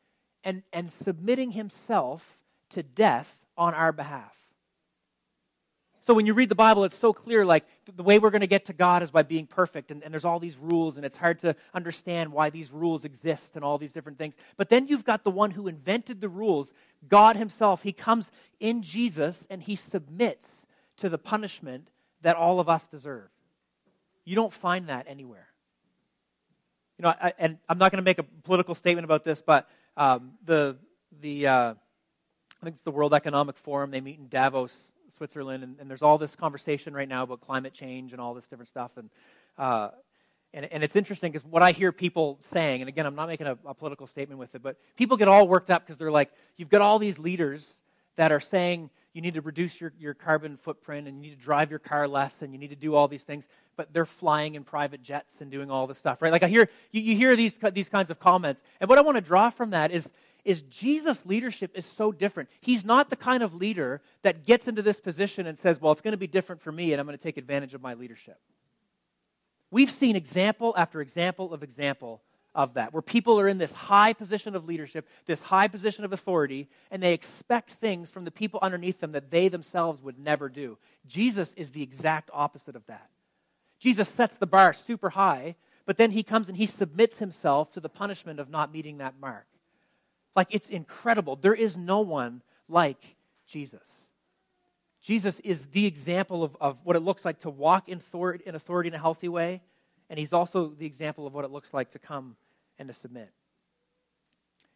and, 0.44 0.62
and 0.72 0.90
submitting 0.90 1.50
himself 1.50 2.38
to 2.70 2.82
death 2.82 3.36
on 3.56 3.74
our 3.74 3.92
behalf. 3.92 4.34
So 6.09 6.14
when 6.14 6.25
you 6.25 6.33
read 6.33 6.49
the 6.49 6.55
Bible, 6.55 6.85
it's 6.85 6.97
so 6.97 7.12
clear 7.12 7.44
like 7.44 7.66
the 7.94 8.03
way 8.03 8.18
we're 8.18 8.31
going 8.31 8.40
to 8.40 8.47
get 8.47 8.64
to 8.64 8.73
God 8.73 9.03
is 9.03 9.11
by 9.11 9.23
being 9.23 9.47
perfect, 9.47 9.90
and, 9.90 10.03
and, 10.03 10.11
there's 10.11 10.25
all 10.25 10.38
these 10.38 10.57
rules, 10.57 10.97
and 10.97 11.05
it's 11.05 11.18
hard 11.18 11.38
to 11.40 11.55
understand 11.75 12.33
why 12.33 12.49
these 12.49 12.73
rules 12.73 13.05
exist 13.05 13.57
and 13.57 13.62
all 13.62 13.77
these 13.77 13.92
different 13.92 14.16
things. 14.16 14.35
But 14.57 14.71
then 14.71 14.88
you've 14.88 15.05
got 15.05 15.23
the 15.23 15.31
one 15.31 15.51
who 15.51 15.68
invented 15.68 16.23
the 16.23 16.29
rules, 16.31 16.73
God 17.07 17.37
Himself. 17.37 17.83
He 17.83 17.92
comes 17.92 18.31
in 18.59 18.83
Jesus 18.83 19.47
and 19.51 19.62
He 19.62 19.77
submits 19.77 20.47
to 20.97 21.11
the 21.11 21.18
punishment 21.18 21.90
that 22.23 22.37
all 22.37 22.59
of 22.59 22.71
us 22.71 22.87
deserve. 22.87 23.29
You 24.25 24.35
don't 24.35 24.55
find 24.55 24.88
that 24.88 25.05
anywhere. 25.11 25.49
You 26.97 27.03
know, 27.03 27.11
I, 27.21 27.35
and 27.38 27.59
I'm 27.68 27.77
not 27.77 27.92
going 27.92 28.03
to 28.03 28.09
make 28.09 28.18
a 28.18 28.25
political 28.44 28.75
statement 28.75 29.05
about 29.05 29.25
this, 29.25 29.42
but 29.42 29.68
um, 29.94 30.33
the 30.42 30.79
the 31.21 31.49
uh, 31.49 31.75
I 31.75 32.64
think 32.64 32.77
it's 32.77 32.85
the 32.85 32.92
World 32.92 33.12
Economic 33.12 33.59
Forum. 33.59 33.90
They 33.90 34.01
meet 34.01 34.18
in 34.18 34.29
Davos 34.29 34.75
Switzerland, 35.18 35.62
and, 35.62 35.76
and, 35.78 35.90
there's 35.90 36.02
all 36.02 36.16
this 36.16 36.35
conversation 36.35 36.94
right 36.94 37.09
now 37.09 37.24
about 37.24 37.40
climate 37.40 37.74
change 37.74 38.12
and 38.12 38.20
all 38.20 38.35
this 38.35 38.46
different 38.46 38.68
stuff. 38.68 38.92
And, 38.96 39.11
uh, 39.59 39.90
and, 40.54 40.64
and, 40.72 40.83
it's 40.83 40.96
interesting 40.96 41.33
because 41.33 41.44
what 41.44 41.62
I 41.62 41.72
hear 41.72 41.92
people 41.92 42.38
saying, 42.52 42.81
and 42.81 42.88
again, 42.88 43.04
I'm 43.04 43.14
not 43.14 43.28
making 43.28 43.46
a, 43.48 43.59
a 43.66 43.74
political 43.74 44.07
statement 44.07 44.38
with 44.38 44.54
it, 44.54 44.62
but 44.62 44.76
people 44.96 45.16
get 45.16 45.28
all 45.28 45.46
worked 45.46 45.70
up 45.70 45.85
because 45.85 45.98
they're 45.98 46.11
like, 46.11 46.31
you've 46.57 46.70
got 46.70 46.81
all 46.81 46.98
these 46.98 47.18
leaders 47.18 47.68
that 48.16 48.33
are 48.33 48.40
saying 48.40 48.90
you 49.12 49.22
need 49.22 49.35
to 49.35 49.40
reduce 49.40 49.81
your, 49.81 49.92
your 49.98 50.14
carbon 50.14 50.57
footprint 50.57 51.09
and 51.09 51.16
you 51.16 51.31
need 51.31 51.37
to 51.37 51.44
drive 51.44 51.70
your 51.70 51.78
car 51.78 52.07
less 52.07 52.40
and 52.40 52.52
you 52.52 52.59
need 52.59 52.70
to 52.70 52.76
do 52.76 52.94
all 52.94 53.09
these 53.09 53.24
things, 53.24 53.48
but 53.76 53.92
they're 53.92 54.07
flying 54.07 54.54
in 54.54 54.62
private 54.64 55.02
jets 55.02 55.40
and 55.40 55.50
doing 55.50 55.70
all 55.70 55.87
this 55.87 55.98
stuff, 55.98 56.22
right? 56.22 56.31
Like 56.31 56.44
I 56.44 56.48
hear, 56.48 56.68
you, 56.92 57.00
you 57.00 57.16
hear 57.16 57.35
these, 57.35 57.59
these 57.72 57.88
kinds 57.88 58.11
of 58.11 58.20
comments. 58.20 58.62
And 58.81 58.88
what 58.88 58.98
I 58.98 59.02
want 59.02 59.16
to 59.16 59.20
draw 59.20 59.50
from 59.50 59.70
that 59.70 59.90
is 59.90 60.11
is 60.48 60.62
Jesus' 60.62 61.26
leadership 61.26 61.72
is 61.74 61.84
so 61.84 62.11
different. 62.11 62.48
He's 62.61 62.82
not 62.82 63.11
the 63.11 63.16
kind 63.16 63.42
of 63.42 63.54
leader 63.54 64.00
that 64.22 64.46
gets 64.46 64.66
into 64.66 64.80
this 64.80 64.98
position 64.98 65.46
and 65.46 65.58
says, 65.58 65.78
Well, 65.78 65.92
it's 65.92 66.00
going 66.00 66.12
to 66.12 66.16
be 66.16 66.26
different 66.26 66.62
for 66.62 66.72
me, 66.72 66.92
and 66.92 66.98
I'm 66.98 67.06
going 67.06 67.18
to 67.18 67.22
take 67.22 67.37
advantage 67.37 67.74
of 67.74 67.82
my 67.82 67.92
leadership. 67.92 68.40
We've 69.70 69.90
seen 69.90 70.16
example 70.16 70.72
after 70.78 71.02
example 71.02 71.52
of 71.52 71.62
example 71.62 72.22
of 72.54 72.74
that, 72.74 72.94
where 72.94 73.02
people 73.02 73.38
are 73.38 73.46
in 73.46 73.58
this 73.58 73.74
high 73.74 74.14
position 74.14 74.56
of 74.56 74.64
leadership, 74.64 75.06
this 75.26 75.42
high 75.42 75.68
position 75.68 76.06
of 76.06 76.14
authority, 76.14 76.66
and 76.90 77.02
they 77.02 77.12
expect 77.12 77.72
things 77.72 78.08
from 78.08 78.24
the 78.24 78.30
people 78.30 78.58
underneath 78.62 79.00
them 79.00 79.12
that 79.12 79.30
they 79.30 79.48
themselves 79.48 80.00
would 80.02 80.18
never 80.18 80.48
do. 80.48 80.78
Jesus 81.06 81.52
is 81.58 81.72
the 81.72 81.82
exact 81.82 82.30
opposite 82.32 82.74
of 82.74 82.87
that. 82.87 83.11
Jesus 83.78 84.08
sets 84.08 84.38
the 84.38 84.46
bar 84.46 84.72
super 84.72 85.11
high, 85.11 85.56
but 85.84 85.98
then 85.98 86.12
he 86.12 86.22
comes 86.22 86.48
and 86.48 86.56
he 86.56 86.66
submits 86.66 87.18
himself 87.18 87.70
to 87.72 87.80
the 87.80 87.90
punishment 87.90 88.40
of 88.40 88.48
not 88.48 88.72
meeting 88.72 88.96
that 88.96 89.20
mark. 89.20 89.46
Like, 90.36 90.48
it's 90.50 90.68
incredible. 90.68 91.36
There 91.36 91.54
is 91.54 91.76
no 91.76 92.00
one 92.00 92.42
like 92.68 93.16
Jesus. 93.46 93.86
Jesus 95.00 95.40
is 95.40 95.66
the 95.66 95.86
example 95.86 96.42
of, 96.42 96.56
of 96.60 96.84
what 96.84 96.96
it 96.96 97.00
looks 97.00 97.24
like 97.24 97.40
to 97.40 97.50
walk 97.50 97.88
in 97.88 97.98
authority, 97.98 98.44
in 98.46 98.54
authority 98.54 98.88
in 98.88 98.94
a 98.94 98.98
healthy 98.98 99.28
way, 99.28 99.62
and 100.10 100.18
he's 100.18 100.32
also 100.32 100.68
the 100.68 100.86
example 100.86 101.26
of 101.26 101.34
what 101.34 101.44
it 101.44 101.50
looks 101.50 101.72
like 101.72 101.90
to 101.92 101.98
come 101.98 102.36
and 102.78 102.88
to 102.88 102.94
submit. 102.94 103.30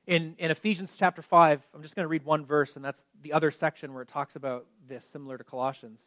In, 0.07 0.35
in 0.39 0.51
Ephesians 0.51 0.95
chapter 0.99 1.23
5, 1.23 1.63
I'm 1.75 1.83
just 1.83 1.95
going 1.95 2.05
to 2.05 2.09
read 2.09 2.25
one 2.25 2.45
verse, 2.45 2.77
and 2.77 2.85
that's 2.85 3.01
the 3.23 3.33
other 3.33 3.51
section 3.51 3.93
where 3.93 4.03
it 4.03 4.09
talks 4.09 4.35
about 4.35 4.67
this, 4.89 5.07
similar 5.13 5.39
to 5.39 5.45
Colossians. 5.45 6.03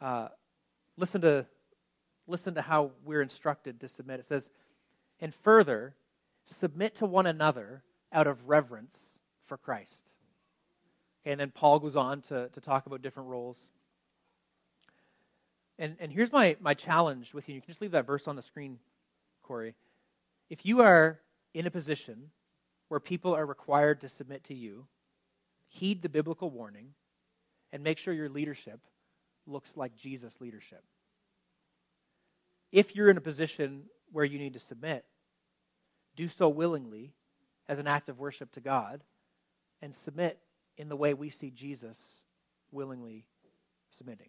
Uh, 0.00 0.28
listen, 0.96 1.22
to, 1.22 1.46
listen 2.26 2.54
to 2.54 2.62
how 2.62 2.90
we're 3.04 3.22
instructed 3.22 3.80
to 3.80 3.88
submit. 3.88 4.20
It 4.20 4.26
says, 4.26 4.50
And 5.20 5.34
further, 5.34 5.94
submit 6.44 6.94
to 6.96 7.06
one 7.06 7.26
another 7.26 7.82
out 8.14 8.26
of 8.26 8.48
reverence 8.48 8.96
for 9.46 9.58
Christ. 9.58 10.12
Okay, 11.22 11.32
and 11.32 11.40
then 11.40 11.50
Paul 11.50 11.80
goes 11.80 11.96
on 11.96 12.22
to, 12.22 12.48
to 12.48 12.60
talk 12.60 12.86
about 12.86 13.02
different 13.02 13.28
roles. 13.28 13.60
And, 15.78 15.96
and 15.98 16.12
here's 16.12 16.32
my, 16.32 16.56
my 16.60 16.74
challenge 16.74 17.34
with 17.34 17.48
you. 17.48 17.56
You 17.56 17.60
can 17.60 17.68
just 17.68 17.80
leave 17.80 17.90
that 17.90 18.06
verse 18.06 18.28
on 18.28 18.36
the 18.36 18.42
screen, 18.42 18.78
Corey. 19.42 19.74
If 20.48 20.64
you 20.64 20.80
are 20.82 21.20
in 21.52 21.66
a 21.66 21.70
position 21.70 22.30
where 22.88 23.00
people 23.00 23.34
are 23.34 23.44
required 23.44 24.00
to 24.02 24.08
submit 24.08 24.44
to 24.44 24.54
you, 24.54 24.86
heed 25.66 26.02
the 26.02 26.08
biblical 26.08 26.50
warning 26.50 26.90
and 27.72 27.82
make 27.82 27.98
sure 27.98 28.14
your 28.14 28.28
leadership 28.28 28.80
looks 29.46 29.76
like 29.76 29.96
Jesus' 29.96 30.40
leadership. 30.40 30.84
If 32.70 32.94
you're 32.94 33.10
in 33.10 33.16
a 33.16 33.22
position 33.22 33.84
where 34.12 34.24
you 34.24 34.38
need 34.38 34.52
to 34.52 34.60
submit, 34.60 35.04
do 36.14 36.28
so 36.28 36.48
willingly 36.48 37.12
as 37.68 37.78
an 37.78 37.86
act 37.86 38.08
of 38.08 38.18
worship 38.18 38.52
to 38.52 38.60
God 38.60 39.02
and 39.80 39.94
submit 39.94 40.38
in 40.76 40.88
the 40.88 40.96
way 40.96 41.14
we 41.14 41.30
see 41.30 41.50
Jesus 41.50 41.98
willingly 42.72 43.24
submitting. 43.96 44.28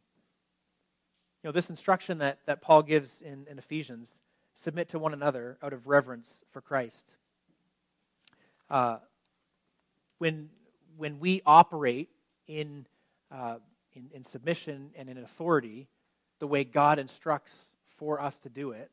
You 1.43 1.49
know, 1.49 1.51
this 1.51 1.69
instruction 1.69 2.19
that, 2.19 2.39
that 2.45 2.61
Paul 2.61 2.83
gives 2.83 3.21
in, 3.21 3.45
in 3.49 3.57
Ephesians 3.57 4.11
submit 4.53 4.89
to 4.89 4.99
one 4.99 5.13
another 5.13 5.57
out 5.61 5.73
of 5.73 5.87
reverence 5.87 6.31
for 6.51 6.61
Christ. 6.61 7.15
Uh, 8.69 8.97
when, 10.17 10.49
when 10.97 11.19
we 11.19 11.41
operate 11.45 12.09
in, 12.47 12.85
uh, 13.31 13.57
in, 13.93 14.09
in 14.13 14.23
submission 14.23 14.91
and 14.95 15.09
in 15.09 15.17
authority, 15.17 15.87
the 16.39 16.47
way 16.47 16.63
God 16.63 16.99
instructs 16.99 17.53
for 17.97 18.19
us 18.19 18.35
to 18.37 18.49
do 18.49 18.71
it, 18.71 18.91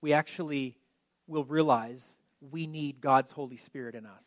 we 0.00 0.12
actually 0.12 0.76
will 1.26 1.44
realize 1.44 2.04
we 2.50 2.66
need 2.66 3.00
God's 3.00 3.30
Holy 3.30 3.56
Spirit 3.56 3.94
in 3.94 4.06
us. 4.06 4.26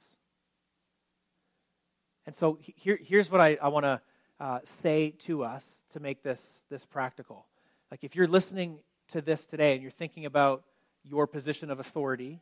And 2.25 2.35
so 2.35 2.57
here, 2.61 2.99
here's 3.01 3.31
what 3.31 3.39
I, 3.39 3.57
I 3.61 3.69
want 3.69 3.85
to 3.85 4.01
uh, 4.39 4.59
say 4.63 5.11
to 5.25 5.43
us 5.43 5.65
to 5.93 5.99
make 5.99 6.23
this, 6.23 6.41
this 6.69 6.85
practical. 6.85 7.45
Like 7.89 8.03
if 8.03 8.15
you're 8.15 8.27
listening 8.27 8.79
to 9.09 9.21
this 9.21 9.43
today 9.45 9.73
and 9.73 9.81
you're 9.81 9.91
thinking 9.91 10.25
about 10.25 10.63
your 11.03 11.25
position 11.25 11.71
of 11.71 11.79
authority, 11.79 12.41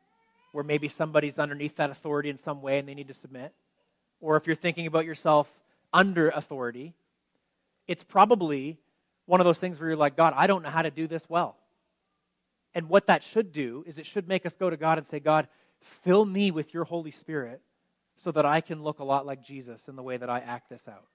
where 0.52 0.64
maybe 0.64 0.88
somebody's 0.88 1.38
underneath 1.38 1.76
that 1.76 1.90
authority 1.90 2.30
in 2.30 2.38
some 2.38 2.62
way 2.62 2.80
and 2.80 2.88
they 2.88 2.96
need 2.96 3.08
to 3.08 3.14
submit, 3.14 3.54
or 4.20 4.38
if 4.38 4.48
you're 4.48 4.56
thinking 4.56 4.88
about 4.88 5.06
yourself 5.06 5.52
under 5.94 6.30
authority, 6.30 6.96
it's 7.88 8.04
probably 8.04 8.80
one 9.26 9.40
of 9.40 9.46
those 9.46 9.58
things 9.58 9.80
where 9.80 9.90
you're 9.90 9.98
like, 9.98 10.16
God, 10.16 10.34
I 10.36 10.48
don't 10.48 10.64
know 10.64 10.70
how 10.70 10.82
to 10.82 10.92
do 10.92 11.08
this 11.08 11.30
well. 11.30 11.58
And 12.74 12.90
what 12.90 13.08
that 13.08 13.24
should 13.24 13.52
do 13.54 13.84
is 13.88 14.00
it 14.00 14.06
should 14.06 14.28
make 14.28 14.46
us 14.46 14.56
go 14.56 14.70
to 14.70 14.78
God 14.78 14.98
and 14.98 15.06
say, 15.08 15.20
God, 15.20 15.48
Fill 15.82 16.26
me 16.26 16.52
with 16.52 16.74
your 16.74 16.84
Holy 16.84 17.12
Spirit 17.12 17.62
so 18.16 18.32
that 18.32 18.46
I 18.46 18.62
can 18.62 18.84
look 18.84 19.00
a 19.00 19.04
lot 19.04 19.26
like 19.26 19.44
Jesus 19.44 19.88
in 19.88 19.96
the 19.96 20.04
way 20.04 20.18
that 20.18 20.30
I 20.30 20.40
act 20.40 20.70
this 20.70 20.88
out. 20.88 21.06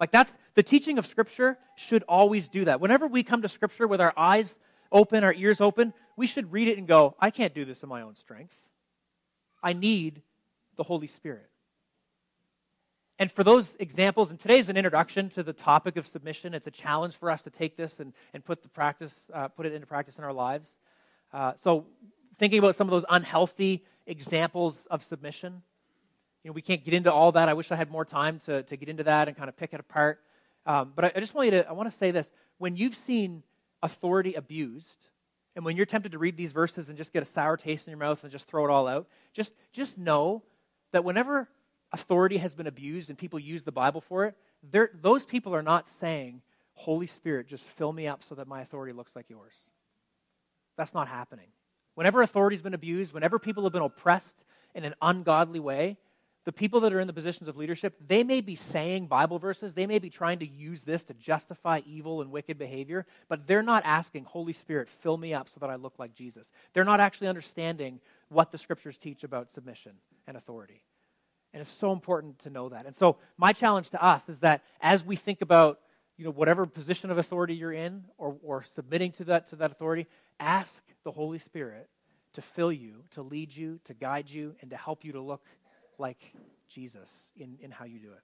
Like 0.00 0.10
that's 0.10 0.32
the 0.54 0.62
teaching 0.62 0.98
of 0.98 1.06
Scripture 1.06 1.58
should 1.76 2.02
always 2.04 2.48
do 2.48 2.64
that. 2.64 2.80
Whenever 2.80 3.06
we 3.06 3.22
come 3.22 3.42
to 3.42 3.48
Scripture 3.48 3.86
with 3.86 4.00
our 4.00 4.12
eyes 4.16 4.58
open, 4.90 5.24
our 5.24 5.34
ears 5.34 5.60
open, 5.60 5.92
we 6.16 6.26
should 6.26 6.52
read 6.52 6.68
it 6.68 6.78
and 6.78 6.86
go, 6.86 7.14
I 7.20 7.30
can't 7.30 7.54
do 7.54 7.64
this 7.64 7.82
in 7.82 7.88
my 7.88 8.02
own 8.02 8.14
strength. 8.14 8.54
I 9.62 9.72
need 9.72 10.22
the 10.76 10.82
Holy 10.82 11.06
Spirit. 11.06 11.48
And 13.18 13.30
for 13.30 13.44
those 13.44 13.76
examples, 13.78 14.30
and 14.30 14.40
today's 14.40 14.68
an 14.68 14.76
introduction 14.76 15.28
to 15.30 15.42
the 15.42 15.52
topic 15.52 15.96
of 15.96 16.06
submission. 16.06 16.52
It's 16.52 16.66
a 16.66 16.72
challenge 16.72 17.16
for 17.16 17.30
us 17.30 17.42
to 17.42 17.50
take 17.50 17.76
this 17.76 18.00
and, 18.00 18.12
and 18.32 18.44
put 18.44 18.62
the 18.62 18.68
practice, 18.68 19.14
uh, 19.32 19.48
put 19.48 19.66
it 19.66 19.72
into 19.72 19.86
practice 19.86 20.18
in 20.18 20.24
our 20.24 20.32
lives. 20.32 20.74
Uh, 21.32 21.52
so 21.62 21.86
thinking 22.38 22.58
about 22.58 22.74
some 22.74 22.86
of 22.86 22.92
those 22.92 23.04
unhealthy 23.08 23.84
examples 24.06 24.82
of 24.90 25.02
submission. 25.02 25.62
You 26.42 26.50
know, 26.50 26.52
we 26.52 26.62
can't 26.62 26.84
get 26.84 26.94
into 26.94 27.12
all 27.12 27.32
that. 27.32 27.48
I 27.48 27.54
wish 27.54 27.72
I 27.72 27.76
had 27.76 27.90
more 27.90 28.04
time 28.04 28.38
to, 28.40 28.62
to 28.64 28.76
get 28.76 28.88
into 28.88 29.04
that 29.04 29.28
and 29.28 29.36
kind 29.36 29.48
of 29.48 29.56
pick 29.56 29.72
it 29.72 29.80
apart. 29.80 30.20
Um, 30.66 30.92
but 30.94 31.06
I, 31.06 31.12
I, 31.16 31.20
just 31.20 31.34
want 31.34 31.46
you 31.46 31.50
to, 31.52 31.68
I 31.68 31.72
want 31.72 31.90
to 31.90 31.96
say 31.96 32.10
this. 32.10 32.30
When 32.58 32.76
you've 32.76 32.94
seen 32.94 33.42
authority 33.82 34.34
abused, 34.34 35.08
and 35.56 35.64
when 35.64 35.76
you're 35.76 35.86
tempted 35.86 36.12
to 36.12 36.18
read 36.18 36.36
these 36.36 36.52
verses 36.52 36.88
and 36.88 36.98
just 36.98 37.12
get 37.12 37.22
a 37.22 37.26
sour 37.26 37.56
taste 37.56 37.86
in 37.86 37.92
your 37.92 37.98
mouth 37.98 38.22
and 38.22 38.32
just 38.32 38.46
throw 38.46 38.64
it 38.64 38.70
all 38.70 38.88
out, 38.88 39.06
just, 39.32 39.52
just 39.72 39.96
know 39.96 40.42
that 40.92 41.04
whenever 41.04 41.48
authority 41.92 42.38
has 42.38 42.54
been 42.54 42.66
abused 42.66 43.08
and 43.08 43.18
people 43.18 43.38
use 43.38 43.62
the 43.62 43.72
Bible 43.72 44.00
for 44.00 44.24
it, 44.24 44.34
those 45.00 45.24
people 45.24 45.54
are 45.54 45.62
not 45.62 45.88
saying, 45.88 46.42
Holy 46.74 47.06
Spirit, 47.06 47.46
just 47.46 47.64
fill 47.64 47.92
me 47.92 48.08
up 48.08 48.24
so 48.24 48.34
that 48.34 48.48
my 48.48 48.60
authority 48.60 48.92
looks 48.92 49.14
like 49.14 49.30
yours. 49.30 49.54
That's 50.76 50.92
not 50.92 51.06
happening. 51.06 51.46
Whenever 51.94 52.22
authority's 52.22 52.62
been 52.62 52.74
abused, 52.74 53.14
whenever 53.14 53.38
people 53.38 53.62
have 53.64 53.72
been 53.72 53.82
oppressed 53.82 54.44
in 54.74 54.84
an 54.84 54.94
ungodly 55.00 55.60
way, 55.60 55.96
the 56.44 56.52
people 56.52 56.80
that 56.80 56.92
are 56.92 57.00
in 57.00 57.06
the 57.06 57.12
positions 57.12 57.48
of 57.48 57.56
leadership, 57.56 57.94
they 58.06 58.22
may 58.22 58.40
be 58.40 58.54
saying 58.54 59.06
Bible 59.06 59.38
verses, 59.38 59.72
they 59.72 59.86
may 59.86 59.98
be 59.98 60.10
trying 60.10 60.38
to 60.40 60.46
use 60.46 60.82
this 60.82 61.02
to 61.04 61.14
justify 61.14 61.80
evil 61.86 62.20
and 62.20 62.30
wicked 62.30 62.58
behavior, 62.58 63.06
but 63.28 63.46
they're 63.46 63.62
not 63.62 63.82
asking, 63.86 64.24
Holy 64.24 64.52
Spirit, 64.52 64.88
fill 64.88 65.16
me 65.16 65.32
up 65.32 65.48
so 65.48 65.54
that 65.60 65.70
I 65.70 65.76
look 65.76 65.94
like 65.98 66.14
Jesus. 66.14 66.50
They're 66.74 66.84
not 66.84 67.00
actually 67.00 67.28
understanding 67.28 68.00
what 68.28 68.50
the 68.50 68.58
scriptures 68.58 68.98
teach 68.98 69.24
about 69.24 69.50
submission 69.50 69.92
and 70.26 70.36
authority. 70.36 70.82
And 71.54 71.62
it's 71.62 71.70
so 71.70 71.92
important 71.92 72.40
to 72.40 72.50
know 72.50 72.68
that. 72.68 72.84
And 72.84 72.94
so, 72.94 73.16
my 73.38 73.52
challenge 73.52 73.88
to 73.90 74.04
us 74.04 74.28
is 74.28 74.40
that 74.40 74.62
as 74.80 75.04
we 75.04 75.16
think 75.16 75.40
about 75.40 75.78
you 76.16 76.24
know, 76.24 76.30
whatever 76.30 76.66
position 76.66 77.10
of 77.10 77.18
authority 77.18 77.54
you're 77.54 77.72
in 77.72 78.04
or, 78.18 78.36
or 78.42 78.62
submitting 78.62 79.12
to 79.12 79.24
that, 79.24 79.48
to 79.48 79.56
that 79.56 79.70
authority, 79.70 80.06
ask 80.40 80.82
the 81.04 81.12
Holy 81.12 81.38
Spirit 81.38 81.88
to 82.34 82.42
fill 82.42 82.72
you, 82.72 83.04
to 83.12 83.22
lead 83.22 83.54
you, 83.54 83.78
to 83.84 83.94
guide 83.94 84.28
you, 84.28 84.54
and 84.60 84.70
to 84.70 84.76
help 84.76 85.04
you 85.04 85.12
to 85.12 85.20
look 85.20 85.44
like 85.98 86.34
Jesus 86.68 87.10
in, 87.36 87.58
in 87.60 87.70
how 87.70 87.84
you 87.84 87.98
do 87.98 88.08
it. 88.08 88.22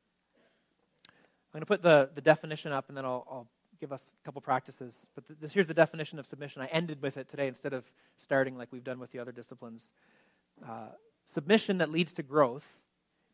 I'm 1.09 1.59
going 1.59 1.63
to 1.63 1.67
put 1.67 1.83
the, 1.83 2.11
the 2.15 2.21
definition 2.21 2.73
up 2.73 2.89
and 2.89 2.97
then 2.97 3.05
I'll, 3.05 3.27
I'll 3.31 3.49
give 3.81 3.93
us 3.93 4.03
a 4.03 4.25
couple 4.25 4.41
practices. 4.41 4.97
But 5.15 5.25
this, 5.41 5.53
here's 5.53 5.67
the 5.67 5.75
definition 5.75 6.19
of 6.19 6.27
submission. 6.27 6.63
I 6.63 6.67
ended 6.67 7.03
with 7.03 7.17
it 7.17 7.29
today 7.29 7.49
instead 7.49 7.73
of 7.73 7.91
starting 8.17 8.57
like 8.57 8.69
we've 8.71 8.85
done 8.85 9.01
with 9.01 9.11
the 9.11 9.19
other 9.19 9.33
disciplines. 9.33 9.91
Uh, 10.67 10.89
submission 11.33 11.79
that 11.79 11.91
leads 11.91 12.13
to 12.15 12.23
growth 12.23 12.69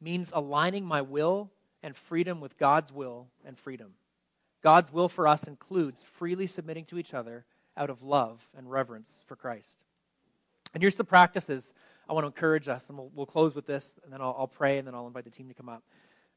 means 0.01 0.31
aligning 0.35 0.85
my 0.85 1.03
will 1.03 1.51
and 1.83 1.97
freedom 1.97 2.41
with 2.41 2.59
God's 2.59 2.93
will 2.93 3.29
and 3.45 3.59
freedom. 3.59 3.93
God's 4.63 4.93
will 4.93 5.09
for 5.09 5.29
us 5.29 5.45
includes 5.45 6.01
freely 6.15 6.47
submitting 6.47 6.85
to 6.87 6.99
each 6.99 7.13
other 7.13 7.45
out 7.77 7.91
of 7.91 8.03
love 8.03 8.49
and 8.57 8.71
reverence 8.71 9.11
for 9.27 9.37
Christ. 9.37 9.77
And 10.75 10.83
here's 10.83 10.95
the 10.95 11.05
practices 11.05 11.73
I 12.09 12.13
want 12.13 12.25
to 12.25 12.29
encourage 12.29 12.69
us, 12.69 12.89
and 12.89 12.97
we'll, 12.97 13.11
we'll 13.15 13.27
close 13.27 13.55
with 13.55 13.67
this, 13.67 13.93
and 14.05 14.13
then 14.13 14.21
I'll, 14.21 14.37
I'll, 14.39 14.47
pray, 14.47 14.79
and 14.79 14.87
then 14.87 14.95
I'll 14.95 15.07
invite 15.07 15.25
the 15.25 15.31
team 15.31 15.49
to 15.49 15.55
come 15.55 15.69
up. 15.69 15.83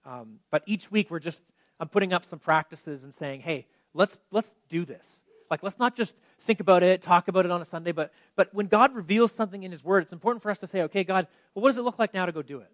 Um, 0.06 0.40
but 0.50 0.64
each 0.66 0.90
week, 0.90 1.12
we're 1.12 1.20
just, 1.20 1.42
I'm 1.80 1.90
putting 1.90 2.14
up 2.14 2.26
some 2.26 2.40
practices 2.40 3.04
and 3.04 3.14
saying, 3.14 3.42
hey, 3.42 3.68
let's, 3.94 4.18
let's 4.32 4.50
do 4.68 4.86
this. 4.86 5.08
Like, 5.52 5.62
let's 5.64 5.78
not 5.80 5.96
just 5.96 6.14
think 6.42 6.60
about 6.60 6.84
it, 6.84 7.02
talk 7.02 7.28
about 7.28 7.46
it 7.46 7.52
on 7.52 7.62
a 7.62 7.66
Sunday, 7.66 7.92
but, 7.92 8.12
but 8.36 8.54
when 8.54 8.68
God 8.68 8.96
reveals 8.96 9.32
something 9.32 9.64
in 9.64 9.72
His 9.72 9.84
Word, 9.84 10.04
it's 10.04 10.14
important 10.14 10.42
for 10.42 10.50
us 10.52 10.58
to 10.60 10.68
say, 10.68 10.82
okay, 10.84 11.04
God, 11.04 11.28
well, 11.54 11.64
what 11.64 11.70
does 11.70 11.78
it 11.78 11.84
look 11.84 12.00
like 12.00 12.14
now 12.14 12.26
to 12.26 12.32
go 12.32 12.42
do 12.42 12.60
it? 12.60 12.72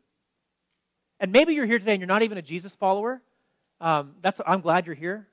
And 1.20 1.32
maybe 1.32 1.54
you're 1.54 1.66
here 1.66 1.80
today 1.80 1.94
and 1.94 2.02
you're 2.02 2.08
not 2.08 2.22
even 2.22 2.38
a 2.38 2.42
Jesus 2.42 2.74
follower. 2.74 3.22
Um, 3.80 4.14
that's, 4.22 4.40
I'm 4.46 4.62
glad 4.62 4.86
you're 4.86 4.96
here. 4.96 5.28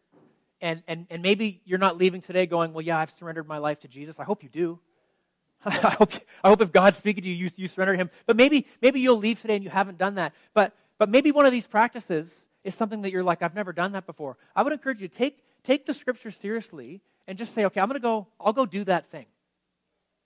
And, 0.63 0.83
and, 0.87 1.07
and 1.11 1.23
maybe 1.23 1.61
you're 1.65 1.79
not 1.79 1.99
leaving 1.99 2.23
today 2.23 2.47
going, 2.47 2.73
well, 2.73 2.83
yeah, 2.83 2.97
I've 2.97 3.11
surrendered 3.11 3.49
my 3.49 3.59
life 3.59 3.81
to 3.81 3.89
Jesus. 3.89 4.21
I 4.21 4.25
hope 4.25 4.45
you 4.45 4.49
do. 4.49 4.79
I 5.65 5.97
hope, 5.99 6.13
I 6.43 6.49
hope 6.49 6.63
if 6.63 6.71
God's 6.71 6.97
speaking 6.97 7.25
to 7.25 7.29
you, 7.29 7.35
you, 7.35 7.51
you 7.57 7.67
surrender 7.67 7.95
him. 7.95 8.11
But 8.27 8.37
maybe, 8.37 8.67
maybe 8.81 9.01
you'll 9.01 9.19
leave 9.19 9.41
today 9.41 9.57
and 9.57 9.65
you 9.65 9.71
haven't 9.71 9.99
done 9.99 10.15
that. 10.15 10.33
But, 10.55 10.73
but 10.99 11.09
maybe 11.09 11.33
one 11.33 11.47
of 11.47 11.53
these 11.53 11.67
practices 11.67 12.47
is 12.63 12.77
something 12.77 13.03
that 13.03 13.11
you're 13.11 13.25
like, 13.25 13.43
I've 13.43 13.57
never 13.57 13.73
done 13.73 13.93
that 13.93 14.07
before. 14.07 14.39
I 14.55 14.63
would 14.63 14.73
encourage 14.73 15.03
you 15.03 15.09
to 15.09 15.15
take, 15.15 15.43
take 15.65 15.85
the 15.85 15.93
scripture 15.93 16.31
seriously 16.31 17.03
and 17.27 17.37
just 17.37 17.55
say, 17.55 17.65
okay, 17.65 17.81
I'm 17.81 17.89
going 17.89 18.01
to 18.01 18.03
go, 18.03 18.29
I'll 18.41 18.53
go 18.53 18.65
do 18.65 18.85
that 18.85 19.07
thing. 19.07 19.27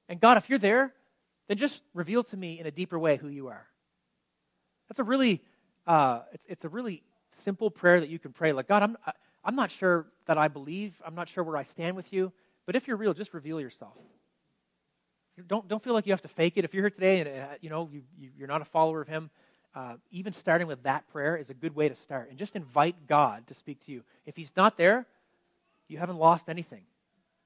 And 0.07 0.21
God, 0.21 0.37
if 0.37 0.51
you're 0.51 0.59
there, 0.59 0.93
then 1.49 1.57
just 1.57 1.83
reveal 1.95 2.23
to 2.25 2.37
me 2.37 2.61
in 2.61 2.67
a 2.67 2.71
deeper 2.71 2.99
way 2.99 3.17
who 3.17 3.29
you 3.29 3.49
are. 3.49 3.67
That's 4.89 4.99
a 4.99 5.05
really, 5.05 5.43
uh, 5.87 6.21
it's, 6.33 6.45
it's 6.47 6.65
a 6.65 6.69
really 6.69 7.03
simple 7.43 7.71
prayer 7.71 8.01
that 8.01 8.11
you 8.11 8.19
can 8.19 8.33
pray. 8.33 8.53
Like, 8.53 8.69
God, 8.69 8.83
I'm, 8.83 8.97
I'm 9.47 9.55
not 9.55 9.71
sure 9.71 10.07
that 10.27 10.37
I 10.37 10.49
believe. 10.49 11.01
I'm 11.07 11.15
not 11.15 11.29
sure 11.29 11.45
where 11.45 11.57
I 11.57 11.63
stand 11.63 11.97
with 11.97 12.13
you. 12.13 12.33
But 12.67 12.75
if 12.75 12.89
you're 12.89 12.97
real, 12.97 13.15
just 13.15 13.33
reveal 13.33 13.61
yourself. 13.61 13.95
Don't, 15.47 15.69
don't 15.69 15.83
feel 15.83 15.95
like 15.95 16.07
you 16.07 16.13
have 16.13 16.23
to 16.23 16.29
fake 16.29 16.55
it. 16.57 16.65
If 16.65 16.75
you're 16.75 16.83
here 16.83 16.91
today 16.91 17.21
and 17.21 17.29
uh, 17.29 17.55
you 17.61 17.71
know 17.71 17.89
you, 17.93 18.03
you, 18.19 18.45
are 18.45 18.49
not 18.49 18.61
a 18.61 18.65
follower 18.65 19.01
of 19.03 19.09
Him, 19.09 19.31
uh, 19.75 19.95
even 20.11 20.33
starting 20.33 20.67
with 20.67 20.83
that 20.83 21.07
prayer 21.09 21.37
is 21.37 21.49
a 21.49 21.55
good 21.55 21.77
way 21.77 21.89
to 21.89 21.95
start. 21.95 22.29
And 22.29 22.39
just 22.39 22.57
invite 22.57 23.07
God 23.07 23.47
to 23.47 23.55
speak 23.55 23.85
to 23.87 23.93
you. 23.93 24.03
If 24.25 24.35
He's 24.35 24.53
not 24.57 24.77
there, 24.77 25.07
you 25.87 25.99
haven't 25.99 26.17
lost 26.17 26.49
anything. 26.49 26.83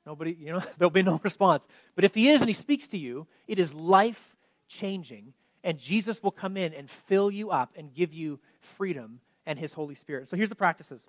Nobody, 0.07 0.33
you 0.41 0.53
know, 0.53 0.63
there'll 0.79 0.91
be 0.91 1.03
no 1.03 1.21
response. 1.23 1.67
But 1.97 2.05
if 2.05 2.15
He 2.15 2.31
is 2.31 2.41
and 2.41 2.49
He 2.49 2.55
speaks 2.55 2.89
to 2.89 2.99
you, 2.99 3.27
it 3.47 3.59
is 3.59 3.75
life 3.75 4.37
changing, 4.69 5.35
and 5.63 5.79
Jesus 5.79 6.23
will 6.23 6.31
come 6.31 6.57
in 6.57 6.73
and 6.73 6.89
fill 6.89 7.31
you 7.31 7.51
up 7.51 7.73
and 7.77 7.93
give 7.93 8.15
you 8.15 8.39
freedom 8.61 9.21
and 9.45 9.59
His 9.59 9.73
Holy 9.73 9.97
Spirit. 9.97 10.29
So 10.29 10.37
here's 10.37 10.49
the 10.49 10.55
practices. 10.55 11.03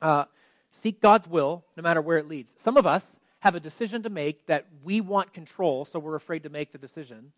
Uh, 0.00 0.24
seek 0.70 1.00
God's 1.00 1.28
will 1.28 1.64
no 1.76 1.82
matter 1.82 2.00
where 2.00 2.18
it 2.18 2.28
leads. 2.28 2.54
Some 2.58 2.76
of 2.76 2.86
us 2.86 3.06
have 3.40 3.54
a 3.54 3.60
decision 3.60 4.02
to 4.04 4.10
make 4.10 4.46
that 4.46 4.66
we 4.84 5.00
want 5.00 5.32
control, 5.32 5.84
so 5.84 5.98
we're 5.98 6.14
afraid 6.14 6.44
to 6.44 6.48
make 6.48 6.70
the 6.72 6.78
decision. 6.78 7.32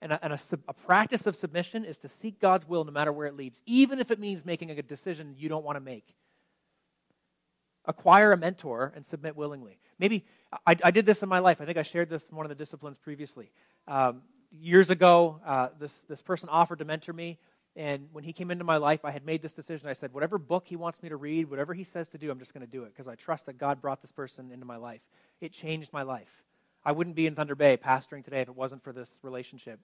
And, 0.00 0.12
a, 0.12 0.24
and 0.24 0.32
a, 0.32 0.38
a, 0.68 0.72
practice 0.72 1.26
of 1.26 1.36
submission 1.36 1.84
is 1.84 1.96
to 1.98 2.08
seek 2.08 2.40
God's 2.40 2.68
will 2.68 2.84
no 2.84 2.92
matter 2.92 3.12
where 3.12 3.26
it 3.26 3.36
leads, 3.36 3.58
even 3.64 4.00
if 4.00 4.10
it 4.10 4.18
means 4.18 4.44
making 4.44 4.70
a 4.70 4.82
decision 4.82 5.34
you 5.38 5.48
don't 5.48 5.64
want 5.64 5.76
to 5.76 5.80
make. 5.80 6.14
Acquire 7.86 8.32
a 8.32 8.36
mentor 8.36 8.92
and 8.96 9.04
submit 9.04 9.36
willingly. 9.36 9.78
Maybe 9.98 10.24
I, 10.66 10.76
I 10.82 10.90
did 10.90 11.06
this 11.06 11.22
in 11.22 11.28
my 11.28 11.38
life. 11.38 11.60
I 11.60 11.64
think 11.64 11.78
I 11.78 11.82
shared 11.82 12.10
this 12.10 12.26
in 12.30 12.36
one 12.36 12.46
of 12.46 12.50
the 12.50 12.54
disciplines 12.54 12.98
previously. 12.98 13.50
Um, 13.86 14.22
years 14.50 14.90
ago, 14.90 15.40
uh, 15.44 15.68
this, 15.78 15.92
this 16.08 16.22
person 16.22 16.48
offered 16.48 16.78
to 16.78 16.84
mentor 16.84 17.12
me. 17.12 17.38
And 17.76 18.08
when 18.12 18.22
he 18.22 18.32
came 18.32 18.50
into 18.52 18.64
my 18.64 18.76
life, 18.76 19.04
I 19.04 19.10
had 19.10 19.26
made 19.26 19.42
this 19.42 19.52
decision. 19.52 19.88
I 19.88 19.94
said, 19.94 20.12
whatever 20.12 20.38
book 20.38 20.66
he 20.66 20.76
wants 20.76 21.02
me 21.02 21.08
to 21.08 21.16
read, 21.16 21.50
whatever 21.50 21.74
he 21.74 21.82
says 21.82 22.08
to 22.08 22.18
do, 22.18 22.30
I'm 22.30 22.38
just 22.38 22.54
going 22.54 22.64
to 22.64 22.70
do 22.70 22.84
it 22.84 22.92
because 22.92 23.08
I 23.08 23.16
trust 23.16 23.46
that 23.46 23.58
God 23.58 23.80
brought 23.80 24.00
this 24.00 24.12
person 24.12 24.52
into 24.52 24.64
my 24.64 24.76
life. 24.76 25.00
It 25.40 25.52
changed 25.52 25.92
my 25.92 26.02
life. 26.02 26.44
I 26.84 26.92
wouldn't 26.92 27.16
be 27.16 27.26
in 27.26 27.34
Thunder 27.34 27.56
Bay 27.56 27.76
pastoring 27.76 28.22
today 28.22 28.42
if 28.42 28.48
it 28.48 28.54
wasn't 28.54 28.82
for 28.82 28.92
this 28.92 29.10
relationship 29.22 29.80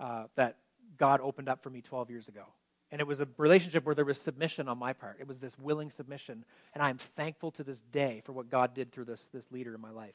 uh, 0.00 0.24
that 0.36 0.56
God 0.96 1.20
opened 1.20 1.48
up 1.48 1.62
for 1.62 1.68
me 1.68 1.82
12 1.82 2.10
years 2.10 2.28
ago. 2.28 2.44
And 2.90 3.00
it 3.00 3.06
was 3.06 3.20
a 3.20 3.28
relationship 3.36 3.84
where 3.84 3.94
there 3.94 4.04
was 4.04 4.20
submission 4.20 4.68
on 4.68 4.78
my 4.78 4.92
part. 4.92 5.16
It 5.18 5.26
was 5.26 5.40
this 5.40 5.58
willing 5.58 5.90
submission. 5.90 6.44
And 6.74 6.82
I 6.82 6.90
am 6.90 6.98
thankful 6.98 7.50
to 7.52 7.64
this 7.64 7.80
day 7.80 8.22
for 8.24 8.32
what 8.32 8.48
God 8.48 8.72
did 8.72 8.92
through 8.92 9.06
this, 9.06 9.22
this 9.32 9.50
leader 9.50 9.74
in 9.74 9.80
my 9.80 9.90
life. 9.90 10.14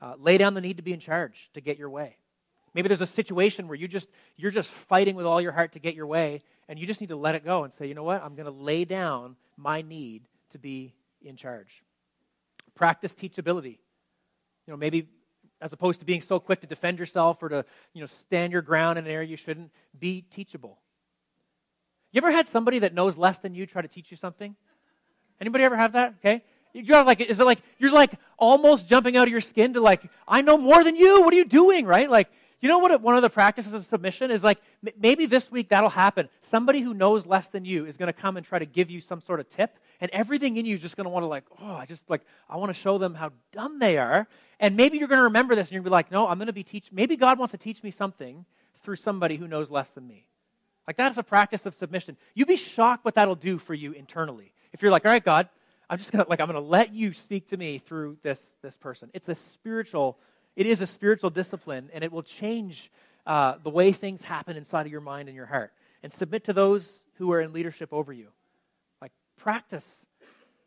Uh, 0.00 0.14
lay 0.18 0.36
down 0.36 0.54
the 0.54 0.60
need 0.60 0.76
to 0.76 0.82
be 0.82 0.92
in 0.92 1.00
charge 1.00 1.48
to 1.54 1.60
get 1.60 1.78
your 1.78 1.88
way. 1.88 2.16
Maybe 2.74 2.88
there's 2.88 3.00
a 3.00 3.06
situation 3.06 3.68
where 3.68 3.76
you 3.76 3.86
just 3.86 4.08
you're 4.36 4.50
just 4.50 4.68
fighting 4.68 5.14
with 5.14 5.26
all 5.26 5.40
your 5.40 5.52
heart 5.52 5.72
to 5.72 5.78
get 5.78 5.94
your 5.94 6.06
way, 6.06 6.42
and 6.68 6.78
you 6.78 6.86
just 6.86 7.00
need 7.00 7.10
to 7.10 7.16
let 7.16 7.34
it 7.34 7.44
go 7.44 7.64
and 7.64 7.72
say, 7.72 7.86
you 7.86 7.94
know 7.94 8.02
what? 8.02 8.22
I'm 8.22 8.34
going 8.34 8.46
to 8.46 8.50
lay 8.50 8.84
down 8.84 9.36
my 9.56 9.82
need 9.82 10.22
to 10.50 10.58
be 10.58 10.92
in 11.22 11.36
charge. 11.36 11.82
Practice 12.74 13.14
teachability. 13.14 13.78
You 14.66 14.72
know, 14.72 14.76
maybe 14.76 15.08
as 15.60 15.72
opposed 15.72 16.00
to 16.00 16.06
being 16.06 16.20
so 16.20 16.40
quick 16.40 16.60
to 16.60 16.66
defend 16.66 16.98
yourself 16.98 17.42
or 17.42 17.48
to 17.48 17.64
you 17.92 18.00
know 18.00 18.06
stand 18.06 18.52
your 18.52 18.62
ground 18.62 18.98
in 18.98 19.06
an 19.06 19.10
area 19.10 19.28
you 19.28 19.36
shouldn't, 19.36 19.70
be 19.98 20.22
teachable. 20.22 20.78
You 22.12 22.18
ever 22.18 22.32
had 22.32 22.48
somebody 22.48 22.80
that 22.80 22.92
knows 22.94 23.16
less 23.16 23.38
than 23.38 23.54
you 23.54 23.66
try 23.66 23.82
to 23.82 23.88
teach 23.88 24.10
you 24.10 24.16
something? 24.16 24.56
Anybody 25.40 25.64
ever 25.64 25.76
have 25.76 25.92
that? 25.92 26.14
Okay. 26.20 26.42
You're 26.72 27.04
like, 27.04 27.20
is 27.20 27.38
it 27.38 27.44
like 27.44 27.60
you're 27.78 27.92
like 27.92 28.12
almost 28.36 28.88
jumping 28.88 29.16
out 29.16 29.28
of 29.28 29.32
your 29.32 29.40
skin 29.40 29.74
to 29.74 29.80
like, 29.80 30.10
I 30.26 30.42
know 30.42 30.58
more 30.58 30.82
than 30.82 30.96
you. 30.96 31.22
What 31.22 31.32
are 31.32 31.36
you 31.36 31.44
doing? 31.44 31.86
Right? 31.86 32.10
Like 32.10 32.28
you 32.64 32.68
know 32.68 32.78
what 32.78 32.98
one 33.02 33.14
of 33.14 33.20
the 33.20 33.28
practices 33.28 33.74
of 33.74 33.84
submission 33.84 34.30
is 34.30 34.42
like? 34.42 34.58
Maybe 34.98 35.26
this 35.26 35.50
week 35.50 35.68
that'll 35.68 35.90
happen. 35.90 36.30
Somebody 36.40 36.80
who 36.80 36.94
knows 36.94 37.26
less 37.26 37.48
than 37.48 37.66
you 37.66 37.84
is 37.84 37.98
going 37.98 38.06
to 38.06 38.14
come 38.14 38.38
and 38.38 38.46
try 38.46 38.58
to 38.58 38.64
give 38.64 38.90
you 38.90 39.02
some 39.02 39.20
sort 39.20 39.38
of 39.38 39.50
tip, 39.50 39.78
and 40.00 40.10
everything 40.12 40.56
in 40.56 40.64
you 40.64 40.74
is 40.74 40.80
just 40.80 40.96
going 40.96 41.04
to 41.04 41.10
want 41.10 41.24
to 41.24 41.26
like, 41.26 41.44
oh, 41.60 41.74
I 41.74 41.84
just 41.84 42.08
like 42.08 42.22
I 42.48 42.56
want 42.56 42.70
to 42.70 42.74
show 42.74 42.96
them 42.96 43.16
how 43.16 43.32
dumb 43.52 43.80
they 43.80 43.98
are. 43.98 44.26
And 44.58 44.78
maybe 44.78 44.96
you're 44.96 45.08
going 45.08 45.18
to 45.18 45.24
remember 45.24 45.54
this, 45.54 45.68
and 45.68 45.72
you're 45.72 45.82
going 45.82 45.90
to 45.90 45.90
be 45.90 45.92
like, 45.92 46.10
no, 46.10 46.26
I'm 46.26 46.38
going 46.38 46.46
to 46.46 46.54
be 46.54 46.62
teach. 46.62 46.90
Maybe 46.90 47.16
God 47.16 47.38
wants 47.38 47.52
to 47.52 47.58
teach 47.58 47.82
me 47.82 47.90
something 47.90 48.46
through 48.82 48.96
somebody 48.96 49.36
who 49.36 49.46
knows 49.46 49.70
less 49.70 49.90
than 49.90 50.06
me. 50.06 50.26
Like 50.86 50.96
that 50.96 51.12
is 51.12 51.18
a 51.18 51.22
practice 51.22 51.66
of 51.66 51.74
submission. 51.74 52.16
You'd 52.34 52.48
be 52.48 52.56
shocked 52.56 53.04
what 53.04 53.14
that'll 53.14 53.34
do 53.34 53.58
for 53.58 53.74
you 53.74 53.92
internally. 53.92 54.54
If 54.72 54.80
you're 54.80 54.90
like, 54.90 55.04
all 55.04 55.12
right, 55.12 55.22
God, 55.22 55.50
I'm 55.90 55.98
just 55.98 56.10
gonna 56.10 56.24
like 56.30 56.40
I'm 56.40 56.46
gonna 56.46 56.60
let 56.60 56.94
you 56.94 57.12
speak 57.12 57.48
to 57.48 57.58
me 57.58 57.76
through 57.76 58.16
this 58.22 58.42
this 58.62 58.76
person. 58.78 59.10
It's 59.12 59.28
a 59.28 59.34
spiritual 59.34 60.18
it 60.56 60.66
is 60.66 60.80
a 60.80 60.86
spiritual 60.86 61.30
discipline, 61.30 61.90
and 61.92 62.04
it 62.04 62.12
will 62.12 62.22
change 62.22 62.90
uh, 63.26 63.56
the 63.62 63.70
way 63.70 63.92
things 63.92 64.22
happen 64.22 64.56
inside 64.56 64.86
of 64.86 64.92
your 64.92 65.00
mind 65.00 65.28
and 65.28 65.36
your 65.36 65.46
heart. 65.46 65.72
And 66.02 66.12
submit 66.12 66.44
to 66.44 66.52
those 66.52 67.02
who 67.14 67.32
are 67.32 67.40
in 67.40 67.52
leadership 67.52 67.92
over 67.92 68.12
you. 68.12 68.28
Like, 69.00 69.12
practice, 69.36 69.86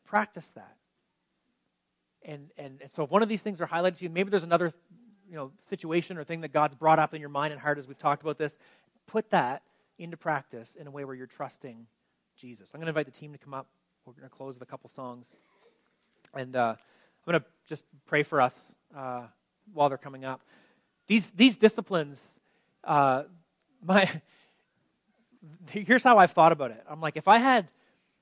practice 0.05 0.47
that. 0.55 0.75
And, 2.23 2.49
and, 2.57 2.79
and 2.81 2.91
so 2.91 3.03
if 3.03 3.11
one 3.11 3.21
of 3.21 3.29
these 3.29 3.41
things 3.41 3.61
are 3.61 3.67
highlighted 3.67 3.97
to 3.97 4.03
you, 4.05 4.09
maybe 4.09 4.29
there's 4.29 4.43
another 4.43 4.73
you 5.29 5.35
know, 5.35 5.51
situation 5.69 6.17
or 6.17 6.23
thing 6.23 6.41
that 6.41 6.51
God's 6.51 6.75
brought 6.75 6.99
up 6.99 7.13
in 7.13 7.21
your 7.21 7.29
mind 7.29 7.53
and 7.53 7.61
heart 7.61 7.77
as 7.77 7.88
we've 7.88 7.97
talked 7.97 8.21
about 8.21 8.38
this, 8.38 8.57
put 9.05 9.29
that 9.29 9.61
into 9.97 10.17
practice 10.17 10.75
in 10.79 10.88
a 10.88 10.91
way 10.91 11.05
where 11.05 11.15
you're 11.15 11.27
trusting 11.27 11.85
Jesus. 12.35 12.69
I'm 12.73 12.79
going 12.79 12.85
to 12.85 12.89
invite 12.89 13.05
the 13.05 13.17
team 13.17 13.31
to 13.33 13.38
come 13.38 13.53
up. 13.53 13.67
We're 14.05 14.13
going 14.13 14.29
to 14.29 14.35
close 14.35 14.55
with 14.55 14.61
a 14.61 14.71
couple 14.71 14.89
songs. 14.89 15.27
And 16.33 16.55
uh, 16.55 16.75
I'm 16.77 17.31
going 17.31 17.39
to 17.39 17.45
just 17.67 17.83
pray 18.05 18.23
for 18.23 18.41
us. 18.41 18.57
Uh, 18.95 19.23
while 19.74 19.89
they're 19.89 19.97
coming 19.97 20.26
up. 20.26 20.41
These, 21.07 21.28
these 21.36 21.57
disciplines, 21.57 22.22
uh, 22.84 23.24
my, 23.84 24.09
here's 25.70 26.03
how 26.03 26.18
I've 26.18 26.32
thought 26.32 26.51
about 26.51 26.72
it. 26.72 26.84
I'm 26.89 27.01
like, 27.01 27.18
if 27.18 27.28
I 27.28 27.38
had 27.38 27.68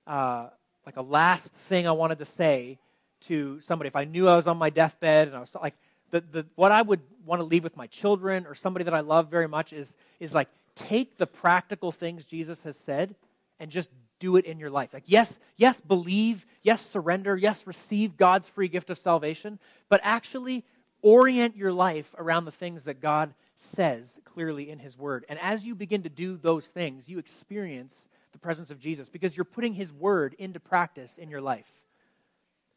uh, 0.06 0.50
like 0.86 0.98
a 0.98 1.02
last 1.02 1.48
thing 1.68 1.88
I 1.88 1.92
wanted 1.92 2.20
to 2.20 2.26
say 2.26 2.78
to 3.22 3.60
somebody, 3.62 3.88
if 3.88 3.96
I 3.96 4.06
knew 4.06 4.28
I 4.28 4.36
was 4.36 4.48
on 4.48 4.58
my 4.58 4.70
deathbed 4.70 5.28
and 5.28 5.36
I 5.36 5.40
was 5.40 5.54
like, 5.56 5.76
the, 6.12 6.22
the, 6.22 6.46
what 6.56 6.72
I 6.72 6.82
would 6.82 7.02
want 7.26 7.40
to 7.40 7.44
leave 7.44 7.64
with 7.64 7.76
my 7.76 7.88
children 7.88 8.46
or 8.46 8.54
somebody 8.54 8.86
that 8.86 8.94
I 8.94 9.00
love 9.00 9.30
very 9.30 9.48
much 9.48 9.74
is, 9.74 9.96
is 10.20 10.36
like, 10.36 10.48
take 10.76 11.18
the 11.18 11.28
practical 11.28 11.92
things 11.92 12.26
Jesus 12.26 12.62
has 12.62 12.78
said 12.78 13.16
and 13.60 13.72
just 13.72 13.90
do 14.20 14.36
it 14.36 14.46
in 14.46 14.60
your 14.60 14.70
life. 14.70 14.94
Like, 14.94 15.04
yes, 15.08 15.40
yes, 15.58 15.80
believe, 15.82 16.46
yes, 16.62 16.86
surrender, 16.86 17.36
yes, 17.36 17.66
receive 17.66 18.18
God's 18.18 18.48
free 18.48 18.68
gift 18.68 18.90
of 18.90 18.98
salvation, 18.98 19.60
but 19.90 20.00
actually 20.04 20.64
orient 21.06 21.56
your 21.56 21.72
life 21.72 22.14
around 22.18 22.46
the 22.46 22.52
things 22.52 22.84
that 22.84 23.00
God 23.00 23.36
says 23.76 24.20
clearly 24.26 24.72
in 24.72 24.80
His 24.80 24.98
Word. 24.98 25.24
And 25.30 25.38
as 25.40 25.64
you 25.64 25.76
begin 25.76 26.02
to 26.02 26.10
do 26.10 26.36
those 26.36 26.66
things, 26.66 27.08
you 27.08 27.20
experience 27.20 28.08
the 28.32 28.40
presence 28.40 28.72
of 28.72 28.80
Jesus 28.80 29.08
because 29.08 29.38
you're 29.38 29.46
putting 29.46 29.76
His 29.76 29.94
Word 29.94 30.36
into 30.40 30.60
practice 30.60 31.14
in 31.20 31.30
your 31.30 31.42
life. 31.42 31.72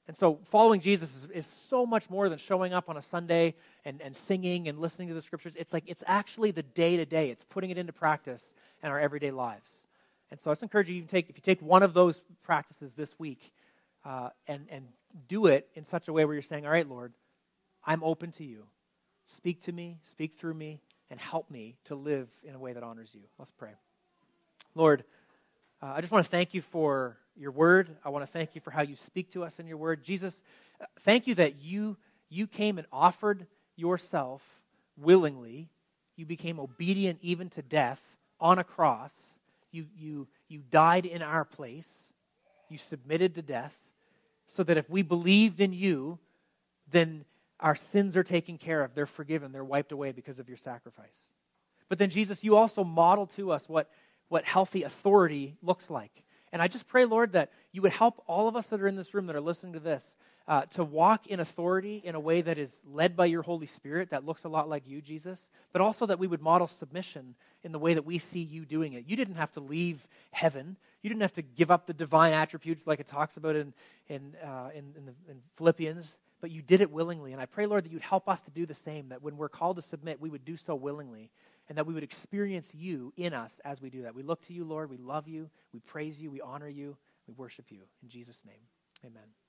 And 0.06 0.16
so 0.16 0.40
following 0.44 0.80
Jesus 0.80 1.14
is, 1.14 1.24
is, 1.30 1.48
so 1.68 1.84
much 1.84 2.08
more 2.08 2.28
than 2.28 2.38
showing 2.38 2.72
up 2.72 2.88
on 2.88 2.96
a 2.96 3.02
Sunday 3.02 3.54
and, 3.84 4.00
and 4.02 4.14
singing 4.14 4.68
and 4.68 4.78
listening 4.78 5.08
to 5.08 5.14
the 5.14 5.20
scriptures. 5.20 5.54
It's 5.56 5.72
like 5.72 5.84
it's 5.86 6.04
actually 6.06 6.50
the 6.50 6.62
day 6.62 6.96
to 6.96 7.04
day. 7.06 7.30
It's 7.30 7.44
putting 7.50 7.70
it 7.70 7.78
into 7.78 7.92
practice 7.92 8.42
in 8.82 8.90
our 8.90 9.00
everyday 9.00 9.30
lives. 9.30 9.70
And 10.30 10.38
so 10.38 10.50
I 10.50 10.54
just 10.54 10.62
encourage 10.62 10.88
you, 10.88 10.96
you 10.96 11.02
take, 11.02 11.30
if 11.30 11.36
you 11.36 11.42
take 11.42 11.60
one 11.60 11.82
of 11.82 11.94
those 11.94 12.22
practices 12.42 12.92
this 12.94 13.18
week 13.18 13.52
uh, 14.04 14.30
and, 14.46 14.66
and 14.70 14.88
do 15.28 15.46
it 15.46 15.68
in 15.74 15.84
such 15.84 16.08
a 16.08 16.12
way 16.12 16.24
where 16.24 16.34
you're 16.34 16.42
saying, 16.42 16.66
All 16.66 16.72
right, 16.72 16.88
Lord, 16.88 17.12
I'm 17.88 18.04
open 18.04 18.32
to 18.32 18.44
you. 18.44 18.64
Speak 19.24 19.64
to 19.64 19.72
me, 19.72 19.96
speak 20.02 20.38
through 20.38 20.52
me, 20.52 20.82
and 21.10 21.18
help 21.18 21.50
me 21.50 21.78
to 21.86 21.94
live 21.94 22.28
in 22.44 22.54
a 22.54 22.58
way 22.58 22.74
that 22.74 22.82
honors 22.82 23.14
you. 23.14 23.22
Let's 23.38 23.50
pray. 23.50 23.70
Lord, 24.74 25.04
uh, 25.82 25.94
I 25.96 26.02
just 26.02 26.12
want 26.12 26.22
to 26.22 26.30
thank 26.30 26.52
you 26.52 26.60
for 26.60 27.16
your 27.34 27.50
word. 27.50 27.88
I 28.04 28.10
want 28.10 28.26
to 28.26 28.30
thank 28.30 28.54
you 28.54 28.60
for 28.60 28.70
how 28.70 28.82
you 28.82 28.94
speak 28.94 29.32
to 29.32 29.42
us 29.42 29.58
in 29.58 29.66
your 29.66 29.78
word. 29.78 30.04
Jesus, 30.04 30.38
uh, 30.78 30.84
thank 31.00 31.26
you 31.26 31.34
that 31.36 31.62
you, 31.62 31.96
you 32.28 32.46
came 32.46 32.76
and 32.76 32.86
offered 32.92 33.46
yourself 33.74 34.42
willingly. 34.98 35.70
You 36.14 36.26
became 36.26 36.60
obedient 36.60 37.18
even 37.22 37.48
to 37.50 37.62
death 37.62 38.02
on 38.38 38.58
a 38.58 38.64
cross. 38.64 39.14
You, 39.72 39.86
you, 39.96 40.28
you 40.46 40.62
died 40.70 41.06
in 41.06 41.22
our 41.22 41.46
place. 41.46 41.88
You 42.68 42.76
submitted 42.76 43.34
to 43.36 43.42
death 43.42 43.78
so 44.46 44.62
that 44.62 44.76
if 44.76 44.90
we 44.90 45.00
believed 45.00 45.58
in 45.58 45.72
you, 45.72 46.18
then 46.90 47.24
our 47.60 47.74
sins 47.74 48.16
are 48.16 48.22
taken 48.22 48.58
care 48.58 48.82
of. 48.82 48.94
They're 48.94 49.06
forgiven. 49.06 49.52
They're 49.52 49.64
wiped 49.64 49.92
away 49.92 50.12
because 50.12 50.38
of 50.38 50.48
your 50.48 50.56
sacrifice. 50.56 51.28
But 51.88 51.98
then, 51.98 52.10
Jesus, 52.10 52.44
you 52.44 52.56
also 52.56 52.84
model 52.84 53.26
to 53.28 53.50
us 53.50 53.68
what, 53.68 53.90
what 54.28 54.44
healthy 54.44 54.82
authority 54.82 55.56
looks 55.62 55.90
like. 55.90 56.22
And 56.52 56.62
I 56.62 56.68
just 56.68 56.86
pray, 56.86 57.04
Lord, 57.04 57.32
that 57.32 57.50
you 57.72 57.82
would 57.82 57.92
help 57.92 58.22
all 58.26 58.48
of 58.48 58.56
us 58.56 58.66
that 58.66 58.80
are 58.80 58.88
in 58.88 58.96
this 58.96 59.12
room 59.12 59.26
that 59.26 59.36
are 59.36 59.40
listening 59.40 59.74
to 59.74 59.80
this 59.80 60.14
uh, 60.46 60.62
to 60.62 60.82
walk 60.82 61.26
in 61.26 61.40
authority 61.40 62.00
in 62.02 62.14
a 62.14 62.20
way 62.20 62.40
that 62.40 62.56
is 62.56 62.80
led 62.90 63.14
by 63.14 63.26
your 63.26 63.42
Holy 63.42 63.66
Spirit, 63.66 64.10
that 64.10 64.24
looks 64.24 64.44
a 64.44 64.48
lot 64.48 64.66
like 64.66 64.88
you, 64.88 65.02
Jesus, 65.02 65.50
but 65.72 65.82
also 65.82 66.06
that 66.06 66.18
we 66.18 66.26
would 66.26 66.40
model 66.40 66.66
submission 66.66 67.34
in 67.62 67.72
the 67.72 67.78
way 67.78 67.92
that 67.92 68.06
we 68.06 68.18
see 68.18 68.40
you 68.40 68.64
doing 68.64 68.94
it. 68.94 69.04
You 69.06 69.14
didn't 69.14 69.34
have 69.34 69.52
to 69.52 69.60
leave 69.60 70.08
heaven. 70.30 70.76
You 71.02 71.10
didn't 71.10 71.20
have 71.20 71.34
to 71.34 71.42
give 71.42 71.70
up 71.70 71.86
the 71.86 71.92
divine 71.92 72.32
attributes 72.32 72.86
like 72.86 72.98
it 72.98 73.06
talks 73.06 73.36
about 73.36 73.56
in, 73.56 73.74
in, 74.08 74.34
uh, 74.42 74.70
in, 74.74 74.94
in, 74.96 75.04
the, 75.04 75.12
in 75.30 75.42
Philippians 75.56 76.16
but 76.40 76.50
you 76.50 76.62
did 76.62 76.80
it 76.80 76.90
willingly. 76.90 77.32
And 77.32 77.40
I 77.40 77.46
pray, 77.46 77.66
Lord, 77.66 77.84
that 77.84 77.92
you'd 77.92 78.02
help 78.02 78.28
us 78.28 78.40
to 78.42 78.50
do 78.50 78.66
the 78.66 78.74
same, 78.74 79.08
that 79.08 79.22
when 79.22 79.36
we're 79.36 79.48
called 79.48 79.76
to 79.76 79.82
submit, 79.82 80.20
we 80.20 80.30
would 80.30 80.44
do 80.44 80.56
so 80.56 80.74
willingly, 80.74 81.30
and 81.68 81.76
that 81.76 81.86
we 81.86 81.94
would 81.94 82.02
experience 82.02 82.70
you 82.74 83.12
in 83.16 83.34
us 83.34 83.58
as 83.64 83.80
we 83.82 83.90
do 83.90 84.02
that. 84.02 84.14
We 84.14 84.22
look 84.22 84.42
to 84.42 84.52
you, 84.52 84.64
Lord. 84.64 84.90
We 84.90 84.96
love 84.96 85.28
you. 85.28 85.50
We 85.72 85.80
praise 85.80 86.20
you. 86.20 86.30
We 86.30 86.40
honor 86.40 86.68
you. 86.68 86.96
We 87.26 87.34
worship 87.34 87.66
you. 87.70 87.80
In 88.02 88.08
Jesus' 88.08 88.38
name, 88.46 88.60
amen. 89.04 89.47